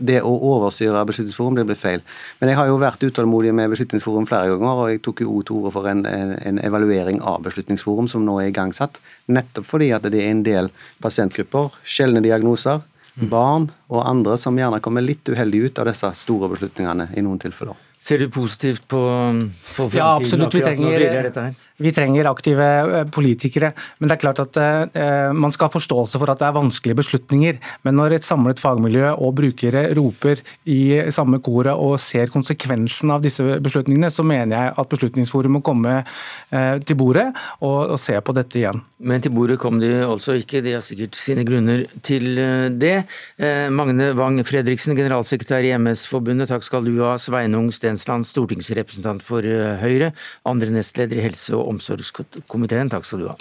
det 0.00 0.20
å 0.22 0.32
overstyre 0.54 1.04
Beslutningsforum, 1.08 1.58
det 1.58 1.66
blir 1.68 1.78
feil. 1.78 2.02
Men 2.40 2.50
jeg 2.50 2.58
har 2.58 2.70
jo 2.70 2.80
vært 2.82 3.04
utålmodig 3.06 3.52
med 3.56 3.72
Beslutningsforum 3.72 4.26
flere 4.28 4.50
ganger, 4.52 4.80
og 4.80 4.90
jeg 4.92 5.02
tok 5.04 5.24
jo 5.24 5.38
til 5.42 5.60
orde 5.60 5.74
for 5.74 5.90
en, 5.90 6.04
en, 6.08 6.34
en, 6.40 6.60
evaluering 6.64 7.20
av 7.22 7.42
Beslutningsforum 7.46 8.08
som 8.10 8.24
nå 8.26 8.38
er 8.40 8.50
igangsatt. 8.50 9.00
Nettopp 9.26 9.68
fordi 9.68 9.92
at 9.96 10.08
det 10.10 10.22
er 10.22 10.32
en 10.32 10.44
del 10.46 10.72
pasientgrupper, 11.04 11.74
sjeldne 11.84 12.24
diagnoser, 12.24 12.82
barn 13.14 13.68
og 13.92 14.02
andre 14.02 14.36
som 14.40 14.56
gjerne 14.58 14.82
kommer 14.82 15.04
litt 15.04 15.28
uheldig 15.28 15.68
ut 15.68 15.78
av 15.78 15.90
disse 15.90 16.10
store 16.18 16.50
beslutningene 16.50 17.12
i 17.14 17.22
noen 17.22 17.38
tilfeller. 17.42 17.78
Ser 18.04 18.20
du 18.20 18.26
positivt 18.28 18.82
på, 18.84 19.00
på 19.00 19.86
fremtiden? 19.88 19.96
Ja, 19.96 20.10
absolutt. 20.18 20.54
Vi 20.54 20.60
trenger, 20.60 21.54
vi 21.80 21.92
trenger 21.96 22.26
aktive 22.28 22.66
eh, 22.66 23.06
politikere. 23.08 23.70
Men 23.96 24.10
det 24.10 24.18
er 24.18 24.20
klart 24.20 24.42
at 24.42 24.58
eh, 24.60 25.30
man 25.32 25.54
skal 25.54 25.70
ha 25.70 25.72
forståelse 25.72 26.20
for 26.20 26.28
at 26.28 26.42
det 26.42 26.50
er 26.50 26.58
vanskelige 26.58 26.98
beslutninger. 27.00 27.62
Men 27.88 27.96
når 27.96 28.18
et 28.18 28.26
samlet 28.26 28.60
fagmiljø 28.60 29.14
og 29.14 29.32
brukere 29.38 29.86
roper 29.96 30.42
i 30.68 31.00
samme 31.16 31.40
koret 31.44 31.72
og 31.72 31.96
ser 32.02 32.28
konsekvensen 32.32 33.14
av 33.14 33.24
disse 33.24 33.56
beslutningene, 33.64 34.12
så 34.12 34.26
mener 34.26 34.52
jeg 34.52 34.74
at 34.84 34.92
Beslutningsforum 34.92 35.56
må 35.56 35.62
komme 35.64 35.96
eh, 36.02 36.76
til 36.84 36.98
bordet 37.00 37.30
og, 37.62 37.94
og, 37.94 37.96
se 38.04 38.18
på 38.20 38.36
dette 38.36 38.60
igjen. 38.60 38.84
Men 39.00 39.24
til 39.24 39.32
bordet 39.34 39.56
kom 39.62 39.80
de 39.80 39.90
altså 40.04 40.36
ikke. 40.40 40.60
De 40.64 40.76
har 40.76 40.84
sikkert 40.84 41.16
sine 41.18 41.46
grunner 41.48 41.86
til 42.04 42.36
eh, 42.36 42.68
det. 42.68 42.94
Eh, 43.40 43.72
Magne 43.72 44.12
Wang 44.18 44.42
Fredriksen, 44.44 44.92
generalsekretær 44.98 45.64
i 45.64 45.72
MS-forbundet, 45.78 46.52
takk 46.52 46.68
skal 46.68 46.84
du 46.84 46.94
ha. 47.00 47.16
Sveinung 47.20 47.70
Sten 47.72 47.93
Stensland, 47.94 48.26
stortingsrepresentant 48.26 49.22
for 49.22 49.46
eh, 49.46 49.78
Høyre, 49.82 50.12
andre 50.44 50.70
nestleder 50.74 51.20
i 51.20 51.26
helse- 51.28 51.54
og 51.54 51.68
omsorgskomiteen. 51.74 52.90
Takk 52.90 53.06
skal 53.06 53.24
du 53.24 53.30
ha. 53.30 53.38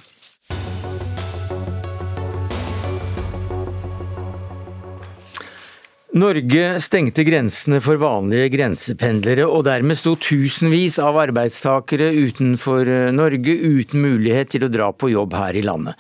Norge 6.13 6.75
stengte 6.77 7.23
grensene 7.25 7.79
for 7.81 7.97
vanlige 7.97 8.51
grensependlere, 8.53 9.47
og 9.49 9.63
dermed 9.65 9.97
sto 9.97 10.13
tusenvis 10.21 10.99
av 11.01 11.17
arbeidstakere 11.23 12.11
utenfor 12.13 12.85
eh, 12.85 13.09
Norge 13.15 13.55
uten 13.57 14.03
mulighet 14.03 14.53
til 14.53 14.67
å 14.67 14.69
dra 14.69 14.91
på 14.93 15.09
jobb 15.09 15.33
her 15.33 15.57
i 15.57 15.65
landet. 15.65 15.97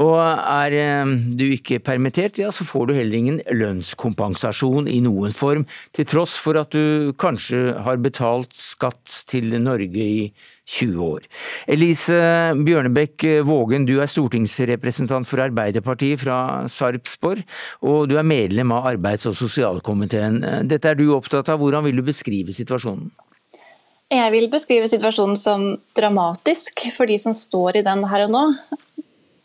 Og 0.00 0.16
er 0.20 0.76
eh, 0.78 1.12
du 1.36 1.44
ikke 1.52 1.82
permittert, 1.84 2.40
ja 2.40 2.52
så 2.54 2.64
får 2.64 2.88
du 2.88 2.94
heller 2.96 3.18
ingen 3.18 3.40
lønnskompensasjon 3.52 4.88
i 4.88 5.00
noen 5.04 5.34
form, 5.36 5.66
til 5.92 6.08
tross 6.08 6.38
for 6.40 6.60
at 6.60 6.72
du 6.72 7.12
kanskje 7.20 7.76
har 7.84 8.00
betalt 8.02 8.54
skatt 8.56 9.22
til 9.28 9.52
Norge 9.60 10.02
i 10.02 10.30
20 10.72 11.02
år. 11.04 11.26
Elise 11.74 12.20
Bjørnebekk 12.64 13.26
Vågen, 13.44 13.84
du 13.88 13.98
er 14.00 14.08
stortingsrepresentant 14.08 15.28
for 15.28 15.42
Arbeiderpartiet 15.44 16.22
fra 16.22 16.38
Sarpsborg, 16.70 17.42
og 17.84 18.06
du 18.08 18.16
er 18.16 18.26
medlem 18.26 18.72
av 18.72 18.88
arbeids- 18.94 19.28
og 19.28 19.36
sosialkomiteen. 19.36 20.40
Dette 20.70 20.92
er 20.92 20.96
du 20.96 21.10
opptatt 21.16 21.50
av, 21.52 21.60
hvordan 21.60 21.84
vil 21.88 22.00
du 22.00 22.06
beskrive 22.06 22.54
situasjonen? 22.54 23.10
Jeg 24.12 24.28
vil 24.34 24.48
beskrive 24.52 24.88
situasjonen 24.90 25.38
som 25.40 25.62
dramatisk 25.96 26.82
for 26.92 27.08
de 27.08 27.16
som 27.20 27.32
står 27.32 27.80
i 27.80 27.84
den 27.86 28.02
her 28.10 28.26
og 28.26 28.34
nå. 28.34 28.42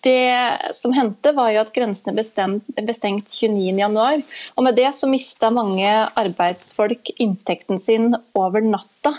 Det 0.08 0.58
som 0.72 0.93
hendte, 0.95 1.34
var 1.36 1.51
jo 1.51 1.60
at 1.66 1.74
grensene 1.76 2.16
ble 2.16 2.24
stengt 2.24 3.34
29.1. 3.36 4.24
Og 4.55 4.64
med 4.64 4.78
det 4.80 4.93
så 4.95 5.10
mista 5.12 5.51
mange 5.51 5.89
arbeidsfolk 6.16 7.12
inntekten 7.20 7.82
sin 7.82 8.14
over 8.38 8.64
natta. 8.64 9.18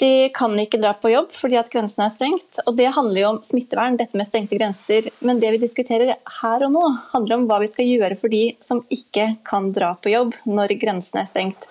De 0.00 0.28
kan 0.36 0.52
ikke 0.60 0.80
dra 0.80 0.92
på 1.00 1.10
jobb 1.12 1.30
fordi 1.32 1.56
at 1.60 1.68
grensene 1.72 2.06
er 2.06 2.12
stengt. 2.12 2.60
og 2.64 2.76
Det 2.78 2.88
handler 2.96 3.20
jo 3.20 3.28
om 3.34 3.42
smittevern, 3.44 3.96
dette 4.00 4.16
med 4.16 4.28
stengte 4.28 4.58
grenser. 4.58 5.08
Men 5.20 5.40
det 5.40 5.54
vi 5.54 5.62
diskuterer 5.62 6.16
her 6.40 6.66
og 6.66 6.72
nå, 6.72 6.84
handler 7.12 7.38
om 7.38 7.46
hva 7.48 7.60
vi 7.62 7.70
skal 7.70 7.88
gjøre 7.88 8.18
for 8.20 8.32
de 8.32 8.44
som 8.64 8.84
ikke 8.92 9.34
kan 9.48 9.70
dra 9.76 9.94
på 10.00 10.12
jobb 10.12 10.36
når 10.48 10.76
grensene 10.80 11.24
er 11.24 11.30
stengt. 11.30 11.68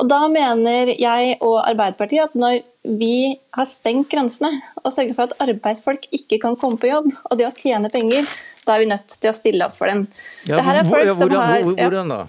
Og 0.00 0.08
Da 0.10 0.20
mener 0.30 0.94
jeg 0.98 1.36
og 1.40 1.58
Arbeiderpartiet 1.62 2.30
at 2.30 2.38
når 2.38 2.62
vi 2.98 3.36
har 3.54 3.68
stengt 3.68 4.10
grensene 4.12 4.50
og 4.82 4.92
sørger 4.92 5.16
for 5.16 5.28
at 5.28 5.36
arbeidsfolk 5.46 6.08
ikke 6.12 6.40
kan 6.42 6.58
komme 6.60 6.80
på 6.80 6.90
jobb, 6.90 7.12
og 7.30 7.38
det 7.38 7.46
å 7.48 7.54
tjene 7.56 7.90
penger, 7.92 8.26
da 8.66 8.74
er 8.74 8.84
vi 8.84 8.90
nødt 8.90 9.18
til 9.20 9.30
å 9.30 9.36
stille 9.36 9.68
opp 9.68 9.76
for 9.78 9.88
dem. 9.88 10.06
Ja, 10.48 10.58
hvor, 10.58 11.00
ja, 11.00 11.14
hvordan, 11.14 11.38
har, 11.40 11.62
ja. 11.62 11.86
hvordan 11.86 12.12
da? 12.12 12.24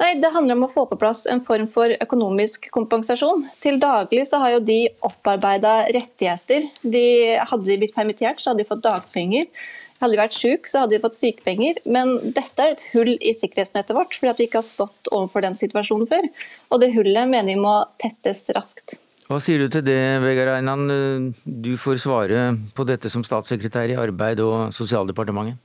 Nei, 0.00 0.10
Det 0.20 0.32
handler 0.34 0.58
om 0.58 0.66
å 0.66 0.70
få 0.72 0.84
på 0.90 0.98
plass 1.00 1.24
en 1.30 1.40
form 1.44 1.68
for 1.72 1.92
økonomisk 1.94 2.68
kompensasjon. 2.74 3.46
Til 3.62 3.80
daglig 3.80 4.26
så 4.28 4.40
har 4.42 4.56
jo 4.56 4.64
de 4.64 4.82
opparbeida 5.06 5.78
rettigheter. 5.94 6.68
De, 6.82 7.06
hadde 7.40 7.70
de 7.70 7.78
blitt 7.80 7.96
permittert, 7.96 8.42
så 8.42 8.52
hadde 8.52 8.64
de 8.64 8.68
fått 8.68 8.84
dagpenger. 8.84 9.48
Hadde 9.96 10.12
vi 10.12 10.20
vært 10.20 10.36
syk, 10.36 10.68
så 10.68 10.82
hadde 10.82 10.96
vi 10.96 11.02
fått 11.02 11.16
sykepenger. 11.16 11.80
Men 11.88 12.16
dette 12.36 12.62
er 12.62 12.74
et 12.74 12.84
hull 12.92 13.14
i 13.16 13.32
sikkerhetsnettet 13.36 13.96
vårt, 13.96 14.16
fordi 14.18 14.34
vi 14.42 14.48
ikke 14.50 14.60
har 14.60 14.68
stått 14.68 15.10
overfor 15.10 15.46
den 15.46 15.56
situasjonen 15.56 16.08
før. 16.10 16.28
Og 16.70 16.82
det 16.82 16.92
hullet 16.96 17.30
mener 17.32 17.54
vi 17.54 17.60
må 17.64 17.78
tettes 18.02 18.44
raskt. 18.56 18.98
Hva 19.26 19.40
sier 19.42 19.58
du 19.58 19.70
til 19.72 19.82
det, 19.82 20.00
Vegard 20.22 20.52
Einan? 20.54 21.32
Du 21.44 21.72
får 21.80 21.98
svare 22.04 22.50
på 22.76 22.84
dette 22.86 23.10
som 23.10 23.24
statssekretær 23.26 23.90
i 23.90 23.98
Arbeid- 23.98 24.44
og 24.44 24.68
sosialdepartementet. 24.76 25.58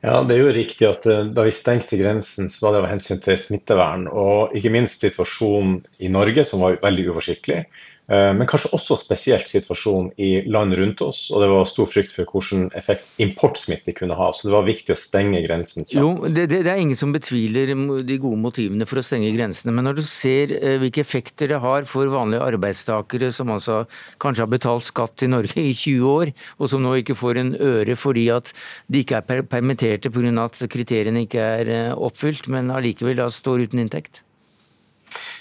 Ja, 0.00 0.22
Det 0.24 0.34
er 0.34 0.40
jo 0.40 0.52
riktig 0.56 0.86
at 0.88 1.04
eh, 1.06 1.26
da 1.28 1.44
vi 1.44 1.52
stengte 1.52 1.98
grensen, 2.00 2.48
så 2.48 2.64
var 2.64 2.72
det 2.72 2.80
av 2.80 2.88
hensyn 2.88 3.20
til 3.20 3.36
smittevern. 3.36 4.06
Og 4.08 4.54
ikke 4.56 4.72
minst 4.72 5.04
situasjonen 5.04 5.82
i 6.00 6.08
Norge, 6.08 6.44
som 6.48 6.64
var 6.64 6.80
veldig 6.80 7.10
uoversiktlig. 7.10 7.66
Eh, 8.10 8.30
men 8.34 8.48
kanskje 8.50 8.72
også 8.74 8.96
spesielt 8.98 9.46
situasjonen 9.46 10.10
i 10.18 10.30
land 10.50 10.74
rundt 10.78 11.02
oss. 11.06 11.22
Og 11.30 11.44
det 11.44 11.50
var 11.52 11.68
stor 11.68 11.86
frykt 11.90 12.14
for 12.16 12.26
hvilken 12.26 12.66
effekt 12.78 13.20
importsmitte 13.22 13.94
kunne 13.94 14.16
ha. 14.18 14.30
Så 14.34 14.48
det 14.48 14.54
var 14.54 14.66
viktig 14.66 14.96
å 14.96 14.98
stenge 14.98 15.42
grensen 15.44 15.86
kjapt. 15.86 16.00
Jo, 16.00 16.10
det, 16.26 16.48
det, 16.50 16.64
er 16.64 16.82
ingen 16.82 16.98
som 16.98 17.14
betviler 17.14 17.70
de 18.06 18.18
gode 18.18 18.40
motivene 18.42 18.88
for 18.90 18.98
å 18.98 19.04
stenge 19.06 19.30
grensene. 19.36 19.74
Men 19.76 19.86
når 19.86 20.00
du 20.00 20.04
ser 20.06 20.56
eh, 20.58 20.78
hvilke 20.82 21.04
effekter 21.04 21.52
det 21.52 21.60
har 21.62 21.86
for 21.90 22.10
vanlige 22.10 22.46
arbeidstakere 22.50 23.30
som 23.34 23.52
altså 23.54 23.84
kanskje 24.22 24.46
har 24.46 24.50
betalt 24.50 24.86
skatt 24.88 25.26
i 25.26 25.30
Norge 25.30 25.62
i 25.62 25.70
20 25.76 26.10
år, 26.10 26.32
og 26.58 26.72
som 26.72 26.82
nå 26.82 26.96
ikke 27.00 27.18
får 27.18 27.42
en 27.44 27.54
øre 27.54 27.94
fordi 28.00 28.26
at 28.34 28.50
de 28.90 29.04
ikke 29.04 29.20
er 29.20 29.46
permitterte 29.46 30.10
pga. 30.10 30.32
at 30.42 30.58
kriteriene 30.70 31.24
ikke 31.26 31.46
er 31.60 31.70
eh, 31.70 31.92
oppfylt, 31.94 32.50
men 32.50 32.74
allikevel 32.74 33.22
da 33.22 33.30
står 33.30 33.68
uten 33.68 33.84
inntekt? 33.84 34.24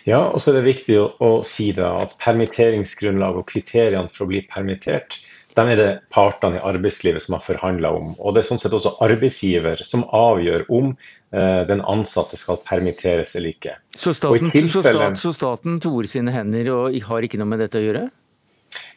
Ja, 0.07 0.21
og 0.27 0.41
så 0.41 0.51
er 0.51 0.59
det 0.59 0.69
viktig 0.69 0.97
å, 0.99 1.09
å 1.19 1.31
si 1.45 1.69
da 1.77 1.93
at 2.03 2.15
permitteringsgrunnlag 2.23 3.41
og 3.41 3.47
kriteriene 3.49 4.09
for 4.11 4.25
å 4.25 4.31
bli 4.31 4.43
permittert, 4.49 5.19
dem 5.57 5.71
er 5.73 5.79
det 5.79 5.87
partene 6.13 6.59
i 6.59 6.63
arbeidslivet 6.63 7.23
som 7.23 7.35
har 7.35 7.43
forhandla 7.43 7.91
om. 7.95 8.13
Og 8.17 8.35
det 8.35 8.43
er 8.43 8.47
sånn 8.51 8.61
sett 8.61 8.75
også 8.75 8.95
arbeidsgiver 9.03 9.81
som 9.85 10.05
avgjør 10.15 10.67
om 10.71 10.93
eh, 10.93 11.63
den 11.69 11.81
ansatte 11.89 12.37
skal 12.39 12.61
permitteres 12.67 13.35
eller 13.35 13.55
ikke. 13.55 13.75
Så 13.95 14.13
staten, 14.17 14.47
tilfelle... 14.51 14.93
så, 14.93 14.93
stat, 14.93 15.21
så 15.23 15.33
staten 15.35 15.81
toer 15.83 16.07
sine 16.09 16.33
hender 16.35 16.71
og 16.75 16.97
har 17.09 17.25
ikke 17.25 17.41
noe 17.41 17.49
med 17.49 17.63
dette 17.65 17.81
å 17.81 17.85
gjøre? 17.85 18.07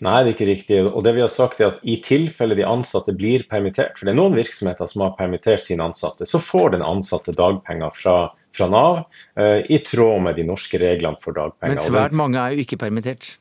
Nei, 0.04 0.18
det 0.20 0.32
er 0.32 0.34
ikke 0.34 0.50
riktig. 0.50 0.78
Og 0.84 1.00
det 1.06 1.14
vi 1.16 1.24
har 1.24 1.32
sagt 1.32 1.60
er 1.62 1.72
at 1.72 1.82
I 1.88 1.96
tilfelle 2.04 2.56
de 2.58 2.66
ansatte 2.68 3.14
blir 3.16 3.46
permittert, 3.48 3.96
for 3.96 4.06
det 4.06 4.14
er 4.14 4.20
noen 4.20 4.36
virksomheter 4.36 4.90
som 4.90 5.06
har 5.06 5.16
permittert 5.18 5.64
sine 5.64 5.86
ansatte, 5.86 6.28
så 6.28 6.40
får 6.42 6.76
den 6.76 6.84
ansatte 6.84 7.34
dagpenger 7.38 7.94
fra 7.96 8.16
fra 8.56 8.68
Nav, 8.72 9.04
eh, 9.36 9.60
i 9.72 9.78
tråd 9.84 10.22
med 10.22 10.36
de 10.36 10.46
norske 10.48 10.80
reglene 10.80 11.20
for 11.22 11.36
dagpenger. 11.36 11.76
Men 11.76 11.84
svært 11.84 12.16
mange 12.16 12.40
er 12.40 12.56
jo 12.56 12.66
ikke 12.66 12.80
permittert? 12.84 13.36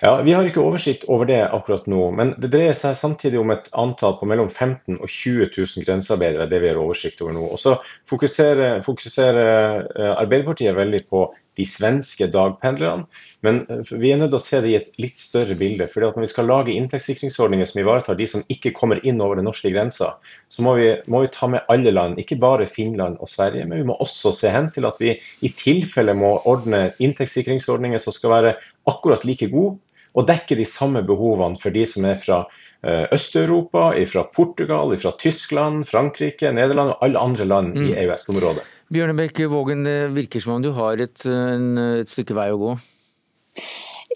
Ja, 0.00 0.22
Vi 0.22 0.32
har 0.32 0.46
ikke 0.48 0.62
oversikt 0.64 1.04
over 1.12 1.28
det 1.28 1.40
akkurat 1.52 1.86
nå, 1.90 2.10
men 2.16 2.34
det 2.40 2.50
dreier 2.52 2.76
seg 2.76 2.96
samtidig 2.96 3.40
om 3.40 3.52
et 3.52 3.68
antall 3.76 4.16
på 4.20 4.28
mellom 4.28 4.48
15 4.48 4.96
og 4.96 5.08
20 5.08 5.50
000 5.52 5.84
grensearbeidere. 5.84 6.48
det 6.48 6.60
vi 6.62 6.70
har 6.70 6.80
oversikt 6.80 7.20
over 7.22 7.36
nå. 7.36 7.44
Og 7.52 7.60
så 7.60 7.76
fokuserer, 8.08 8.80
fokuserer 8.86 9.84
eh, 9.84 10.14
Arbeiderpartiet 10.16 10.76
veldig 10.76 11.02
på 11.10 11.26
de 11.56 11.66
svenske 11.68 12.28
dagpendlerne, 12.32 13.06
men 13.46 13.62
eh, 13.72 13.92
vi 13.92 14.12
er 14.12 14.20
nødt 14.20 14.32
til 14.34 14.40
å 14.40 14.44
se 14.44 14.60
det 14.64 14.72
i 14.72 14.76
et 14.78 14.90
litt 15.02 15.20
større 15.20 15.56
bilde. 15.58 15.88
For 15.92 16.04
Når 16.04 16.26
vi 16.26 16.30
skal 16.32 16.50
lage 16.50 16.74
inntektssikringsordninger 16.74 17.68
som 17.70 17.80
ivaretar 17.82 18.18
de 18.18 18.28
som 18.30 18.44
ikke 18.52 18.74
kommer 18.76 19.00
inn 19.06 19.22
over 19.24 19.40
den 19.40 19.48
norske 19.48 19.72
grensa, 19.74 20.14
så 20.52 20.66
må 20.66 20.76
vi, 20.80 20.90
må 21.12 21.24
vi 21.24 21.32
ta 21.34 21.48
med 21.50 21.64
alle 21.72 21.94
land, 21.94 22.20
ikke 22.20 22.40
bare 22.42 22.68
Finland 22.70 23.20
og 23.20 23.30
Sverige. 23.30 23.66
Men 23.66 23.82
vi 23.82 23.88
må 23.88 23.98
også 24.02 24.34
se 24.36 24.52
hen 24.52 24.70
til 24.74 24.88
at 24.88 25.00
vi 25.02 25.16
i 25.16 25.52
tilfelle 25.56 26.16
må 26.16 26.36
ordne 26.48 26.90
inntektssikringsordninger 27.02 28.02
som 28.02 28.14
skal 28.14 28.36
være 28.36 28.54
akkurat 28.90 29.26
like 29.28 29.50
gode 29.52 29.78
og 30.16 30.24
dekke 30.28 30.56
de 30.56 30.64
samme 30.68 31.02
behovene 31.04 31.60
for 31.60 31.74
de 31.74 31.82
som 31.88 32.06
er 32.08 32.16
fra 32.20 32.38
eh, 32.80 33.04
Øst-Europa, 33.12 33.90
fra 34.08 34.24
Portugal, 34.32 34.94
fra 34.96 35.12
Tyskland, 35.20 35.84
Frankrike, 35.90 36.52
Nederland 36.56 36.94
og 36.94 37.04
alle 37.04 37.20
andre 37.20 37.44
land 37.44 37.76
mm. 37.76 37.84
i 37.90 37.92
EØS-området. 38.00 38.64
Bjørnebekk 38.86 39.40
Vågen, 39.50 39.82
det 39.82 40.12
virker 40.14 40.42
som 40.42 40.52
om 40.56 40.62
du 40.62 40.68
har 40.76 41.00
et, 41.02 41.24
et 41.26 42.10
stykke 42.10 42.36
vei 42.38 42.52
å 42.54 42.60
gå? 42.60 42.74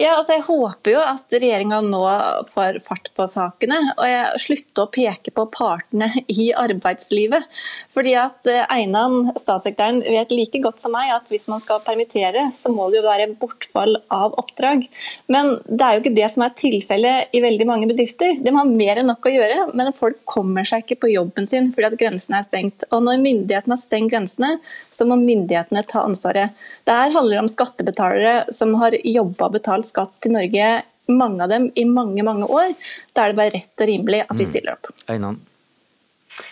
Ja, 0.01 0.15
altså 0.17 0.39
Jeg 0.39 0.47
håper 0.47 0.95
jo 0.95 1.01
at 1.05 1.35
regjeringa 1.35 1.83
nå 1.85 2.01
får 2.49 2.79
fart 2.81 3.11
på 3.13 3.27
sakene, 3.29 3.77
og 3.99 4.07
jeg 4.09 4.41
slutter 4.41 4.87
å 4.87 4.93
peke 4.95 5.33
på 5.37 5.45
partene 5.53 6.07
i 6.33 6.47
arbeidslivet. 6.57 7.45
Fordi 7.93 8.15
at 8.17 8.49
eh, 8.49 8.65
Einan, 8.73 9.35
statssekretæren, 9.37 10.01
vet 10.07 10.33
like 10.33 10.63
godt 10.65 10.81
som 10.81 10.95
meg 10.97 11.11
at 11.13 11.29
hvis 11.29 11.45
man 11.53 11.61
skal 11.61 11.83
permittere, 11.85 12.47
så 12.57 12.73
må 12.73 12.87
det 12.89 13.03
jo 13.03 13.05
være 13.05 13.27
bortfall 13.43 13.99
av 14.09 14.39
oppdrag. 14.41 14.87
Men 15.29 15.59
det 15.69 15.85
er 15.85 15.99
jo 15.99 16.03
ikke 16.07 16.15
det 16.17 16.31
som 16.33 16.47
er 16.47 16.57
tilfellet 16.57 17.37
i 17.37 17.45
veldig 17.45 17.69
mange 17.69 17.91
bedrifter. 17.93 18.41
De 18.41 18.57
har 18.57 18.73
mer 18.73 19.03
enn 19.03 19.11
nok 19.13 19.29
å 19.29 19.35
gjøre, 19.35 19.69
men 19.77 19.93
folk 19.93 20.25
kommer 20.25 20.65
seg 20.65 20.87
ikke 20.87 21.03
på 21.05 21.13
jobben 21.13 21.45
sin 21.51 21.69
fordi 21.77 21.91
at 21.91 21.99
grensene 22.01 22.41
er 22.41 22.49
stengt. 22.49 22.89
Og 22.89 23.05
når 23.05 23.21
myndighetene 23.21 23.77
har 23.77 23.85
stengt 23.85 24.15
grensene, 24.17 24.55
så 24.89 25.05
må 25.05 25.21
myndighetene 25.21 25.85
ta 25.93 26.07
ansvaret. 26.09 26.57
Det 26.89 26.97
her 26.97 27.13
handler 27.13 27.45
om 27.45 27.53
skattebetalere 27.53 28.57
som 28.57 28.73
har 28.81 28.97
jobba 29.05 29.51
og 29.51 29.61
betalt 29.61 29.90
skatt 29.91 30.17
til 30.25 30.35
Norge, 30.37 30.73
mange 31.11 31.45
av 31.45 31.53
dem 31.53 31.71
i 31.75 31.85
mange 31.89 32.25
mange 32.27 32.47
år. 32.47 32.75
Da 33.15 33.25
er 33.25 33.33
det 33.33 33.41
bare 33.41 33.55
rett 33.57 33.85
og 33.85 33.91
rimelig 33.91 34.25
at 34.27 34.37
vi 34.37 34.47
mm. 34.47 34.51
stiller 34.51 34.77
opp. 34.77 34.93
Einan. 35.11 35.41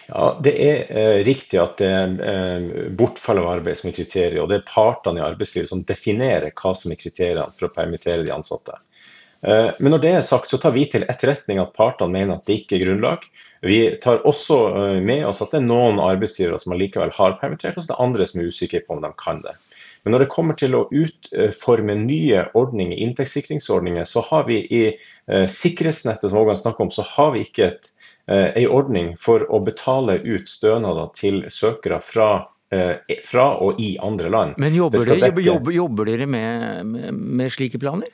Ja, 0.09 0.39
Det 0.45 0.55
er 0.64 0.91
eh, 0.91 1.20
riktig 1.24 1.61
at 1.62 1.78
det 1.80 1.89
er 1.89 2.18
eh, 2.32 2.91
bortfall 2.99 3.41
av 3.43 3.51
arbeid 3.59 3.78
som 3.78 3.91
er 3.91 3.97
kriteriet. 3.97 4.41
Og 4.43 4.51
det 4.51 4.61
er 4.61 4.68
partene 4.68 5.22
i 5.22 5.26
arbeidslivet 5.26 5.70
som 5.70 5.84
definerer 5.86 6.53
hva 6.53 6.74
som 6.76 6.93
er 6.93 7.01
kriteriene 7.01 7.49
for 7.55 7.68
å 7.68 7.74
permittere 7.74 8.26
de 8.26 8.34
ansatte. 8.34 8.76
Eh, 9.47 9.70
men 9.78 9.95
når 9.95 10.03
det 10.03 10.14
er 10.18 10.26
sagt, 10.26 10.51
så 10.51 10.59
tar 10.61 10.74
vi 10.74 10.89
til 10.91 11.07
etterretning 11.09 11.62
at 11.62 11.76
partene 11.76 12.14
mener 12.14 12.39
at 12.39 12.49
det 12.49 12.62
ikke 12.62 12.78
er 12.78 12.86
grunnlag. 12.86 13.28
Vi 13.61 13.78
tar 14.03 14.24
også 14.28 14.59
eh, 14.68 14.99
med 15.05 15.26
oss 15.26 15.43
at 15.43 15.55
det 15.55 15.62
er 15.62 15.68
noen 15.68 16.03
arbeidsgivere 16.03 16.59
som 16.62 16.74
allikevel 16.74 17.14
har 17.14 17.39
permittert, 17.41 17.76
og 17.76 17.84
så 17.84 17.93
det 17.93 17.97
er 17.97 18.05
andre 18.07 18.28
som 18.28 18.43
er 18.43 18.53
usikre 18.53 18.82
på 18.84 18.97
om 18.97 19.05
de 19.05 19.12
kan 19.18 19.43
det. 19.47 19.57
Men 20.03 20.14
når 20.14 20.24
det 20.24 20.32
kommer 20.32 20.59
til 20.59 20.76
å 20.78 20.86
utforme 20.94 21.96
nye 22.01 22.44
ordninger, 22.59 22.96
inntektssikringsordninger, 22.96 24.07
så 24.09 24.22
har 24.28 24.46
vi 24.49 24.61
i 24.64 24.84
eh, 24.88 25.46
sikkerhetsnettet 25.53 26.30
som 26.30 26.42
Ågan 26.42 26.59
snakker 26.59 26.86
om, 26.86 26.92
så 26.94 27.05
har 27.07 27.34
vi 27.34 27.44
ikke 27.46 27.66
et, 27.72 27.90
eh, 28.30 28.53
en 28.62 28.70
ordning 28.78 29.11
for 29.20 29.44
å 29.53 29.61
betale 29.64 30.20
ut 30.24 30.49
stønader 30.49 31.11
til 31.18 31.42
søkere 31.53 32.01
fra 32.05 32.30
eh, 32.74 33.18
fra 33.24 33.51
og 33.64 33.80
i 33.80 33.96
andre 34.05 34.30
land. 34.32 34.57
Men 34.61 34.76
jobber, 34.76 35.05
dere, 35.09 35.34
jobber, 35.42 35.74
jobber 35.76 36.09
dere 36.12 36.30
med, 36.30 36.86
med, 36.86 37.12
med, 37.42 37.53
slike 37.53 37.80
planer? 37.82 38.09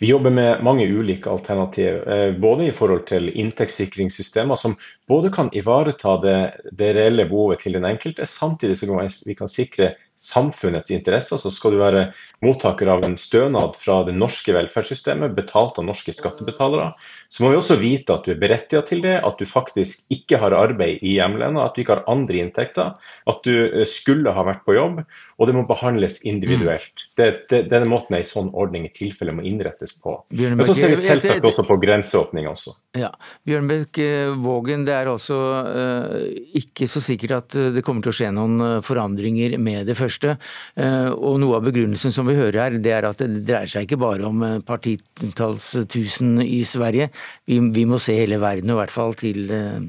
Vi 0.00 0.08
jobber 0.08 0.32
med 0.32 0.62
mange 0.64 0.86
ulike 0.88 1.28
alternativ, 1.28 1.98
både 2.40 2.70
i 2.70 2.72
forhold 2.72 3.02
til 3.10 3.26
inntektssikringssystemer 3.28 4.56
som 4.56 4.72
både 5.08 5.28
kan 5.34 5.50
ivareta 5.52 6.14
det, 6.22 6.36
det 6.72 6.94
reelle 6.96 7.26
behovet 7.28 7.60
til 7.64 7.76
den 7.76 7.84
enkelte, 7.84 8.24
samtidig 8.24 8.78
som 8.80 8.94
vi 9.28 9.36
kan 9.36 9.52
sikre 9.52 9.90
samfunnets 10.16 10.90
interesser, 10.90 11.36
så 11.36 11.50
skal 11.52 11.74
du 11.74 11.80
være 11.80 12.06
mottaker 12.44 12.88
av 12.88 13.04
en 13.04 13.16
stønad 13.20 13.76
fra 13.82 14.00
det 14.06 14.14
norske 14.16 14.54
velferdssystemet, 14.56 15.34
betalt 15.36 15.76
av 15.78 15.84
norske 15.84 16.14
skattebetalere. 16.16 16.90
Så 17.28 17.44
må 17.44 17.52
vi 17.52 17.58
også 17.58 17.76
vite 17.80 18.14
at 18.16 18.24
du 18.24 18.32
er 18.32 18.40
berettiget 18.40 18.88
til 18.88 19.02
det, 19.04 19.18
at 19.20 19.36
du 19.36 19.44
faktisk 19.48 20.06
ikke 20.14 20.40
har 20.40 20.56
arbeid 20.56 21.04
i 21.04 21.16
hjemlandet, 21.18 21.60
at 21.62 21.76
du 21.76 21.82
ikke 21.82 21.98
har 21.98 22.08
andre 22.10 22.40
inntekter, 22.40 22.94
at 23.28 23.42
du 23.44 23.52
eh, 23.66 23.84
skulle 23.88 24.32
ha 24.32 24.46
vært 24.46 24.64
på 24.64 24.76
jobb, 24.76 25.02
og 25.36 25.50
det 25.50 25.56
må 25.56 25.66
behandles 25.68 26.22
individuelt. 26.24 26.94
Mm. 26.96 27.12
Det, 27.20 27.28
det, 27.52 27.62
denne 27.72 27.90
måten 27.90 28.16
en 28.16 28.24
sånn 28.26 28.48
ordning 28.56 28.88
i 28.88 28.92
tilfelle 28.94 29.36
må 29.36 29.44
innrettes 29.44 29.98
på. 30.00 30.16
Men 30.32 30.64
så 30.64 30.76
ser 30.78 30.94
vi 30.94 31.00
selvsagt 31.02 31.44
også 31.44 31.66
på 31.68 31.76
grenseåpning 31.82 32.48
også. 32.48 32.72
Ja. 32.96 33.12
Bjørnbekk 33.46 34.00
eh, 34.00 34.32
Vågen, 34.40 34.86
det 34.88 34.96
er 34.96 35.10
altså 35.10 35.36
uh, 35.66 36.24
ikke 36.56 36.88
så 36.88 37.02
sikkert 37.04 37.36
at 37.36 37.56
det 37.74 37.84
kommer 37.84 38.04
til 38.04 38.14
å 38.14 38.16
skje 38.16 38.32
noen 38.32 38.80
forandringer 38.84 39.56
med 39.60 39.90
det. 39.90 39.96
Første 39.98 40.05
første. 40.06 40.36
Eh, 40.78 41.10
og 41.12 41.38
noe 41.42 41.58
av 41.58 41.68
begrunnelsen 41.68 42.14
som 42.14 42.30
vi 42.30 42.38
hører 42.38 42.62
her, 42.64 42.78
det 42.82 42.94
er 42.96 43.08
at 43.10 43.22
det 43.22 43.44
dreier 43.46 43.70
seg 43.70 43.86
ikke 43.86 44.00
bare 44.00 44.26
om 44.30 44.42
eh, 44.46 44.58
partitalls 44.66 45.68
tusen 45.92 46.40
i 46.42 46.62
Sverige. 46.66 47.10
Vi, 47.46 47.60
vi 47.76 47.86
må 47.88 48.00
se 48.02 48.16
hele 48.16 48.40
verden, 48.42 48.72
og 48.72 48.78
i 48.78 48.82
hvert 48.84 48.96
fall 48.96 49.16
til 49.18 49.46
eh, 49.52 49.80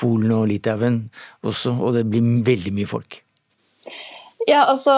Polen 0.00 0.36
og 0.36 0.46
Litauen 0.50 1.02
også. 1.46 1.76
Og 1.78 1.98
det 1.98 2.08
blir 2.10 2.40
veldig 2.46 2.76
mye 2.80 2.90
folk. 2.90 3.22
Ja, 4.48 4.62
altså 4.64 4.92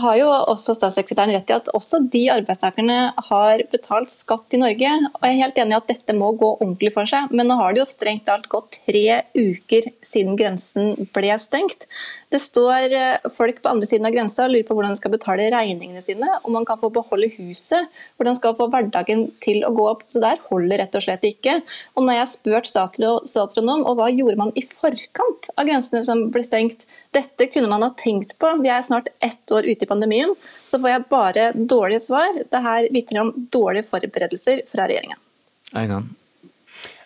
har 0.00 0.14
jo 0.16 0.28
også 0.30 0.76
statssekretæren 0.76 1.32
rett 1.34 1.50
i 1.50 1.56
at 1.56 1.70
også 1.74 1.98
de 2.12 2.22
arbeidstakerne 2.30 2.98
har 3.28 3.62
betalt 3.72 4.12
skatt 4.12 4.54
i 4.54 4.60
Norge. 4.62 4.92
og 5.10 5.26
Jeg 5.26 5.32
er 5.32 5.42
helt 5.42 5.58
enig 5.58 5.74
i 5.74 5.78
at 5.80 5.90
dette 5.90 6.14
må 6.14 6.30
gå 6.38 6.52
ordentlig 6.54 6.92
for 6.94 7.10
seg, 7.10 7.32
men 7.34 7.50
nå 7.50 7.58
har 7.58 7.74
det 7.74 7.82
jo 7.82 7.88
strengt 7.90 8.28
talt 8.28 8.46
gått 8.52 8.78
tre 8.86 9.22
uker 9.34 9.90
siden 10.06 10.38
grensen 10.38 10.94
ble 11.16 11.34
stengt. 11.42 11.88
Det 12.32 12.40
står 12.42 12.94
eh, 12.96 13.28
folk 13.30 13.60
på 13.62 13.70
andre 13.70 13.86
siden 13.86 14.06
av 14.08 14.14
grensa 14.14 14.46
og 14.46 14.52
lurer 14.54 14.66
på 14.66 14.74
hvordan 14.74 14.94
de 14.94 14.98
skal 14.98 15.12
betale 15.14 15.46
regningene 15.52 16.02
sine, 16.02 16.26
om 16.42 16.56
man 16.56 16.66
kan 16.66 16.80
få 16.80 16.90
beholde 16.94 17.28
huset, 17.36 17.86
hvordan 18.16 18.34
de 18.34 18.40
skal 18.40 18.56
få 18.58 18.66
hverdagen 18.72 19.26
til 19.44 19.62
å 19.66 19.70
gå 19.76 19.86
opp. 19.92 20.02
Så 20.10 20.22
der 20.24 20.42
holder 20.48 20.82
rett 20.82 20.98
og 20.98 21.04
slett 21.06 21.26
ikke. 21.28 21.60
Og 21.94 22.06
når 22.06 22.18
jeg 22.18 22.24
har 22.24 22.32
spurt 22.32 22.70
statsråden 22.70 23.72
om 23.76 23.86
og 23.86 24.00
hva 24.00 24.10
gjorde 24.10 24.40
man 24.42 24.52
i 24.58 24.64
forkant 24.66 25.50
av 25.54 25.70
grensene 25.70 26.02
som 26.06 26.26
ble 26.34 26.42
stengt, 26.46 26.86
dette 27.14 27.48
kunne 27.52 27.70
man 27.70 27.86
ha 27.86 27.92
tenkt 27.96 28.34
på. 28.42 28.50
Vi 28.62 28.74
er 28.74 28.82
snart 28.86 29.12
ett 29.24 29.54
år 29.54 29.68
ute 29.68 29.86
i 29.86 29.90
pandemien. 29.90 30.34
Så 30.66 30.82
får 30.82 30.92
jeg 30.96 31.08
bare 31.12 31.48
dårlige 31.54 32.02
svar. 32.08 32.34
Dette 32.42 32.76
vitner 32.90 33.22
om 33.22 33.34
dårlige 33.54 33.86
forberedelser 33.86 34.66
fra 34.66 34.90
regjeringa. 34.90 35.18
Einan. 35.78 36.10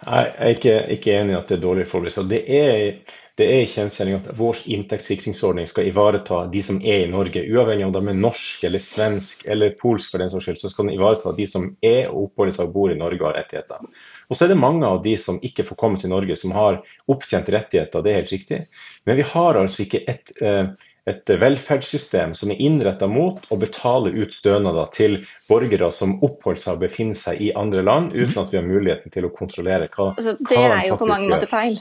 Jeg 0.01 0.33
er 0.33 0.55
ikke, 0.55 0.77
ikke, 0.97 1.17
enig 1.21 1.35
i 1.35 1.39
at 1.39 1.51
det 1.51 1.59
er 1.59 1.65
dårlige 1.65 1.91
forberedelser. 1.91 2.29
Det 2.31 2.41
er 2.49 3.19
det 3.41 3.47
er 3.49 3.69
kjensgjerning 3.69 4.19
at 4.19 4.29
vår 4.37 4.61
inntektssikringsordning 4.75 5.69
skal 5.69 5.89
ivareta 5.89 6.43
de 6.53 6.61
som 6.65 6.81
er 6.85 7.07
i 7.07 7.11
Norge. 7.11 7.43
Uavhengig 7.49 7.87
om 7.87 7.95
de 7.95 8.03
er 8.13 8.19
norsk 8.19 8.67
eller 8.69 8.83
svensk 8.85 9.47
eller 9.49 9.73
polsk, 9.81 10.13
for 10.13 10.23
den 10.23 10.33
saks 10.33 10.47
skyld, 10.47 10.61
så 10.61 10.73
skal 10.73 10.89
den 10.89 10.99
ivareta 10.99 11.33
de 11.37 11.47
som 11.49 11.71
er 11.81 12.11
og 12.11 12.29
oppholder 12.29 12.57
seg 12.57 12.69
og 12.69 12.75
bor 12.77 12.93
i 12.93 12.99
Norge 13.01 13.23
og 13.23 13.31
har 13.31 13.39
rettigheter. 13.41 13.89
Og 14.29 14.37
så 14.37 14.45
er 14.45 14.53
det 14.53 14.61
mange 14.61 14.87
av 14.87 15.01
de 15.05 15.17
som 15.19 15.41
ikke 15.47 15.67
får 15.71 15.81
komme 15.81 16.01
til 16.01 16.13
Norge, 16.13 16.37
som 16.39 16.55
har 16.55 16.83
opptjent 17.11 17.49
rettigheter, 17.55 18.05
det 18.05 18.13
er 18.13 18.21
helt 18.21 18.35
riktig. 18.37 18.61
Men 19.09 19.19
vi 19.19 19.27
har 19.33 19.59
altså 19.59 19.87
ikke 19.87 20.03
et, 20.11 20.35
eh, 20.41 20.91
et 21.11 21.33
velferdssystem 21.41 22.35
som 22.37 22.53
er 22.53 22.61
innretta 22.61 23.09
mot 23.11 23.41
å 23.51 23.59
betale 23.59 24.13
ut 24.15 24.35
stønader 24.37 24.93
til 24.95 25.17
borgere 25.49 25.89
som 25.95 26.19
oppholder 26.21 26.61
seg 26.61 26.77
og 26.77 26.85
befinner 26.85 27.19
seg 27.19 27.41
i 27.41 27.55
andre 27.57 27.83
land, 27.87 28.13
uten 28.13 28.45
at 28.45 28.53
vi 28.53 28.61
har 28.61 28.69
muligheten 28.69 29.11
til 29.11 29.27
å 29.27 29.33
kontrollere 29.35 29.89
hva, 29.89 30.13
altså, 30.13 30.37
det 30.37 30.61
hva 30.61 30.69
de 30.69 30.69
faktisk 30.69 30.69
gjør. 30.69 30.77
Det 30.77 30.85
er 30.85 30.93
jo 30.93 31.01
på 31.01 31.11
mange 31.15 31.33
måter 31.33 31.51
feil. 31.51 31.81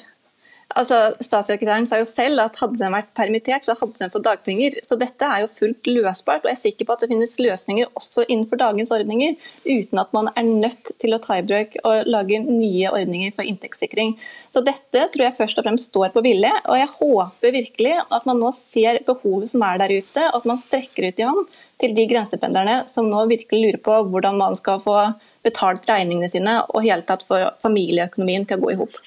Altså, 0.78 1.16
Statssekretæren 1.18 1.88
sa 1.90 1.98
jo 1.98 2.06
selv 2.06 2.44
at 2.44 2.60
hadde 2.62 2.78
den 2.78 2.94
vært 2.94 3.08
permittert, 3.18 3.66
så 3.66 3.74
hadde 3.80 3.98
den 4.04 4.12
fått 4.14 4.28
dagpenger. 4.28 4.76
Så 4.86 5.00
dette 5.02 5.26
er 5.26 5.42
jo 5.42 5.50
fullt 5.50 5.90
løsbart, 5.90 6.44
og 6.44 6.52
jeg 6.52 6.58
er 6.58 6.62
sikker 6.62 6.86
på 6.86 6.94
at 6.94 7.02
det 7.02 7.10
finnes 7.10 7.34
løsninger 7.42 7.90
også 7.98 8.28
innenfor 8.28 8.62
dagens 8.62 8.94
ordninger, 8.94 9.34
uten 9.66 10.02
at 10.04 10.14
man 10.14 10.30
er 10.36 10.46
nødt 10.46 10.92
til 11.02 11.18
å 11.18 11.22
ta 11.24 11.40
i 11.40 11.46
bruk 11.48 11.74
og 11.82 12.12
lage 12.14 12.38
nye 12.46 12.94
ordninger 12.94 13.34
for 13.34 13.50
inntektssikring. 13.50 14.14
Så 14.54 14.62
dette 14.66 15.08
tror 15.10 15.26
jeg 15.26 15.38
først 15.40 15.58
og 15.58 15.66
fremst 15.66 15.90
står 15.90 16.14
på 16.14 16.24
vilje, 16.28 16.54
og 16.62 16.78
jeg 16.78 16.94
håper 17.00 17.58
virkelig 17.58 17.98
at 18.06 18.30
man 18.30 18.42
nå 18.44 18.54
ser 18.54 19.02
behovet 19.10 19.50
som 19.50 19.66
er 19.66 19.82
der 19.82 19.98
ute, 19.98 20.30
og 20.30 20.44
at 20.44 20.50
man 20.54 20.62
strekker 20.62 21.10
ut 21.10 21.24
i 21.24 21.30
hånd 21.32 21.60
til 21.82 21.98
de 21.98 22.06
grensependlerne 22.12 22.84
som 22.92 23.10
nå 23.10 23.26
virkelig 23.32 23.66
lurer 23.66 23.82
på 23.90 24.02
hvordan 24.12 24.38
man 24.38 24.58
skal 24.60 24.84
få 24.84 25.00
betalt 25.46 25.90
regningene 25.90 26.30
sine 26.30 26.60
og 26.68 26.84
hele 26.86 27.02
tatt 27.08 27.26
få 27.26 27.48
familieøkonomien 27.58 28.46
til 28.46 28.60
å 28.60 28.68
gå 28.68 28.76
i 28.76 28.82
hop. 28.84 29.00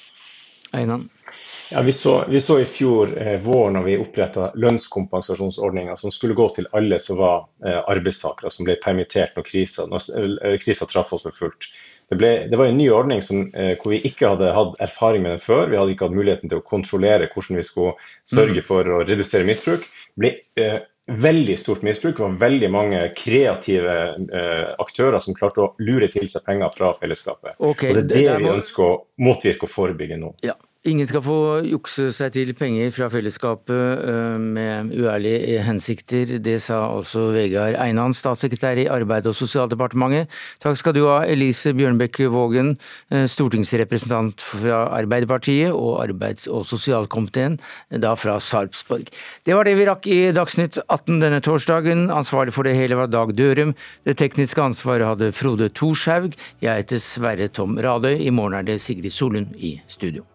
Einan. 0.72 1.10
Ja, 1.72 1.82
vi 1.82 1.92
så, 1.92 2.24
vi 2.28 2.40
så, 2.40 2.58
i 2.60 2.64
fjor 2.68 3.14
eh, 3.16 3.38
vår 3.40 3.70
når 3.72 3.84
vi 3.86 3.94
oppretta 4.00 4.50
lønnskompensasjonsordninga 4.60 5.96
som 5.96 6.12
skulle 6.12 6.36
gå 6.36 6.48
til 6.56 6.68
alle 6.76 6.98
som 7.00 7.16
var 7.16 7.46
eh, 7.64 7.78
arbeidstakere 7.80 8.52
som 8.52 8.68
ble 8.68 8.76
permittert 8.82 9.38
når 9.38 9.46
krisa, 9.46 9.86
når, 9.88 10.04
eh, 10.44 10.58
krisa 10.60 10.88
traff 10.90 11.14
oss 11.16 11.24
for 11.24 11.38
fullt. 11.38 11.70
Det, 12.12 12.18
ble, 12.20 12.30
det, 12.50 12.58
var 12.60 12.68
en 12.68 12.76
ny 12.76 12.90
ordning 12.92 13.22
som, 13.24 13.46
eh, 13.56 13.72
hvor 13.80 13.94
vi 13.94 14.02
ikke 14.04 14.34
hadde 14.34 14.52
hatt 14.52 14.74
erfaring 14.84 15.24
med 15.24 15.32
den 15.32 15.40
før. 15.40 15.70
Vi 15.72 15.78
hadde 15.80 15.94
ikke 15.94 16.10
hatt 16.10 16.18
muligheten 16.18 16.52
til 16.52 16.60
å 16.60 16.66
kontrollere 16.74 17.30
hvordan 17.32 17.60
vi 17.62 17.64
skulle 17.64 17.94
sørge 18.28 18.60
mm. 18.60 18.66
for 18.66 18.90
å 18.92 18.98
redusere 19.08 19.48
misbruk. 19.48 19.86
Det 20.12 20.20
ble 20.20 20.32
eh, 20.60 20.82
veldig 21.24 21.56
stort 21.58 21.86
misbruk. 21.88 22.18
Det 22.18 22.26
var 22.26 22.36
veldig 22.42 22.70
mange 22.74 23.00
kreative 23.16 23.94
eh, 24.12 24.66
aktører 24.84 25.24
som 25.24 25.38
klarte 25.38 25.64
å 25.64 25.70
lure 25.80 26.10
til 26.12 26.28
seg 26.28 26.44
penger 26.44 26.76
fra 26.76 26.92
fellesskapet. 27.00 27.56
Okay, 27.56 27.94
og 27.94 27.96
Det 27.96 28.04
er 28.04 28.10
det, 28.12 28.20
det 28.20 28.36
vi 28.42 28.50
må... 28.50 28.58
ønsker 28.60 28.84
å 28.90 28.92
motvirke 29.24 29.70
og 29.70 29.72
forebygge 29.72 30.20
nå. 30.20 30.34
Ja. 30.44 30.58
Ingen 30.82 31.06
skal 31.06 31.22
få 31.22 31.36
jukse 31.62 32.08
seg 32.10 32.32
til 32.34 32.48
penger 32.58 32.88
fra 32.90 33.06
fellesskapet 33.06 34.00
øh, 34.02 34.40
med 34.42 34.88
uærlige 34.98 35.60
hensikter. 35.62 36.32
Det 36.42 36.56
sa 36.58 36.80
altså 36.88 37.28
Vegard 37.36 37.76
Einan, 37.78 38.10
statssekretær 38.10 38.80
i 38.82 38.88
Arbeid- 38.90 39.28
og 39.30 39.36
sosialdepartementet. 39.38 40.26
Takk 40.58 40.80
skal 40.80 40.96
du 40.96 41.04
ha, 41.06 41.20
Elise 41.30 41.70
Bjørnbekk 41.78 42.18
Vågen, 42.34 42.72
øh, 43.14 43.28
stortingsrepresentant 43.30 44.42
fra 44.42 44.80
Arbeiderpartiet 44.98 45.70
og 45.70 46.02
arbeids- 46.02 46.48
og 46.50 46.66
sosialkomiteen, 46.66 47.60
da 48.02 48.16
fra 48.18 48.40
Sarpsborg. 48.42 49.14
Det 49.46 49.54
var 49.54 49.70
det 49.70 49.76
vi 49.78 49.86
rakk 49.86 50.10
i 50.10 50.18
Dagsnytt 50.34 50.80
18 50.82 51.22
denne 51.22 51.38
torsdagen. 51.46 52.08
Ansvarlig 52.10 52.58
for 52.58 52.66
det 52.66 52.74
hele 52.74 52.98
var 52.98 53.06
Dag 53.06 53.36
Dørum. 53.38 53.76
Det 54.02 54.18
tekniske 54.18 54.66
ansvaret 54.66 55.06
hadde 55.06 55.30
Frode 55.30 55.70
Thorshaug. 55.70 56.34
Jeg 56.58 56.82
heter 56.82 56.98
Sverre 56.98 57.46
Tom 57.46 57.78
Radøy. 57.78 58.18
I 58.18 58.34
morgen 58.34 58.58
er 58.58 58.66
det 58.66 58.80
Sigrid 58.82 59.14
Solund 59.14 59.54
i 59.54 59.76
studio. 59.86 60.26